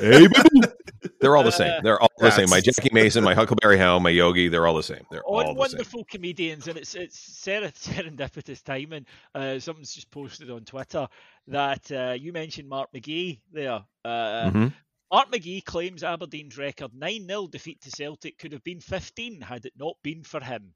[0.00, 0.26] Hey.
[1.20, 1.70] They're all the same.
[1.72, 2.50] Uh, They're all the same.
[2.50, 5.04] My Jackie Mason, my Huckleberry Hound, my Yogi, they're all the same.
[5.10, 5.56] They're on all the same.
[5.78, 9.06] wonderful comedians, and it's it's ser- serendipitous timing.
[9.34, 11.06] Uh, someone's just posted on Twitter
[11.48, 13.82] that uh, you mentioned Mark McGhee there.
[14.04, 14.72] Uh, Mhm.
[15.14, 19.64] Mark McGhee claims Aberdeen's record 9 0 defeat to Celtic could have been 15 had
[19.64, 20.74] it not been for him.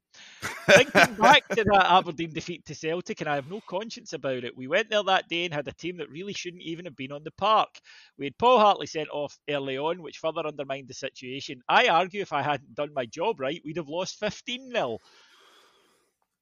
[0.65, 4.55] Thinking back to that Aberdeen defeat to Celtic, and I have no conscience about it,
[4.55, 7.11] we went there that day and had a team that really shouldn't even have been
[7.11, 7.81] on the park.
[8.17, 11.61] We had Paul Hartley sent off early on, which further undermined the situation.
[11.67, 14.99] I argue if I hadn't done my job right, we'd have lost 15 0.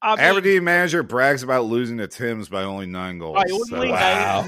[0.01, 3.37] I mean, Aberdeen manager brags about losing to Tim's by only nine goals.
[3.37, 4.45] By only Wow.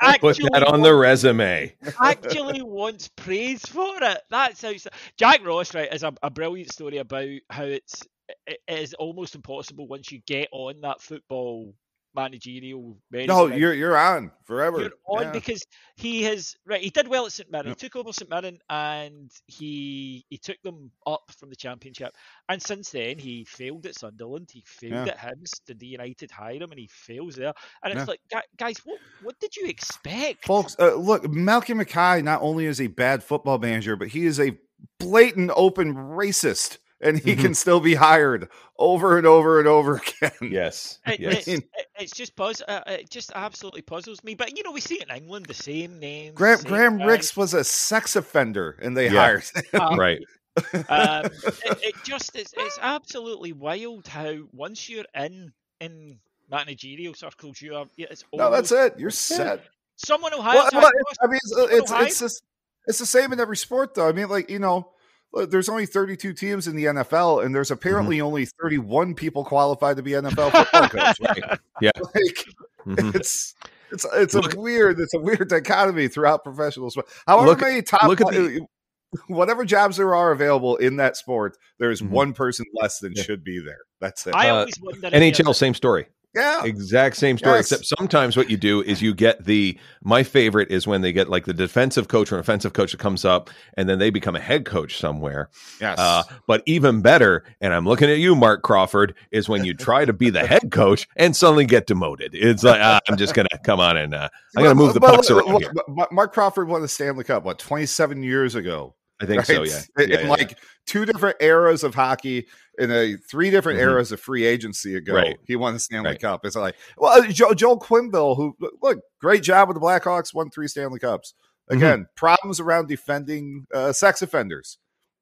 [0.00, 1.74] I Put that on the resume.
[2.00, 4.22] actually wants praise for it.
[4.30, 4.72] That's how
[5.18, 8.02] Jack Ross, right, is a, a brilliant story about how it's
[8.46, 11.74] it is almost impossible once you get on that football
[12.14, 12.96] managerial.
[13.10, 14.80] no, you're you're on forever.
[14.80, 15.30] You're on Yeah.
[15.32, 15.64] because
[15.96, 16.80] he has right.
[16.80, 17.68] He did well at St Mirren.
[17.68, 17.80] Yep.
[17.80, 22.12] He took over St Mirren and he he took them up from the Championship.
[22.48, 24.50] And since then, he failed at Sunderland.
[24.52, 25.12] He failed Yeah.
[25.12, 25.60] at Hibs.
[25.66, 26.70] Did the United hire him?
[26.70, 27.52] And he fails there.
[27.84, 28.04] And it's Yeah.
[28.06, 28.20] like,
[28.56, 30.46] guys, what what did you expect?
[30.46, 34.40] Folks, uh, look, Malcolm Mackay not only is a bad football manager, but he is
[34.40, 34.58] a
[34.98, 37.40] blatant open racist, and he Mhm.
[37.40, 38.48] can still be hired
[38.78, 40.50] over and over and over again.
[40.52, 40.98] Yes.
[41.06, 41.48] It, yes.
[41.48, 41.66] it's,
[41.98, 42.62] it's just buzz.
[42.66, 44.34] Uh, it just absolutely puzzles me.
[44.34, 46.34] But you know, we see it in England, the same names.
[46.34, 47.06] Graham, same Graham guys.
[47.06, 49.20] Rix was a sex offender, and they Yeah.
[49.20, 49.80] hired him.
[49.80, 50.20] Uh, Right.
[50.88, 56.18] um, it, it just is, it's absolutely wild how once you're in in
[56.50, 57.86] managerial circles, you are.
[57.96, 58.98] yeah, It's No, that's it.
[58.98, 59.64] You're set.
[59.96, 60.56] Someone will hire.
[60.56, 62.42] Well, well, Ross, I mean, it's someone it's it's, just,
[62.86, 64.08] it's the same in every sport, though.
[64.08, 64.92] I mean, like you know, look,
[65.32, 68.26] there's only 32 teams in the NFL, and there's apparently Mm-hmm.
[68.26, 71.16] only 31 people qualified to be NFL football coach.
[71.20, 71.58] Right.
[71.80, 71.90] Yeah.
[72.14, 72.44] Like
[72.86, 73.14] Mhm.
[73.14, 73.54] it's
[73.92, 77.06] it's it's Look- a weird it's a weird dichotomy throughout professional sport.
[77.26, 78.66] However Look- many top look at the-
[79.28, 82.08] whatever jobs there are available in that sport, there's Mhm.
[82.10, 83.22] one person less than Yeah.
[83.24, 83.80] should be there.
[84.00, 84.34] That's it.
[84.34, 85.06] I Uh, always wonder.
[85.06, 86.06] if the NHL, same story.
[86.34, 86.64] Yeah.
[86.64, 87.72] Exact same story, Yes.
[87.72, 89.76] except sometimes what you do is you get the.
[90.04, 92.98] My favorite is when they get like the defensive coach or an offensive coach that
[92.98, 95.50] comes up, and then they become a head coach somewhere.
[95.80, 95.98] Yes.
[95.98, 100.04] Uh, but even better, and I'm looking at you, Marc Crawford, is when you try
[100.04, 102.30] to be the head coach and suddenly get demoted.
[102.34, 105.16] It's like ah, I'm just gonna come on and uh, I'm gonna move the But-
[105.16, 105.72] pucks around here.
[106.12, 108.94] Marc Crawford won the Stanley Cup what 27 years ago.
[109.22, 109.58] I think so.
[109.60, 109.68] right?
[109.68, 110.04] Yeah.
[110.04, 112.46] In, Yeah, in yeah, like two different eras of hockey,
[112.80, 113.82] in a three different Mhm.
[113.82, 115.38] eras of free agency ago, Right.
[115.46, 116.20] he won the Stanley Right.
[116.20, 116.44] Cup.
[116.44, 120.50] It's like, well, uh, Joe, Joel Quenneville, who look great job with the Blackhawks, won
[120.50, 121.34] three Stanley Cups.
[121.70, 121.76] Mm-hmm.
[121.78, 124.78] Again, problems around defending uh, sex offenders.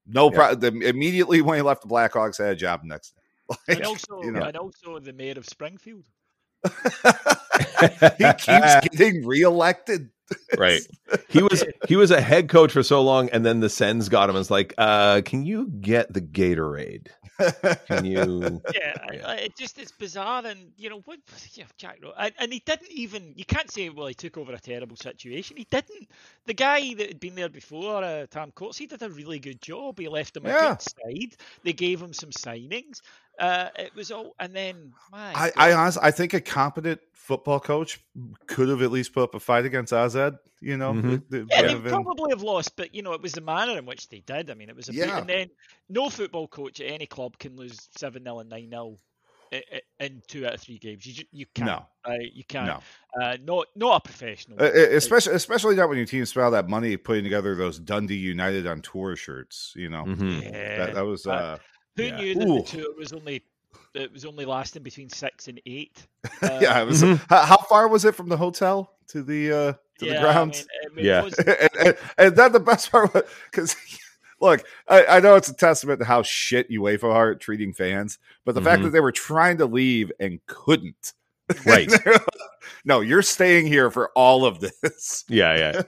[0.07, 0.35] No Yeah.
[0.35, 0.81] problem.
[0.81, 3.13] Immediately when he left the Blackhawks, had a job next.
[3.67, 4.41] Like, and also, you know.
[4.43, 6.03] and also the mayor of Springfield.
[6.63, 10.09] he keeps getting reelected.
[10.57, 10.81] Right.
[11.27, 14.25] He was he was a head coach for so long, and then the Sens got
[14.25, 14.35] him.
[14.35, 17.07] and was like, uh, "Can you get the Gatorade?
[17.87, 19.27] Can you?" Yeah, Yeah.
[19.27, 21.17] I- it just it's bizarre, and you know what?
[21.53, 23.33] Yeah, Jack Ross, and, and he didn't even.
[23.35, 25.57] You can't say, well, he took over a terrible situation.
[25.57, 26.09] He didn't.
[26.45, 29.61] The guy that had been there before, uh, Tam Courts, he did a really good
[29.61, 29.97] job.
[29.99, 31.35] He left him a good side.
[31.63, 33.01] They gave him some signings.
[33.39, 37.59] Uh, it was all, and then my I, I honestly, I think a competent football
[37.59, 37.99] coach
[38.47, 40.15] could have at least put up a fight against AZ.
[40.61, 41.13] You know, Mhm.
[41.31, 43.77] It- it Yeah, they been- probably have lost, but you know it was the manner
[43.77, 44.49] in which they did.
[44.49, 45.19] I mean, it was a bit, Yeah.
[45.19, 45.49] and then
[45.87, 48.97] no football coach at any club can lose seven 0 and nine 0
[49.53, 51.05] i- i- in two out of three games.
[51.05, 51.67] You you can't.
[51.67, 51.85] No.
[52.05, 52.33] Right?
[52.33, 52.67] You can't.
[52.67, 53.23] No.
[53.23, 54.61] Uh, not not a professional.
[54.61, 57.79] Uh, uh, especially especially not when your team spent all that money putting together those
[57.79, 59.71] Dundee United on tour shirts.
[59.77, 60.43] You know Mhm.
[60.43, 60.77] yeah.
[60.87, 61.57] that, that was Uh, uh,
[61.99, 62.17] Who yeah.
[62.17, 62.55] knew that Ooh.
[62.57, 63.43] the tour was only
[63.93, 66.05] it was only lasting between six and eight?
[66.41, 66.81] Uh, yeah.
[66.81, 67.19] It was, Mhm.
[67.29, 70.45] how, how far was it from the hotel to the uh, to yeah, the I
[70.45, 71.19] mean, I mean, Yeah.
[71.19, 73.75] it was- and, and, and then the best part was because
[74.41, 78.19] look, I, I know it's a testament to how shit UEFA are at treating fans,
[78.45, 78.85] but the fact Mhm.
[78.85, 81.13] that they were trying to leave and couldn't.
[81.65, 81.91] Right.
[82.85, 85.25] no, you're staying here for all of this.
[85.27, 85.81] Yeah, yeah.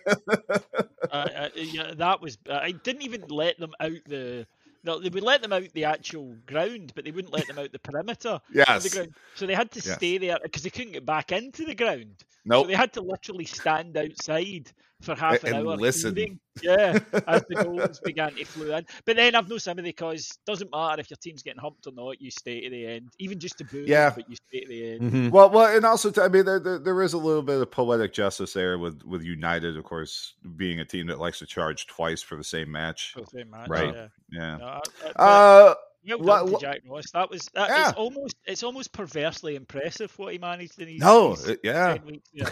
[1.12, 2.38] uh, uh, yeah, that was.
[2.50, 4.48] Uh, I didn't even let them out the.
[4.84, 7.72] No, they would let them out the actual ground, but they wouldn't let them out
[7.72, 9.14] the perimeter of the ground.
[9.36, 9.95] So they had to Yes.
[9.95, 12.24] stay there because they couldn't get back into the ground.
[12.49, 15.77] So they had to literally stand outside for half an and hour.
[15.77, 16.15] listen.
[16.15, 18.85] hearing, Yeah, as the goals began to flow in.
[19.05, 22.22] But then I've no sympathy because doesn't matter if your team's getting humped or not,
[22.22, 23.09] you stay to the end.
[23.18, 24.11] Even just to boo, Yeah.
[24.15, 25.01] but you stay to the end.
[25.11, 25.31] Mhm.
[25.31, 28.13] Well, well, and also, I mean, there, there, there is a little bit of poetic
[28.13, 32.22] justice there with with United, of course, being a team that likes to charge twice
[32.22, 33.13] for the same match.
[33.13, 33.93] For the same match, Right.
[33.95, 34.07] Yeah.
[34.31, 34.57] Yeah.
[34.57, 35.76] No, I- I- but- Uh,
[36.06, 37.11] Well done to Jack Ross.
[37.11, 37.94] That was that Yeah.
[37.95, 42.30] almost it's almost perversely impressive what he managed in his, no, his yeah, weeks.
[42.34, 42.49] Yeah.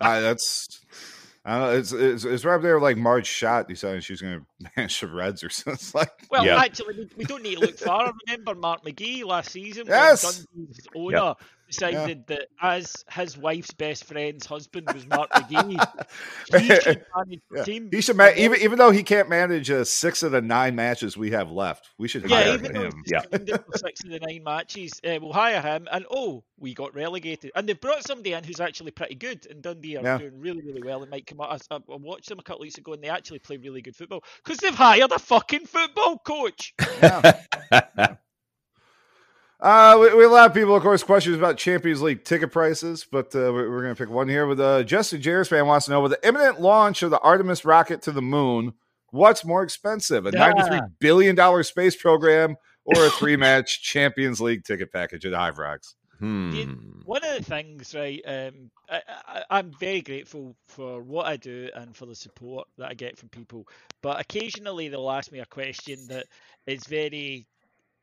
[0.00, 0.80] I, that's.
[1.44, 1.78] I don't know.
[1.78, 5.42] It's, it's it's right there like Marge shot deciding she's going to manage the Reds
[5.42, 5.74] or something.
[5.74, 6.58] It's like Well, Yeah.
[6.58, 8.12] actually, we, we don't need to look far.
[8.26, 10.44] Remember Mark McGhee last season Yes.
[10.54, 11.34] Dundee's owner
[11.68, 15.80] decided that as his wife's best friend's husband was Mark McGhee,
[16.60, 17.64] he should manage the Yeah.
[17.64, 17.88] team.
[17.92, 21.16] he should ma- even even though he can't manage uh, six of the nine matches
[21.16, 23.02] we have left, we should Yeah, hire even him.
[23.06, 23.22] Yeah.
[23.76, 25.86] six of the nine matches, uh, we'll hire him.
[25.92, 27.52] And oh, we got relegated.
[27.54, 29.46] And they've brought somebody in who's actually pretty good.
[29.50, 30.18] And Dundee are Yeah.
[30.18, 31.02] doing really, really well.
[31.02, 33.38] And might come I, I watched them a couple of weeks ago, and they actually
[33.38, 36.74] play really good football because they've hired a fucking football coach.
[39.60, 42.52] Uh, we, we have a lot of people, of course, questions about Champions League ticket
[42.52, 44.46] prices, but uh, we're, we're going to pick one here.
[44.46, 47.64] With uh, Justin Jairus fan wants to know: with the imminent launch of the Artemis
[47.64, 48.74] rocket to the moon,
[49.10, 50.38] what's more expensive, a Yeah.
[50.50, 55.94] ninety-three billion dollar space program or a three-match Champions League ticket package at Ibrox?
[56.20, 56.52] Hmm.
[57.04, 61.68] One of the things, right, um, I, I, I'm very grateful for what I do
[61.76, 63.68] and for the support that I get from people.
[64.02, 66.26] But occasionally they'll ask me a question that
[66.66, 67.46] is very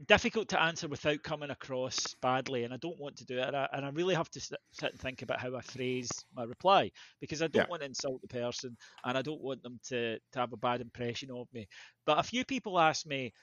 [0.06, 3.48] difficult to answer without coming across badly, and I don't want to do it.
[3.48, 6.44] And I, and I really have to sit, and think about how I phrase my
[6.44, 6.92] reply
[7.22, 7.68] because I don't Yeah.
[7.68, 10.82] want to insult the person, and I don't want them to to have a bad
[10.82, 11.68] impression of me.
[12.06, 13.34] But a few people ask me,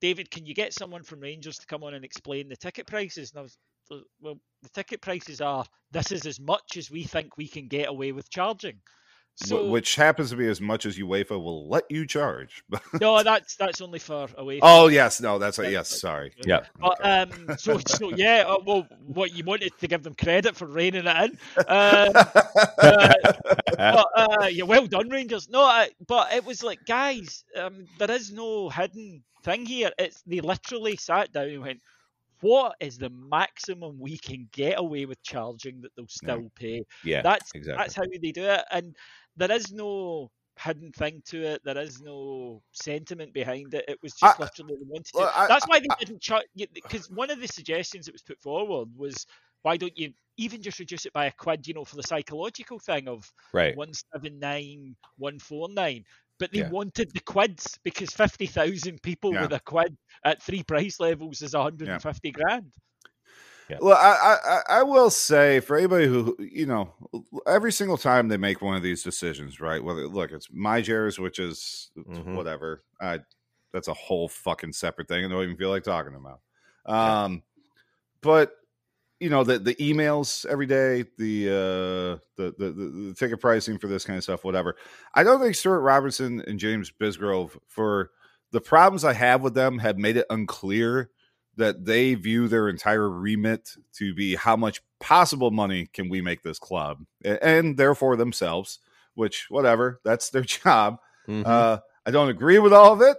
[0.00, 3.32] David, can you get someone from Rangers to come on and explain the ticket prices?
[3.32, 3.58] And I was
[4.20, 7.88] well, the ticket prices are this is as much as we think we can get
[7.88, 8.80] away with charging.
[9.40, 12.62] Wh- So which happens to be as much as UEFA will let you charge.
[13.00, 14.58] no, that's that's only for away.
[14.62, 15.88] oh yes, no, that's a yes.
[16.00, 16.32] Sorry.
[16.44, 16.60] Yeah.
[16.78, 18.44] But um, so so yeah.
[18.46, 21.38] Uh, well, what you wanted to give them credit for reining it in.
[21.68, 23.12] Um, uh,
[23.78, 25.48] but uh, yeah, well done, Rangers.
[25.48, 29.90] No, I, but it was like, guys, um, there is no hidden thing here.
[29.98, 31.80] It's they literally sat down and went,
[32.40, 37.22] "What is the maximum we can get away with charging that they'll still pay?" Yeah.
[37.22, 37.82] That's exactly.
[37.82, 38.94] that's how they do it, and
[39.36, 41.62] there is no hidden thing to it.
[41.64, 43.84] There is no sentiment behind it.
[43.88, 45.18] It was just I- literally they wanted to.
[45.18, 46.44] well, I- That's why they didn't charge.
[46.72, 49.26] Because one of the suggestions that was put forward was,
[49.62, 51.66] why don't you even just reduce it by a quid?
[51.66, 53.76] You know, for the psychological thing of right.
[53.76, 56.04] one seven nine, one four nine.
[56.38, 56.70] But they Yeah.
[56.70, 59.42] wanted the quids because fifty thousand people Yeah.
[59.42, 62.32] with a quid at three price levels is hundred and fifty
[63.68, 63.82] grand.
[63.82, 66.92] Well, I, I I will say for anybody who you know,
[67.46, 69.82] every single time they make one of these decisions, right?
[69.82, 72.34] Whether look, it's my Jares, which is Mhm.
[72.34, 72.84] whatever.
[73.00, 73.20] I
[73.72, 75.24] that's a whole fucking separate thing.
[75.24, 76.40] I don't even feel like talking about.
[76.84, 77.42] Um,
[78.20, 78.54] but
[79.20, 83.86] you know the the emails every day, the uh the the the ticket pricing for
[83.86, 84.76] this kind of stuff, whatever.
[85.14, 88.10] I don't think Stuart Robertson and James Bisgrove for
[88.50, 91.10] the problems I have with them have made it unclear
[91.56, 96.42] that they view their entire remit to be how much possible money can we make
[96.42, 98.78] this club and therefore themselves
[99.14, 100.98] which whatever that's their job
[101.28, 101.46] Mhm.
[101.46, 103.16] uh, i don't agree with all of it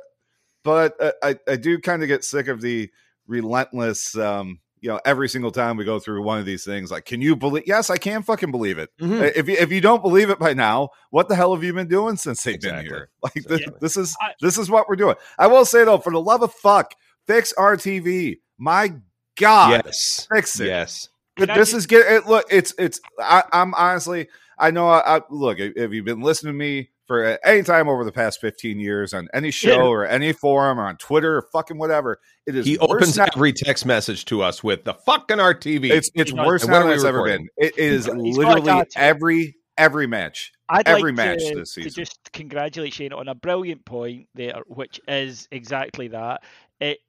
[0.63, 2.89] but uh, I, I do kind of get sick of the
[3.27, 7.05] relentless um, you know every single time we go through one of these things like
[7.05, 9.31] can you believe yes i can fucking believe it Mhm.
[9.35, 11.87] if you, if you don't believe it by now what the hell have you been
[11.87, 12.83] doing since they've Exactly.
[12.83, 13.77] been here like this, Exactly.
[13.81, 16.41] this is I- this is what we're doing i will say though for the love
[16.43, 16.93] of fuck
[17.27, 18.37] fix RTV.
[18.57, 18.93] My
[19.39, 20.27] God, yes.
[20.33, 20.67] fix it.
[20.67, 21.09] Yes.
[21.35, 22.27] But this just- is get it.
[22.27, 22.99] Look, it's it's.
[23.19, 24.27] I, I'm honestly.
[24.59, 24.87] I know.
[24.87, 25.59] I, I look.
[25.59, 29.13] If if you've been listening to me for any time over the past 15 years
[29.13, 29.81] on any show Yeah.
[29.81, 32.19] or any forum or on Twitter or fucking whatever.
[32.45, 35.89] It is He worse opens now- every text message to us with the fucking RTV.
[35.91, 36.45] It's it's He does.
[36.47, 37.49] worse And now than it's ever been.
[37.57, 40.53] It is He's got a literally every every match.
[40.69, 44.61] I'd every like match to, this to just congratulate Shane on a brilliant point there,
[44.67, 46.41] which is exactly that.
[46.79, 46.99] It, it,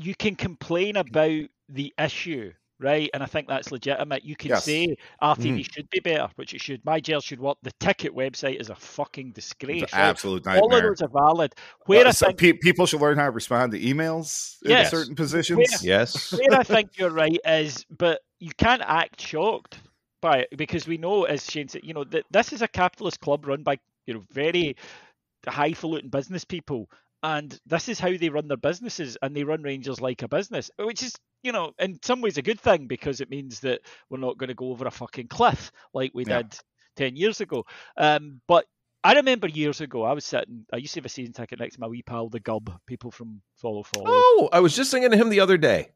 [0.00, 3.10] you can complain about the issue, right?
[3.12, 4.24] And I think that's legitimate.
[4.24, 4.64] You can Yes.
[4.64, 5.60] say RTV mm-hmm.
[5.60, 6.82] should be better, which it should.
[6.84, 7.58] My jail should work.
[7.62, 9.82] The ticket website is a fucking disgrace.
[9.82, 10.06] It's an right?
[10.06, 11.54] absolute All of those are valid.
[11.86, 14.92] Where I so think pe- people should learn how to respond to emails Yes.
[14.92, 15.84] in certain positions.
[15.84, 16.32] yes.
[16.32, 19.78] where I think you're right is, but you can't act shocked
[20.22, 23.20] by it because we know, as Shane said, you know, that this is a capitalist
[23.20, 24.76] club run by you know very
[25.46, 26.90] highfalutin business people,
[27.22, 30.70] and this is how they run their businesses, and they run Rangers like a business,
[30.78, 34.18] which is you know in some ways a good thing because it means that we're
[34.18, 36.42] not going to go over a fucking cliff like we Yeah.
[36.42, 36.58] did
[36.96, 37.64] ten years ago.
[37.96, 38.66] Um, but
[39.02, 40.66] I remember years ago, I was sitting.
[40.72, 42.70] I used to have a season ticket next to my wee pal, the Gub.
[42.86, 44.04] People from Follow Follow.
[44.08, 45.92] Oh, I was just thinking to him the other day.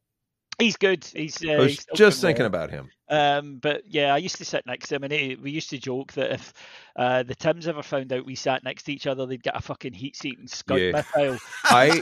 [0.59, 1.05] He's good.
[1.05, 1.45] He's.
[1.45, 2.47] Uh, I was he's just thinking well.
[2.47, 2.89] about him.
[3.11, 5.79] Um, but yeah, I used to sit next to him, and he, we used to
[5.79, 6.53] joke that if
[6.97, 9.61] uh, the Tims ever found out we sat next to each other, they'd get a
[9.61, 10.93] fucking heat seat and scud Yeah.
[10.93, 11.39] missile.
[11.65, 12.01] I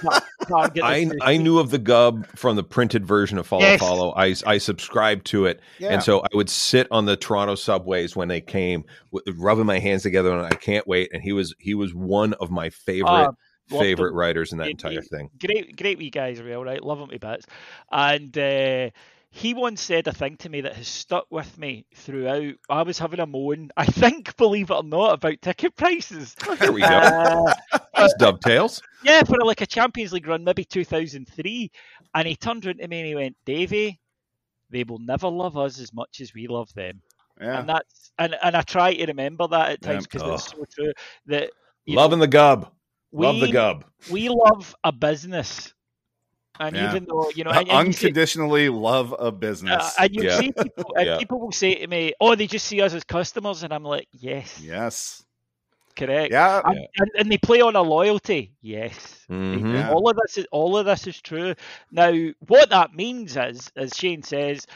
[0.83, 3.81] I I knew of the Gub from the printed version of Follow Yes.
[3.81, 4.12] Follow.
[4.16, 5.95] I I subscribed to it, Yeah.
[5.95, 9.79] and so I would sit on the Toronto subways when they came, w- rubbing my
[9.79, 11.11] hands together, and I can't wait.
[11.12, 14.16] And he was he was one of my favorite Ah, loved favorite him.
[14.16, 15.30] writers in that He- entire thing.
[15.40, 16.82] great, great wee guys, real right.
[16.82, 17.47] Love him to bits.
[17.90, 18.90] And uh,
[19.30, 22.55] he once said a thing to me that has stuck with me throughout.
[22.68, 26.34] I was having a moan, I think, believe it or not, about ticket prices.
[26.59, 26.86] There we go.
[26.89, 27.55] Uh,
[27.97, 28.82] That's dovetails.
[29.05, 31.70] yeah, for like a Champions League run, maybe 2003.
[32.14, 33.98] And he turned around to me and he went, Davey,
[34.70, 37.01] they will never love us as much as we love them.
[37.40, 37.60] Yeah.
[37.60, 40.93] And that's and, and I try to remember that at times because it's so true
[41.26, 41.51] that
[41.86, 42.70] you Loving the Gub.
[43.12, 43.84] Know, Love the Gub.
[44.10, 45.72] we love a business.
[46.60, 46.90] And Yeah.
[46.90, 49.82] even though, you know, and, and you see- Unconditionally love a business.
[49.98, 50.39] uh, and you Yeah.
[50.39, 51.18] see people, and Yeah.
[51.18, 54.06] people will say to me, "Oh, they just see us as customers," and I'm like,
[54.12, 55.24] "Yes, yes.
[55.97, 56.60] correct." Yeah.
[56.64, 58.52] And, and, and they play on a loyalty.
[58.60, 59.24] Yes.
[59.30, 59.72] Mhm.
[59.74, 59.93] Yeah.
[59.93, 61.55] all of this is all of this is true.
[61.90, 62.12] Now,
[62.47, 64.66] what that means is, as Shane says,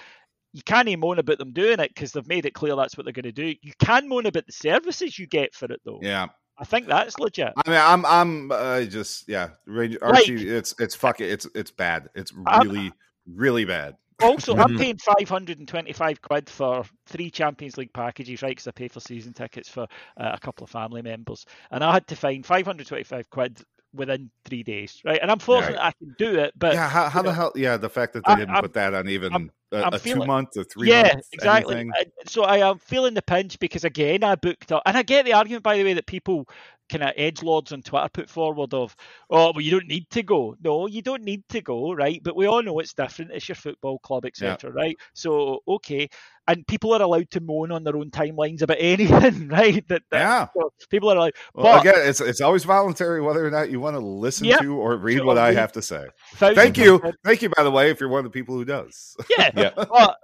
[0.54, 3.12] you can't moan about them doing it because they've made it clear that's what they're
[3.12, 3.54] going to do.
[3.60, 6.00] You can moan about the services you get for it, though.
[6.02, 6.28] Yeah.
[6.58, 7.52] I think that's legit.
[7.64, 10.48] I mean, I'm, I'm, uh, just, yeah, Ranger Like- Archie.
[10.48, 12.08] it's, it's fucking, it's, it's bad.
[12.14, 12.92] It's I'm- really,
[13.26, 13.96] really bad.
[14.22, 14.78] Also, I'm Mhm.
[14.78, 18.52] paying 525 quid for three Champions League packages, right?
[18.52, 19.82] Because I pay for season tickets for
[20.16, 21.44] uh, a couple of family members.
[21.70, 23.62] And I had to find 525 quid
[23.96, 25.18] within three days, right?
[25.20, 26.88] And I'm fortunate I can do it, but yeah.
[26.88, 27.52] How, how the know, hell?
[27.56, 27.76] Yeah.
[27.76, 29.98] The fact that they I- didn't I'm- put that on even I'm- a, I'm a
[29.98, 31.26] feeling- two month or three yeah, month.
[31.32, 31.90] exactly.
[31.98, 35.24] Uh, So I am feeling the pinch because again I booked up, and I get
[35.24, 36.48] the argument by the way that people
[36.88, 38.94] kind of edge lords on Twitter put forward of,
[39.30, 40.56] oh well, you don't need to go.
[40.62, 42.20] No, you don't need to go, right?
[42.22, 43.32] But we all know it's different.
[43.32, 44.70] It's your football club, etc.
[44.72, 44.96] Right?
[45.14, 46.08] So okay,
[46.48, 49.86] and people are allowed to moan on their own timelines about anything, right?
[49.88, 50.46] That, that Yeah.
[50.56, 53.80] so people are like, Well, but again, it's it's always voluntary whether or not you
[53.80, 54.58] want to listen Yeah.
[54.58, 56.06] to or read what I have to say.
[56.34, 57.48] Thank you, thank you.
[57.50, 59.70] By the way, if you're one of the people who does, yeah, Yeah.
[59.74, 60.16] but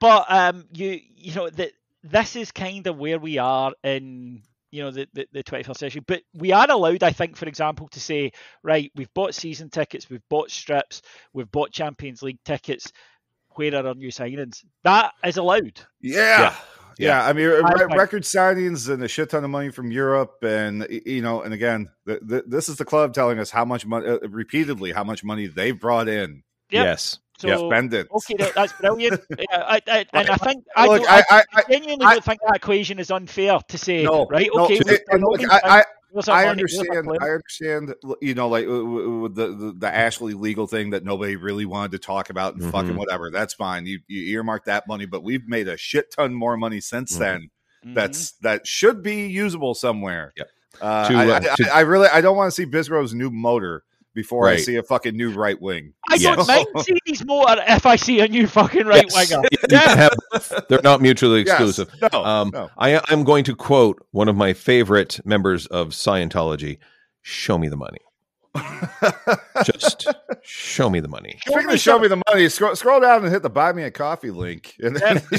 [0.00, 1.72] but um you you know that
[2.02, 4.42] this is kind of where we are in
[4.76, 7.88] you know the, the, the 21st century but we are allowed i think for example
[7.88, 8.30] to say
[8.62, 12.92] right we've bought season tickets we've bought strips we've bought champions league tickets
[13.54, 16.54] where are our new signings that is allowed yeah.
[16.98, 17.18] Yeah.
[17.18, 20.86] Yeah, I mean, re- record signings and a shit ton of money from Europe, and
[20.88, 24.08] you know, and again, th- th- this is the club telling us how much money,
[24.08, 26.42] uh, repeatedly, how much money they've brought in.
[26.70, 26.84] Yep.
[26.86, 27.18] Yes.
[27.38, 28.08] So Yeah, Spend it.
[28.10, 31.38] okay that, that's brilliant yeah, I, I, and i think i, Look, don't, I, I,
[31.38, 34.76] I, I, genuinely I- don't think that equation is unfair to say no, right okay
[34.78, 35.84] and- we've done and all look, I, I,
[36.28, 37.08] I money, here's our understand.
[37.20, 37.94] I understand.
[38.22, 41.66] You know, like w- w- with the, the the Ashley legal thing that nobody really
[41.66, 42.96] wanted to talk about and fucking Mhm.
[42.96, 43.30] whatever.
[43.30, 43.84] That's fine.
[43.84, 47.18] You you earmark that money, but we've made a shit ton more money since Mhm.
[47.18, 47.50] then.
[47.84, 47.94] Mhm.
[47.96, 50.32] That's that should be usable somewhere.
[50.38, 50.48] Yep.
[50.80, 53.30] Uh, To, I, uh, I, to- I really I don't want to see Bizro's new
[53.30, 53.82] motor
[54.16, 55.92] before I see a fucking new right wing.
[56.10, 56.48] I don't Yes.
[56.48, 59.30] mind seeing his motor if I see a new fucking right Yes.
[59.30, 59.48] winger.
[59.70, 60.14] You have.
[60.68, 61.48] They're not mutually Yes.
[61.50, 61.90] exclusive.
[62.12, 62.70] No, Um, no.
[62.78, 66.78] I, I'm going to quote one of my favorite members of Scientology
[67.22, 67.98] Show me the money.
[69.64, 70.06] Just
[70.42, 71.38] show me the money.
[71.46, 73.90] Speaking of show me the money, scroll, scroll down and hit the buy me a
[73.90, 74.74] coffee link.
[74.80, 75.22] And then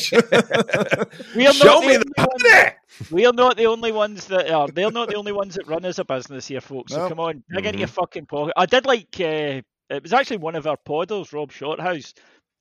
[1.36, 4.26] We are Show not me the the only ones, we are not the only ones
[4.28, 4.68] that are.
[4.68, 6.94] They're not the only ones that run as a business here, folks.
[6.94, 7.10] So Nope.
[7.10, 7.80] come on, dig into Mhm.
[7.82, 8.54] your fucking pocket.
[8.58, 9.08] I did like.
[9.20, 12.14] Uh, it was actually one of our podders, Rob Shorthouse.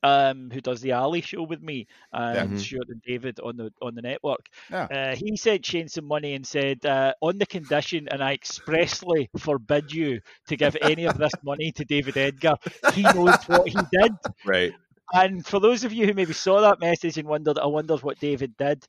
[0.07, 2.59] Um, who does the Ali show with me and Mhm.
[2.59, 4.45] Stuart and David on the on the network.
[4.71, 4.89] Yeah.
[4.91, 9.31] Uh, he sent Shane some money and said, uh, on the condition, and I expressly
[9.39, 12.57] forbid you to give any of this money to David Edgar.
[12.95, 14.13] He knows what he did.
[14.45, 14.75] Right.
[15.13, 18.19] And for those of you who maybe saw that message and wondered, I wondered what
[18.19, 18.85] David did.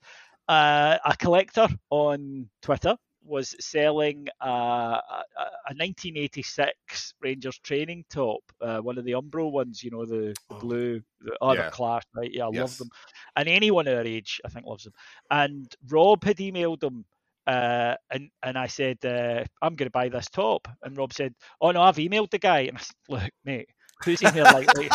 [0.48, 2.96] Uh, a collector on Twitter
[3.28, 5.24] was selling uh, a,
[5.70, 10.56] a 1986 Rangers training top, uh, one of the Umbro ones, you know, the, the
[10.56, 11.70] blue, the other Yeah.
[11.70, 12.32] class, right?
[12.32, 12.90] Yeah, I love them.
[13.36, 14.94] And anyone our age, I think, loves them.
[15.32, 17.06] And Rob had emailed them.
[17.48, 21.34] Uh, and and I said uh, I'm going to buy this top, and Rob said,
[21.62, 23.70] "Oh no, I've emailed the guy." And I said, "Look, mate,
[24.04, 24.94] who's in here like, like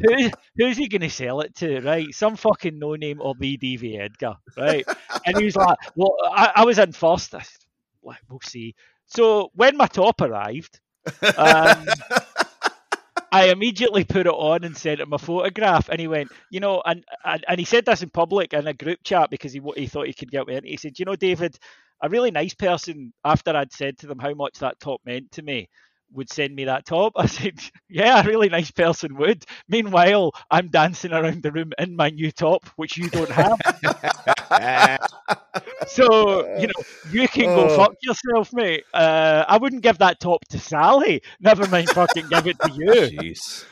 [0.00, 2.14] who, who's he going to sell it to, right?
[2.14, 4.86] Some fucking no name or BDV Edgar, right?
[5.24, 7.34] And he was like, well, I, I was in first.
[7.34, 7.60] I said,
[8.02, 8.74] like, we'll see.
[9.06, 10.80] So when my top arrived,
[11.36, 11.86] um,
[13.32, 16.82] I immediately put it on and sent him a photograph, and he went, you know,
[16.86, 19.88] and and, and he said this in public in a group chat because he he
[19.88, 20.64] thought he could get me in.
[20.64, 21.58] He said, you know, David,
[22.00, 25.42] a really nice person after I'd said to them how much that top meant to
[25.42, 25.68] me
[26.14, 27.12] would send me that top.
[27.16, 27.58] I said,
[27.88, 29.44] yeah, a really nice person would.
[29.68, 33.58] Meanwhile, I'm dancing around the room in my new top, which you don't have.
[35.86, 36.72] so, you know,
[37.10, 37.76] you can go Oh.
[37.76, 38.84] fuck yourself, mate.
[38.92, 41.22] Uh, I wouldn't give that top to Sally.
[41.40, 42.86] Never mind fucking give it to you.
[43.20, 43.64] Jeez.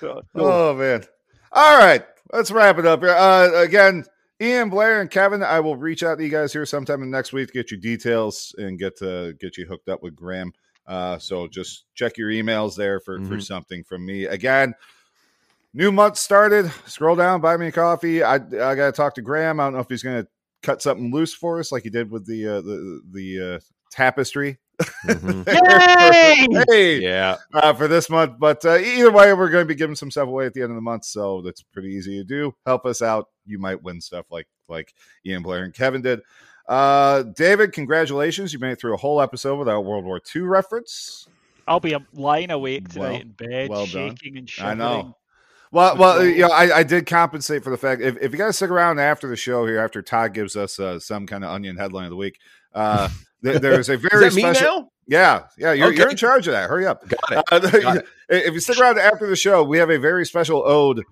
[0.00, 0.44] So, no.
[0.44, 1.04] Oh man.
[1.52, 3.10] All right, let's wrap it up here.
[3.10, 4.04] Uh, again,
[4.40, 7.32] Ian Blair and Kevin, I will reach out to you guys here sometime in next
[7.32, 10.52] week to get you details and get to get you hooked up with Graham.
[10.90, 13.42] Uh, so just check your emails there for for Mhm.
[13.46, 14.24] something from me.
[14.24, 14.74] Again,
[15.72, 16.70] new month started.
[16.86, 18.22] Scroll down, buy me a coffee.
[18.24, 18.38] I I
[18.74, 19.60] got to talk to Graham.
[19.60, 20.28] I don't know if he's going to
[20.62, 23.60] cut something loose for us like he did with the uh, the the uh,
[23.92, 24.58] tapestry.
[25.06, 25.46] Mhm.
[25.46, 26.64] Yay!
[26.70, 27.36] hey, Yeah.
[27.54, 28.38] uh, for this month.
[28.40, 30.70] But uh, either way, we're going to be giving some stuff away at the end
[30.72, 32.54] of the month, so that's pretty easy to do.
[32.66, 33.28] Help us out.
[33.46, 34.92] You might win stuff like like
[35.24, 36.20] Ian Blair and Kevin did.
[36.70, 38.52] Uh, David, congratulations!
[38.52, 41.26] You made it through a whole episode without World War II reference.
[41.66, 44.80] I'll be lying awake tonight Well- in bed, well shaking and shivering.
[44.80, 45.16] I know.
[45.72, 48.56] Well, well, you know, I, I did compensate for the fact if, if you guys
[48.56, 51.76] stick around after the show here, after Todd gives us uh, some kind of onion
[51.76, 52.38] headline of the week,
[52.74, 53.08] uh,
[53.42, 54.80] there, there's a Is very special.
[54.80, 54.90] now?
[55.06, 56.68] Yeah, yeah, you're, you're in charge of that.
[56.70, 57.08] Hurry up.
[57.08, 57.44] Got it.
[57.52, 58.06] Uh, Got it.
[58.28, 61.04] if you stick around after the show, we have a very special ode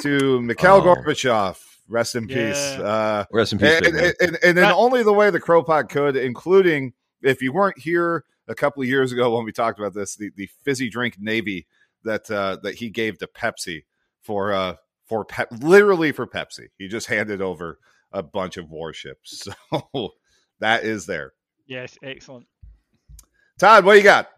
[0.00, 0.82] to Mikhail Oh.
[0.82, 1.58] Gorbachev.
[1.90, 2.56] Rest in peace.
[2.56, 3.80] Uh, Rest in peace.
[3.82, 7.52] and, big and, and, and in only the way the CROpod could, including if you
[7.52, 10.88] weren't here a couple of years ago when we talked about this, the, the fizzy
[10.88, 11.66] drink Navy
[12.04, 13.84] that uh, that he gave to Pepsi
[14.22, 14.76] for uh,
[15.06, 16.68] for Pep, literally for Pepsi.
[16.78, 17.78] He just handed over
[18.12, 19.48] a bunch of warships.
[19.70, 20.10] So
[20.60, 21.32] that is there.
[21.66, 22.46] Yes, excellent.
[23.58, 24.28] Todd, what you got?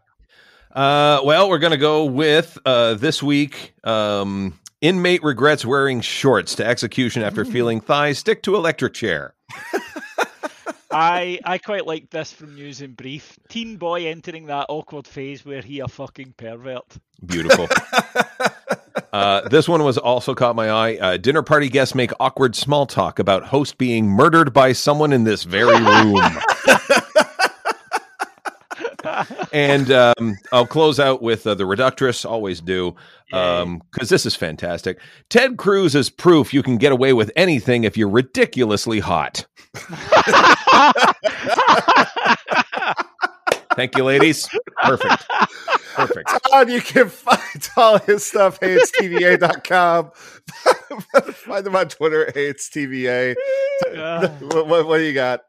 [0.70, 3.74] Uh, well, we're gonna go with uh, this week.
[3.84, 9.34] Um, inmate regrets wearing shorts to execution after feeling thighs stick to electric chair.
[10.90, 13.38] I I quite like this from News in Brief.
[13.48, 16.98] Teen boy entering that awkward phase where he a fucking pervert.
[17.24, 17.68] Beautiful.
[19.12, 20.96] uh, this one was also caught my eye.
[20.96, 25.24] Uh, dinner party guests make awkward small talk about host being murdered by someone in
[25.24, 26.20] this very room.
[29.52, 32.28] and um, I'll close out with uh, the reductress.
[32.28, 32.94] Always do
[33.30, 34.98] because this is fantastic.
[35.30, 39.46] Ted Cruz is proof you can get away with anything if you're ridiculously hot.
[43.74, 44.48] Thank you, ladies.
[44.82, 45.24] Perfect.
[45.94, 46.30] Perfect.
[46.50, 50.10] Todd, you can find all his stuff, heyitstva.com.
[51.32, 53.34] find him on Twitter, heyitstva.
[53.94, 55.40] Uh, what, what, what do you got?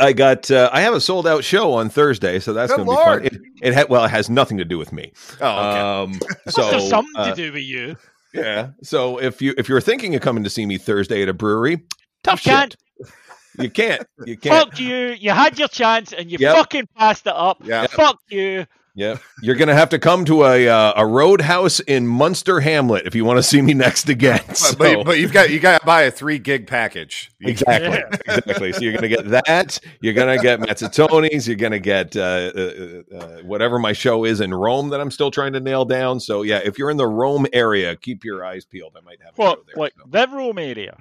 [0.00, 0.50] I got.
[0.50, 3.04] Uh, I have a sold out show on Thursday, so that's Good going to be
[3.04, 3.24] fun.
[3.62, 5.12] It, it ha- well, it has nothing to do with me.
[5.40, 5.80] Oh, okay.
[5.80, 7.96] Um, so something uh, to do with you.
[8.34, 8.70] yeah.
[8.82, 11.82] So if you if you're thinking of coming to see me Thursday at a brewery,
[12.22, 12.72] tough You can't.
[12.72, 13.12] shit.
[13.58, 14.06] You can't.
[14.26, 14.68] You can't.
[14.70, 14.94] Fuck you.
[15.18, 16.56] You had your chance and you Yep.
[16.56, 17.58] fucking passed it up.
[17.64, 17.86] yeah.
[17.86, 18.66] Fuck you.
[18.98, 23.06] Yeah, you're going to have to come to a uh, a roadhouse in Munster Hamlet
[23.06, 24.40] if you want to see me next again.
[24.48, 27.30] But, So- but, but you've got you got to buy a three gig package.
[27.42, 27.90] Exactly.
[27.90, 28.16] Yeah.
[28.38, 28.72] Exactly.
[28.72, 29.78] So you're going to get that.
[30.00, 31.46] You're going to get Mazzatonis.
[31.46, 32.20] You're going to get uh,
[32.56, 36.18] uh, uh, whatever my show is in Rome that I'm still trying to nail down.
[36.18, 38.94] So yeah, if you're in the Rome area, keep your eyes peeled.
[38.96, 39.58] I might have a What?
[39.58, 39.74] show there.
[39.76, 40.96] Like So, the Rome area.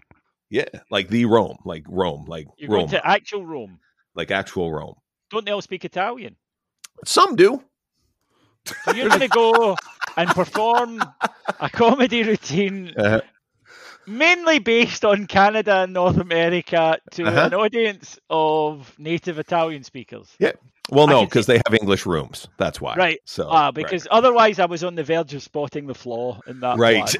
[0.49, 3.79] Yeah, like the Rome, like Rome, like You're Rome, going to actual Rome.
[4.15, 4.95] like actual Rome.
[5.31, 6.35] Don't they all speak Italian?
[7.05, 7.63] Some do.
[8.83, 9.75] So you're going to go
[10.17, 11.01] and perform
[11.59, 13.21] a comedy routine Uh-huh.
[14.07, 17.41] mainly based on Canada and North America to Uh-huh.
[17.47, 20.27] an audience of native Italian speakers.
[20.39, 20.53] Yeah.
[20.91, 22.47] Well, no, because they have English rooms.
[22.57, 22.93] That's why.
[22.95, 23.19] Right.
[23.25, 23.73] So right.
[23.73, 26.77] because otherwise I was on the verge of spotting the flaw in that.
[26.77, 27.15] right.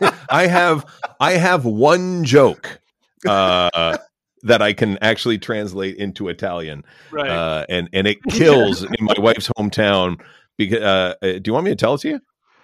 [0.30, 0.84] I have
[1.20, 2.80] I have one joke
[3.24, 3.96] uh,
[4.42, 7.30] that I can actually translate into Italian, Right.
[7.30, 10.20] uh, and and it kills in my wife's hometown.
[10.58, 12.20] Because uh, uh, do you want me to tell it to you?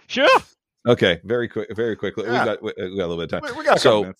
[0.07, 0.29] sure.
[0.87, 2.25] Okay, very quick, very quickly.
[2.25, 2.41] Yeah.
[2.41, 3.57] We got we, we got a little bit of time.
[3.59, 4.13] we got So.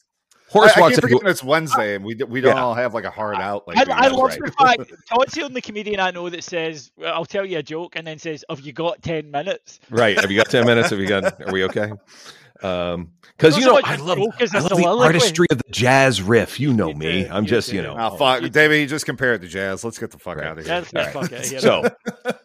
[0.49, 2.63] Horse I, I walks keep into forgetting it's Wednesday and we we don't Yeah.
[2.63, 3.67] all have like a hard out.
[3.67, 4.39] Like I, you I love right?
[4.39, 7.97] the fact Todd's the only comedian I know that says, "I'll tell you a joke,"
[7.97, 10.21] and then says, "Have you got ten minutes?" right.
[10.21, 10.91] Have you got ten minutes?
[10.91, 11.41] Have you got?
[11.41, 11.93] Are we okay?
[12.63, 15.05] Um, because you know I love I the love the soliloquy.
[15.07, 16.61] artistry of the jazz riff.
[16.61, 17.25] You know me.
[17.25, 17.97] do, I'm you just you know.
[17.99, 18.81] Oh fuck, David!
[18.81, 19.85] You just compared it to jazz.
[19.85, 20.47] Let's get the fuck Right.
[20.47, 20.85] out of here.
[20.93, 21.61] Let's fuck it.
[21.61, 21.83] So,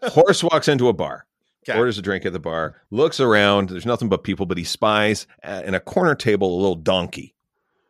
[0.09, 1.25] horse walks into a bar,
[1.69, 1.77] Okay.
[1.77, 3.69] orders a drink at the bar, looks around.
[3.69, 7.35] There's nothing but people, but he spies uh, in a corner table a little donkey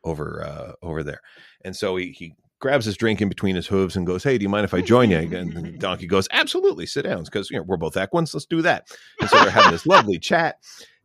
[0.03, 1.21] over uh, over there,
[1.63, 4.43] and so he he grabs his drink in between his hooves and goes, "Hey, do
[4.43, 7.57] you mind if I join you?" And the donkey goes, "Absolutely, sit down," because you
[7.57, 8.33] know we're both equines.
[8.33, 8.87] Let's do that.
[9.21, 10.57] And so they're having this lovely chat,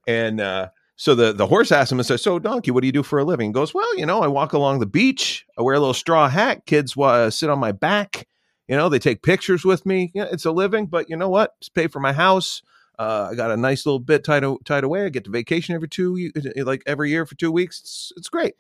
[0.09, 0.71] and uh,
[1.03, 3.19] so the the horse asks him and says, "So, donkey, what do you do for
[3.19, 5.45] a living?" He goes, "Well, you know, I walk along the beach.
[5.59, 6.65] I wear a little straw hat.
[6.65, 8.29] Kids uh, sit on my back."
[8.69, 10.13] You know, they take pictures with me.
[10.15, 11.55] Yeah, it's a living, but you know what?
[11.59, 12.63] It's pay for my house.
[13.01, 15.05] Uh, I got a nice little bit tied tied away.
[15.05, 17.81] I get to vacation every two, like every year for two weeks.
[17.81, 18.55] It's, it's great.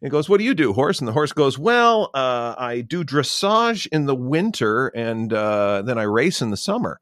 [0.00, 3.04] He goes, "What do you do, horse?" And the horse goes, "Well, uh, I do
[3.04, 6.98] dressage in the winter, and uh, then I race in the summer."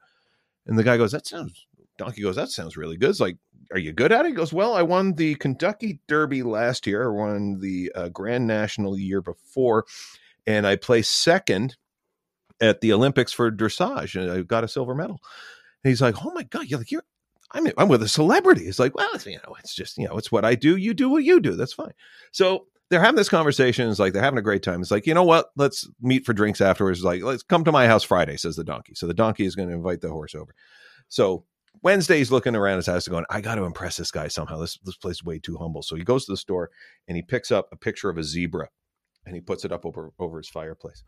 [0.67, 1.69] And the guy goes, "That sounds."
[1.99, 3.37] Donkey goes, "That sounds really good." It's like,
[3.73, 7.09] "Are you good at it?" He goes, "Well, I won the Kentucky Derby last year.
[7.09, 9.87] I won the uh, Grand National year before,
[10.47, 11.77] and I placed second
[12.61, 15.21] at the Olympics for dressage, and I got a silver medal."
[15.85, 17.05] And he's like, "Oh my god, you're like you're."
[17.53, 18.67] I'm, I'm with a celebrity.
[18.67, 20.77] It's like, well, it's, you know, it's just, you know, it's what I do.
[20.77, 21.57] You do what you do.
[21.57, 21.95] That's fine.
[22.31, 23.91] So they're having this conversation.
[23.91, 24.81] It's like they're having a great time.
[24.81, 25.51] It's like, you know what?
[25.57, 27.01] Let's meet for drinks afterwards.
[27.01, 28.95] It's like, let's come to my house Friday, says the donkey.
[28.95, 30.55] So the donkey is going to invite the horse over.
[31.09, 31.45] So
[31.83, 34.59] Wednesday, he's looking around his house and going, I got to impress this guy somehow.
[34.59, 35.83] This, this place is way too humble.
[35.83, 36.71] So he goes to the store
[37.09, 38.69] and he picks up a picture of a zebra
[39.25, 41.03] and he puts it up over, over his fireplace.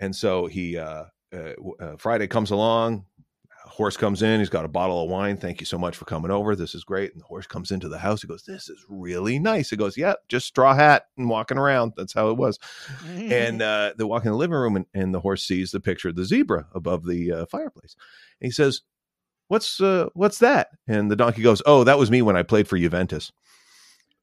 [0.00, 1.04] And so he, uh,
[1.34, 3.04] uh, uh, Friday comes along,
[3.66, 4.38] horse comes in.
[4.38, 5.36] He's got a bottle of wine.
[5.36, 6.54] Thank you so much for coming over.
[6.54, 7.12] This is great.
[7.12, 8.22] And the horse comes into the house.
[8.22, 9.70] He goes, This is really nice.
[9.70, 11.92] He goes, Yeah, just straw hat and walking around.
[11.96, 12.58] That's how it was.
[13.04, 16.08] And uh, they walk in the living room, and, and the horse sees the picture
[16.08, 17.96] of the zebra above the uh, fireplace.
[18.40, 18.82] And he says,
[19.48, 20.68] What's uh, what's that?
[20.88, 23.32] And the donkey goes, Oh, that was me when I played for Juventus.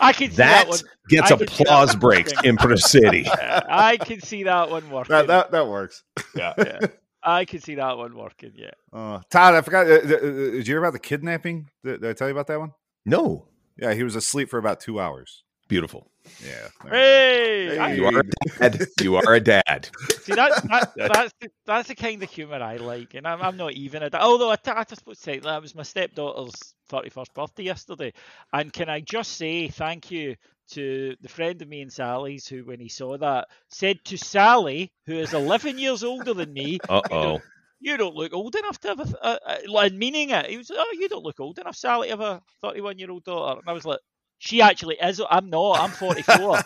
[0.00, 0.78] I can see that, That one.
[1.08, 3.24] gets I can see that applause breaks in Pro City.
[3.30, 5.12] I can see that one working.
[5.14, 6.02] That, that that works.
[6.34, 6.54] Yeah.
[6.58, 6.78] yeah.
[7.22, 8.52] I can see that one working.
[8.56, 8.72] Yeah.
[8.92, 9.86] Uh, Todd, I forgot.
[9.86, 11.68] Uh, uh, uh, did you hear about the kidnapping?
[11.84, 12.72] Did, did I tell you about that one?
[13.06, 13.46] No.
[13.78, 15.44] Yeah, he was asleep for about two hours.
[15.68, 16.10] Beautiful.
[16.44, 16.68] Yeah.
[16.84, 17.78] there you.
[17.78, 18.22] Hey, You are a
[18.68, 18.86] dad.
[19.00, 19.88] You are a dad.
[20.22, 23.56] See that, that that's the, that's the kind of humour I like, and I'm, I'm
[23.56, 27.10] not even a da- although I, I just supposed say that was my stepdaughter's thirty
[27.10, 28.12] first birthday yesterday,
[28.52, 30.36] and can I just say thank you
[30.70, 34.90] to the friend of me and Sally's who, when he saw that, said to Sally,
[35.06, 37.40] who is eleven years older than me, Uh oh.
[37.80, 39.38] "You don't look old enough to have a, th- a,
[39.76, 42.42] a meaning it." He was, "Oh, you don't look old enough, Sally, to have a
[42.62, 43.98] thirty one year old daughter," and I was like.
[44.44, 45.22] She actually is.
[45.30, 45.78] I'm not.
[45.78, 46.36] I'm 44.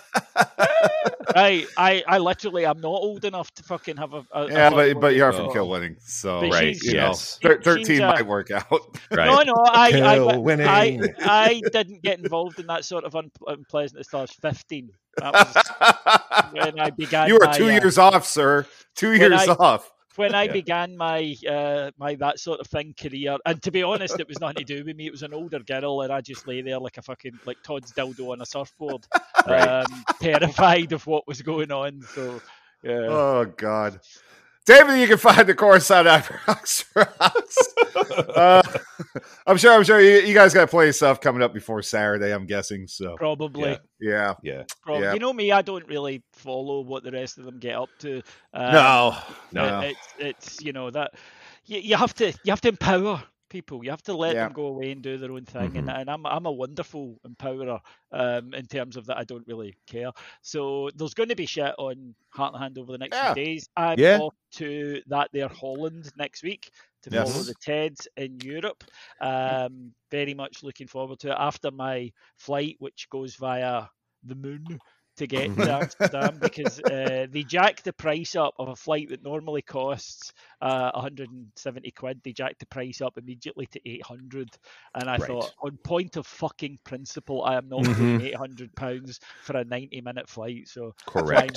[1.36, 1.66] right.
[1.76, 4.24] I, I literally am not old enough to fucking have a.
[4.32, 5.52] a Yeah, a but but you are from Oh.
[5.52, 6.74] Kilwinning, so But Right.
[6.74, 7.38] she's- you know, Yes.
[7.42, 8.64] she's, thirteen uh, might work out.
[9.10, 9.26] Right.
[9.26, 10.08] No, no, I, Kill
[10.66, 10.66] I.
[10.70, 14.90] I, I didn't get involved in that sort of un- unpleasant until I was 15.
[15.18, 17.28] That was when I began.
[17.28, 18.64] you were my, two uh, years off, sir.
[18.94, 19.92] Two years I- off.
[20.16, 20.52] When I Yeah.
[20.52, 24.40] began my uh, my that sort of thing career, and to be honest, it was
[24.40, 25.06] nothing to do with me.
[25.06, 27.92] It was an older girl, and I just lay there like a fucking like Todd's
[27.92, 29.06] dildo on a surfboard,
[29.46, 29.72] Right.
[29.82, 32.06] um, terrified of what was going on.
[32.08, 32.42] So,
[32.82, 33.08] yeah.
[33.08, 34.00] Oh God,
[34.66, 37.74] David, you can find the chorus on Rocks Rocks.
[38.34, 38.62] uh,
[39.46, 39.72] I'm sure.
[39.72, 42.32] I'm sure you, you guys got plenty of stuff coming up before Saturday.
[42.34, 42.88] I'm guessing.
[42.88, 43.70] So Probably.
[43.70, 43.78] Yeah.
[44.00, 44.34] yeah.
[44.42, 44.62] Yeah.
[44.82, 45.04] Probably.
[45.04, 45.12] Yeah.
[45.14, 48.22] You know me, I don't really follow what the rest of them get up to.
[48.52, 49.16] No,
[49.52, 49.68] no.
[49.70, 49.80] no.
[49.80, 51.12] it- it's it's you know that
[51.66, 53.84] you, you have to you have to empower people.
[53.84, 54.40] You have to let Yeah.
[54.40, 55.76] them go away and do their own thing.
[55.76, 57.80] And, and I'm I'm a wonderful empowerer
[58.12, 59.16] um, in terms of that.
[59.18, 60.10] I don't really care.
[60.42, 63.20] So there's going to be shit on Heart and Hand over the next Yeah.
[63.20, 63.68] few days.
[63.76, 64.18] I'm Yeah.
[64.18, 66.70] off to that there Holland next week
[67.02, 67.28] to Yes.
[67.32, 68.84] follow the Teds in Europe.
[69.20, 73.84] Um, very much looking forward to it after my flight, which goes via
[74.24, 74.78] the moon
[75.16, 79.22] to get to Amsterdam because uh, they jacked the price up of a flight that
[79.22, 82.20] normally costs uh, 170 quid.
[82.24, 84.56] They jacked the price up immediately to 800,
[84.94, 85.36] and I Right.
[85.36, 88.18] thought, on point of fucking principle, I am not Mhm.
[88.18, 90.68] paying 800 pounds for a 90 minute flight.
[90.68, 91.56] So Correct.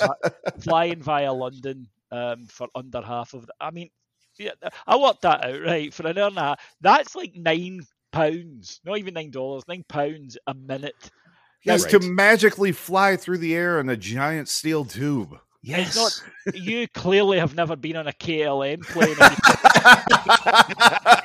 [0.60, 3.46] flying via London um, for under half of.
[3.46, 3.90] The, I mean,
[4.38, 4.52] yeah,
[4.86, 6.60] I worked that out right for an hour and a half.
[6.80, 7.80] That's like nine
[8.12, 11.10] pounds, not even nine dollars, nine pounds a minute.
[11.62, 11.90] Yes, Right.
[11.92, 15.38] to magically fly through the air in a giant steel tube.
[15.62, 16.22] It's not.
[16.54, 19.14] You clearly have never been on a KLM plane.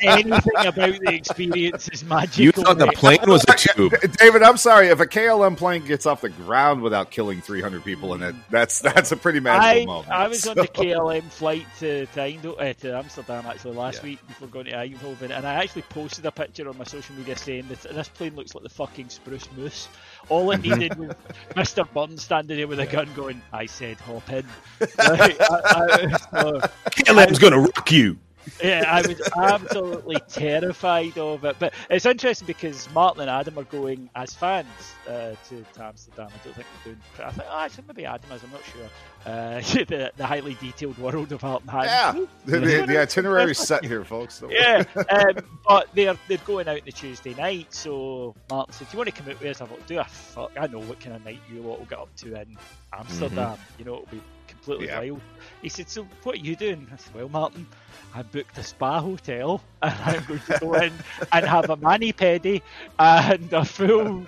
[0.02, 2.44] Anything about the experience is magical.
[2.44, 3.94] You thought the plane was a tube.
[4.20, 4.88] David, I'm sorry.
[4.90, 8.80] If a KLM plane gets off the ground without killing 300 people in it, that's
[8.80, 10.12] that's a pretty magical I, moment.
[10.12, 14.10] I was on the KLM flight to to, Eindho- uh, to Amsterdam actually last Yeah.
[14.10, 17.38] week before going to Eindhoven, and I actually posted a picture on my social media
[17.38, 19.88] saying that this plane looks like the fucking spruce moose.
[20.30, 21.16] All it needed was
[21.56, 21.92] Mr.
[21.94, 24.46] Burns standing there with a gun, going, "I said hop in."
[24.98, 25.38] Right?
[25.40, 26.60] I, I, so,
[26.92, 28.18] KLM's gonna rock you.
[28.64, 31.56] Yeah, I was absolutely terrified of it.
[31.60, 34.68] But it's interesting because Martin and Adam are going as fans
[35.08, 36.28] uh, to, to Amsterdam.
[36.28, 37.02] I don't think they're doing.
[37.24, 38.44] I think oh, actually maybe Adam is.
[38.44, 38.90] I'm not sure.
[39.26, 41.62] Uh, the, the highly detailed world of Hand.
[41.68, 42.14] Yeah,
[42.46, 44.44] the, the, the itinerary's set here, folks.
[44.50, 45.36] Yeah, um,
[45.68, 47.74] but they're they're going out on the Tuesday night.
[47.74, 50.04] So Martin said, "Do you want to come out with us?" I thought, "Do a
[50.04, 50.52] fuck?
[50.60, 52.58] I know what kind of night you lot will get up to in
[52.94, 53.58] Amsterdam.
[53.80, 54.22] You know, it'll be
[54.66, 55.00] completely Yeah.
[55.00, 55.22] wild."
[55.62, 57.66] He said, "So what are you doing?" I said, "Well, Martin,
[58.14, 60.94] I booked a spa hotel, and I'm going to go in
[61.32, 62.62] and have a mani pedi
[63.00, 64.26] and a full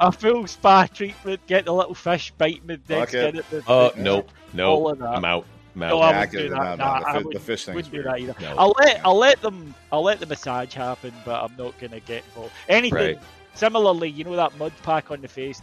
[0.00, 1.40] a full spa treatment.
[1.46, 3.34] Get the little fish bite me next Fuck it.
[3.34, 3.50] in it.
[3.50, 4.98] the- Oh the- nope, All nope.
[5.02, 5.46] I'm out.
[5.76, 5.98] No.
[5.98, 6.56] I Yeah, wouldn't do that.
[6.56, 8.34] no, no, Nah, the I fi- the wouldn't- fish thing's wouldn't do that either.
[8.40, 8.54] No.
[8.56, 12.22] I'll let I'll let them I'll let the massage happen, but I'm not gonna get
[12.26, 12.52] involved.
[12.68, 13.18] Anything Right.
[13.54, 15.60] similarly, you know that mud pack on the face?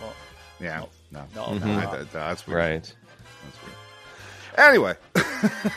[0.00, 0.08] No,
[0.58, 1.64] Yeah, no, no, Mhm.
[1.64, 1.78] no.
[1.78, 2.58] I- that- that's weird.
[2.58, 2.94] Right.
[4.56, 4.96] That's weird.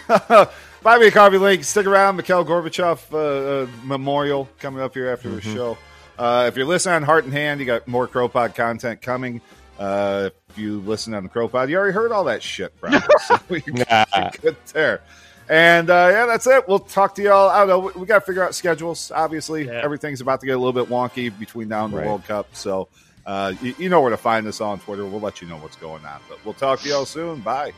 [0.08, 0.48] Anyway,
[0.84, 1.64] buy me a coffee link.
[1.64, 2.16] Stick around.
[2.16, 5.54] Mikhail Gorbachev uh, uh, memorial coming up here after the Mhm.
[5.54, 5.78] show.
[6.18, 9.42] Uh, if you're listening on Heart and Hand, you got more CROpod content coming.
[9.80, 12.92] Uh, if you listen on the CROpod, you already heard all that shit, bro.
[13.28, 14.30] so you Nah.
[14.42, 15.02] good there.
[15.48, 16.68] And uh, yeah, that's it.
[16.68, 17.50] We'll talk to y'all.
[17.50, 17.80] I don't know.
[17.80, 19.12] We, we got to figure out schedules.
[19.16, 19.82] Obviously, Yeah.
[19.84, 22.06] everything's about to get a little bit wonky between now and the Right.
[22.06, 22.50] World Cup.
[22.54, 22.90] So
[23.26, 25.06] uh, you, you know where to find us on Twitter.
[25.06, 26.20] We'll let you know what's going on.
[26.28, 27.40] But we'll talk to y'all soon.
[27.40, 27.74] Bye.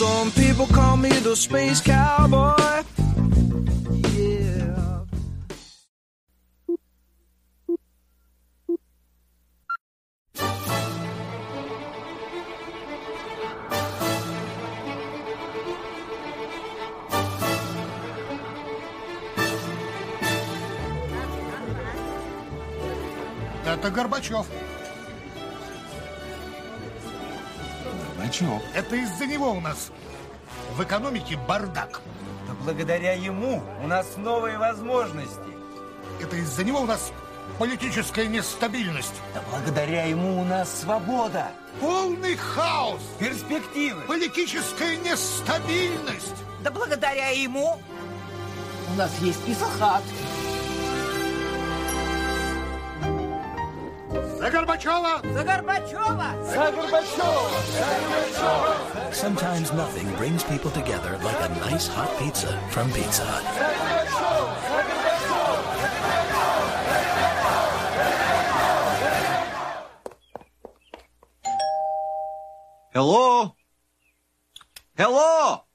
[0.00, 2.56] Some people call me the space cowboy.
[4.16, 5.04] Yeah.
[23.66, 24.46] Это Горбачев.
[28.30, 28.62] Горбачев.
[28.74, 29.90] Это из-за него у нас
[30.76, 32.00] в экономике бардак.
[32.46, 35.40] Да благодаря ему у нас новые возможности.
[36.20, 37.12] Это из-за него у нас
[37.58, 39.14] политическая нестабильность.
[39.34, 41.48] Да благодаря ему у нас свобода,
[41.80, 43.00] Полный хаос.
[43.18, 44.00] перспективы.
[44.02, 46.34] Политическая нестабильность.
[46.62, 47.80] Да благодаря ему
[48.92, 50.02] у нас есть писахат.
[54.39, 55.21] За Горбачева!
[55.33, 56.29] За Горбачева!
[59.11, 63.43] Sometimes nothing brings people together like a nice hot pizza from Pizza Hut.
[72.93, 73.55] Hello?
[74.97, 75.65] Hello?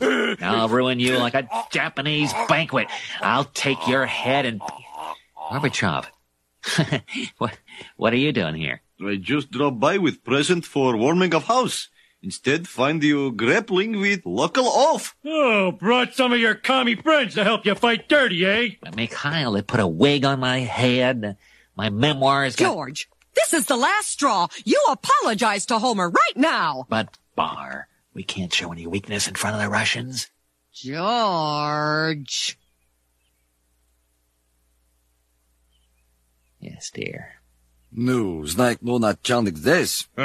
[0.42, 2.88] I'll ruin you like a Japanese banquet.
[3.20, 4.60] I'll take your head and.
[5.50, 6.06] Gorbachev.
[7.38, 7.58] what,
[7.96, 8.82] what are you doing here?
[9.04, 11.88] I just dropped by with present for warming of house.
[12.22, 15.16] Instead, find you grappling with local off.
[15.24, 18.68] Oh, brought some of your commie friends to help you fight dirty, eh?
[18.94, 21.38] Mikhail, they put a wig on my head.
[21.76, 22.74] My memoirs got.
[22.74, 24.48] George, this is the last straw.
[24.64, 26.84] You apologize to Homer right now.
[26.90, 30.29] But, Bar, we can't show any weakness in front of the Russians.
[30.73, 32.57] George.
[36.59, 37.35] Yes, dear.
[37.97, 40.09] Ну, знает, ну, начальник здесь.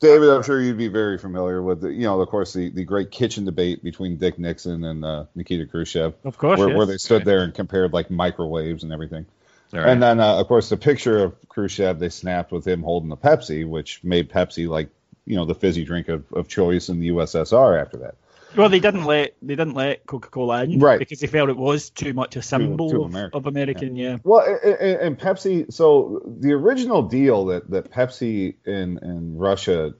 [0.00, 2.84] David, I'm sure you'd be very familiar with, the, you know, of course, the, the
[2.84, 6.76] great kitchen debate between Dick Nixon and uh, Nikita Khrushchev, Of course, where, yes.
[6.76, 9.26] where they stood there and compared like microwaves and everything.
[9.74, 9.88] All right.
[9.90, 13.16] And then, uh, of course, the picture of Khrushchev they snapped with him holding the
[13.18, 14.88] Pepsi, which made Pepsi like,
[15.27, 18.15] you know, the fizzy drink of, of choice in the USSR after that.
[18.55, 20.97] Well, they didn't let they didn't let Coca Cola in, Right.
[20.97, 23.37] Because they felt it was too much a symbol too of, American.
[23.37, 23.95] of American.
[23.95, 24.17] Yeah.
[24.23, 25.71] Well, a- a- and Pepsi.
[25.71, 29.93] So the original deal that that Pepsi and and Russia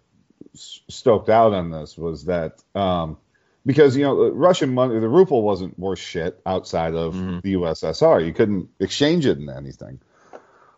[0.56, 3.18] stoked out on this was that um,
[3.66, 7.14] because you know Russian money, the ruble wasn't worth shit outside of
[7.44, 8.26] the USSR.
[8.26, 9.99] You couldn't exchange it in anything.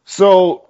[0.06, 0.69] So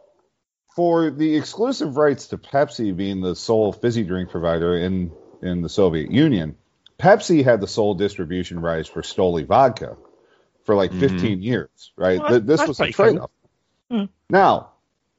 [0.79, 5.11] for the exclusive rights to Pepsi being the sole fizzy drink provider in
[5.41, 6.55] in the Soviet Union,
[6.97, 9.97] Pepsi had the sole distribution rights for Stoli vodka
[10.63, 11.17] for like mm-hmm.
[11.17, 12.17] 15 years, right?
[12.21, 13.05] Well, Th- this was a pretty cool.
[13.05, 13.31] trade-off.
[13.91, 14.05] Hmm.
[14.29, 14.69] Now,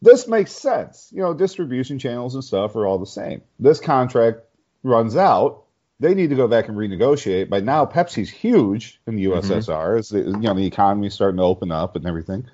[0.00, 1.10] this makes sense.
[1.12, 3.42] You know, distribution channels and stuff are all the same.
[3.58, 4.38] This contract
[4.82, 5.64] runs out.
[5.98, 7.50] They need to go back and renegotiate.
[7.50, 9.66] By now, Pepsi's huge in the USSR.
[9.66, 9.98] Mm-hmm.
[9.98, 12.46] As the, you know, the economy's starting to open up and everything.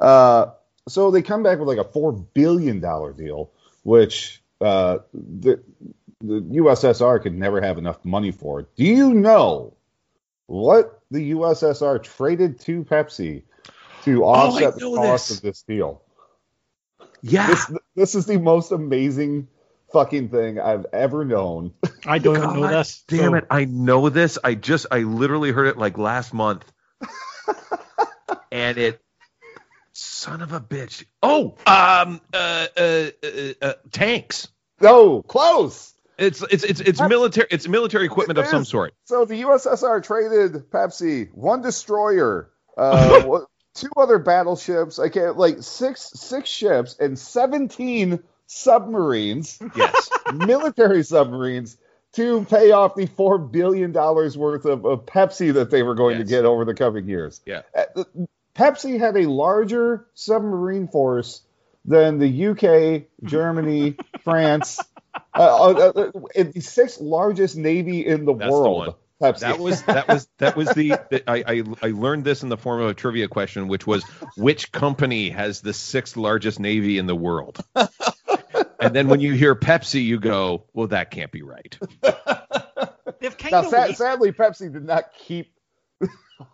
[0.00, 0.46] Uh,
[0.88, 3.50] so they come back with like a four billion dollar deal,
[3.82, 5.62] which uh, the
[6.20, 8.62] the USSR could never have enough money for.
[8.62, 9.74] Do you know
[10.46, 13.42] what the USSR traded to Pepsi
[14.04, 15.36] to offset the cost this.
[15.36, 16.02] of this deal?
[17.22, 17.46] Yeah.
[17.48, 19.48] This, this is the most amazing
[19.92, 21.72] fucking thing I've ever known.
[22.06, 23.04] I don't know this.
[23.06, 23.46] Damn so- it!
[23.50, 24.38] I know this.
[24.42, 26.70] I just I literally heard it like last month,
[28.52, 29.00] and it.
[29.92, 31.04] Son of a bitch!
[31.22, 34.48] Oh, um, uh, uh, uh, uh tanks.
[34.80, 35.92] No, close.
[36.18, 37.48] It's it's it's it's military.
[37.50, 38.94] It's military equipment of some sort.
[39.04, 43.40] So the USSR traded Pepsi one destroyer, uh,
[43.74, 50.10] two other battleships, I can't like six six ships and seventeen submarines, Yes.
[50.34, 51.76] military submarines,
[52.14, 56.18] to pay off the four billion dollars worth of, of Pepsi that they were going
[56.18, 57.40] to get over the coming years.
[57.46, 57.62] Yeah.
[58.54, 61.42] Pepsi had a larger submarine force
[61.84, 64.78] than the UK, Germany, France,
[65.14, 68.78] uh, uh, uh, uh, the sixth largest navy in the That's the world.
[68.78, 68.94] one.
[69.22, 69.40] Pepsi.
[69.40, 72.56] That was that was that was the, the I, I I learned this in the
[72.56, 74.02] form of a trivia question, which was
[74.36, 77.60] which company has the sixth largest navy in the world?
[78.80, 81.78] and then when you hear Pepsi, you go, well, that can't be right.
[83.38, 83.66] Kind now, of.
[83.66, 85.54] sa- sadly, Pepsi did not keep.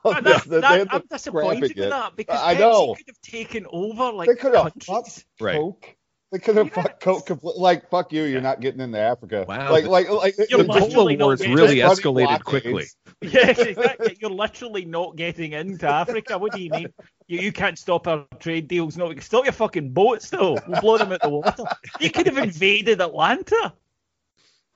[0.04, 0.42] Oh, that, this.
[0.44, 1.90] They that- I'm disappointed scrap with it yet.
[1.90, 2.94] that because I Pepsi know.
[2.94, 4.84] could have taken over like They could have countries.
[4.86, 5.54] fucked Right.
[5.56, 5.96] Coke.
[6.30, 7.56] They could have fucked Coke complete.
[7.56, 9.46] Like fuck you, you're not getting into Africa.
[9.48, 12.84] Wow, Like like like You're the literally Cola Wars really escalated quickly.
[13.22, 14.16] Yes, exactly.
[14.20, 16.36] You're literally not getting into Africa.
[16.38, 16.92] What do you mean?
[17.26, 18.96] You, you can't stop our trade deals.
[18.96, 20.58] No, we can stop your fucking boats though.
[20.68, 21.64] We'll blow them out the water.
[21.98, 23.72] You could have invaded Atlanta.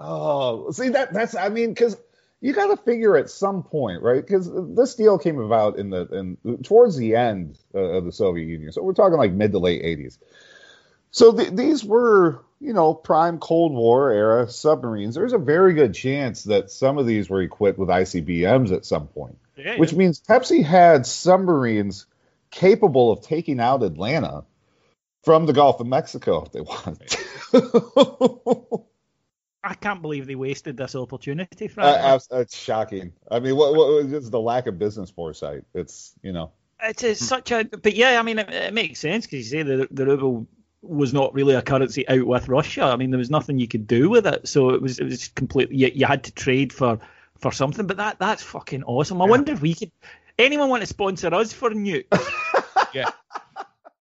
[0.01, 1.97] Oh, see that that's I mean because
[2.43, 4.21] you got to figure at some point, right?
[4.21, 8.47] Because this deal came about in the in towards the end uh, of the Soviet
[8.47, 10.19] Union, so we're talking like mid to late '80s.
[11.13, 15.15] So th- these were you know prime Cold War era submarines.
[15.15, 19.07] There's a very good chance that some of these were equipped with ICBMs at some
[19.07, 22.07] point, Yeah, which means Pepsi had submarines
[22.51, 24.45] capable of taking out Atlanta
[25.23, 27.15] from the Gulf of Mexico if they wanted.
[29.65, 31.67] I can't believe they wasted this opportunity.
[31.67, 32.03] Uh, Frankly.
[32.03, 33.13] abs- it's shocking.
[33.31, 35.65] I mean, what, what it's the lack of business foresight?
[35.75, 36.51] It's you know,
[36.83, 39.63] It's, it's such a, but yeah, I mean, it, it makes sense because you say
[39.63, 40.47] the the ruble
[40.83, 42.83] was not really a currency out with Russia.
[42.83, 45.29] I mean, there was nothing you could do with it, so it was it was
[45.29, 45.77] completely.
[45.77, 46.99] You, you had to trade for
[47.39, 49.23] for something, but that that's fucking awesome.
[49.23, 49.93] I wonder if we could.
[50.39, 52.07] Anyone want to sponsor us for nuke?
[52.95, 53.09] Yeah.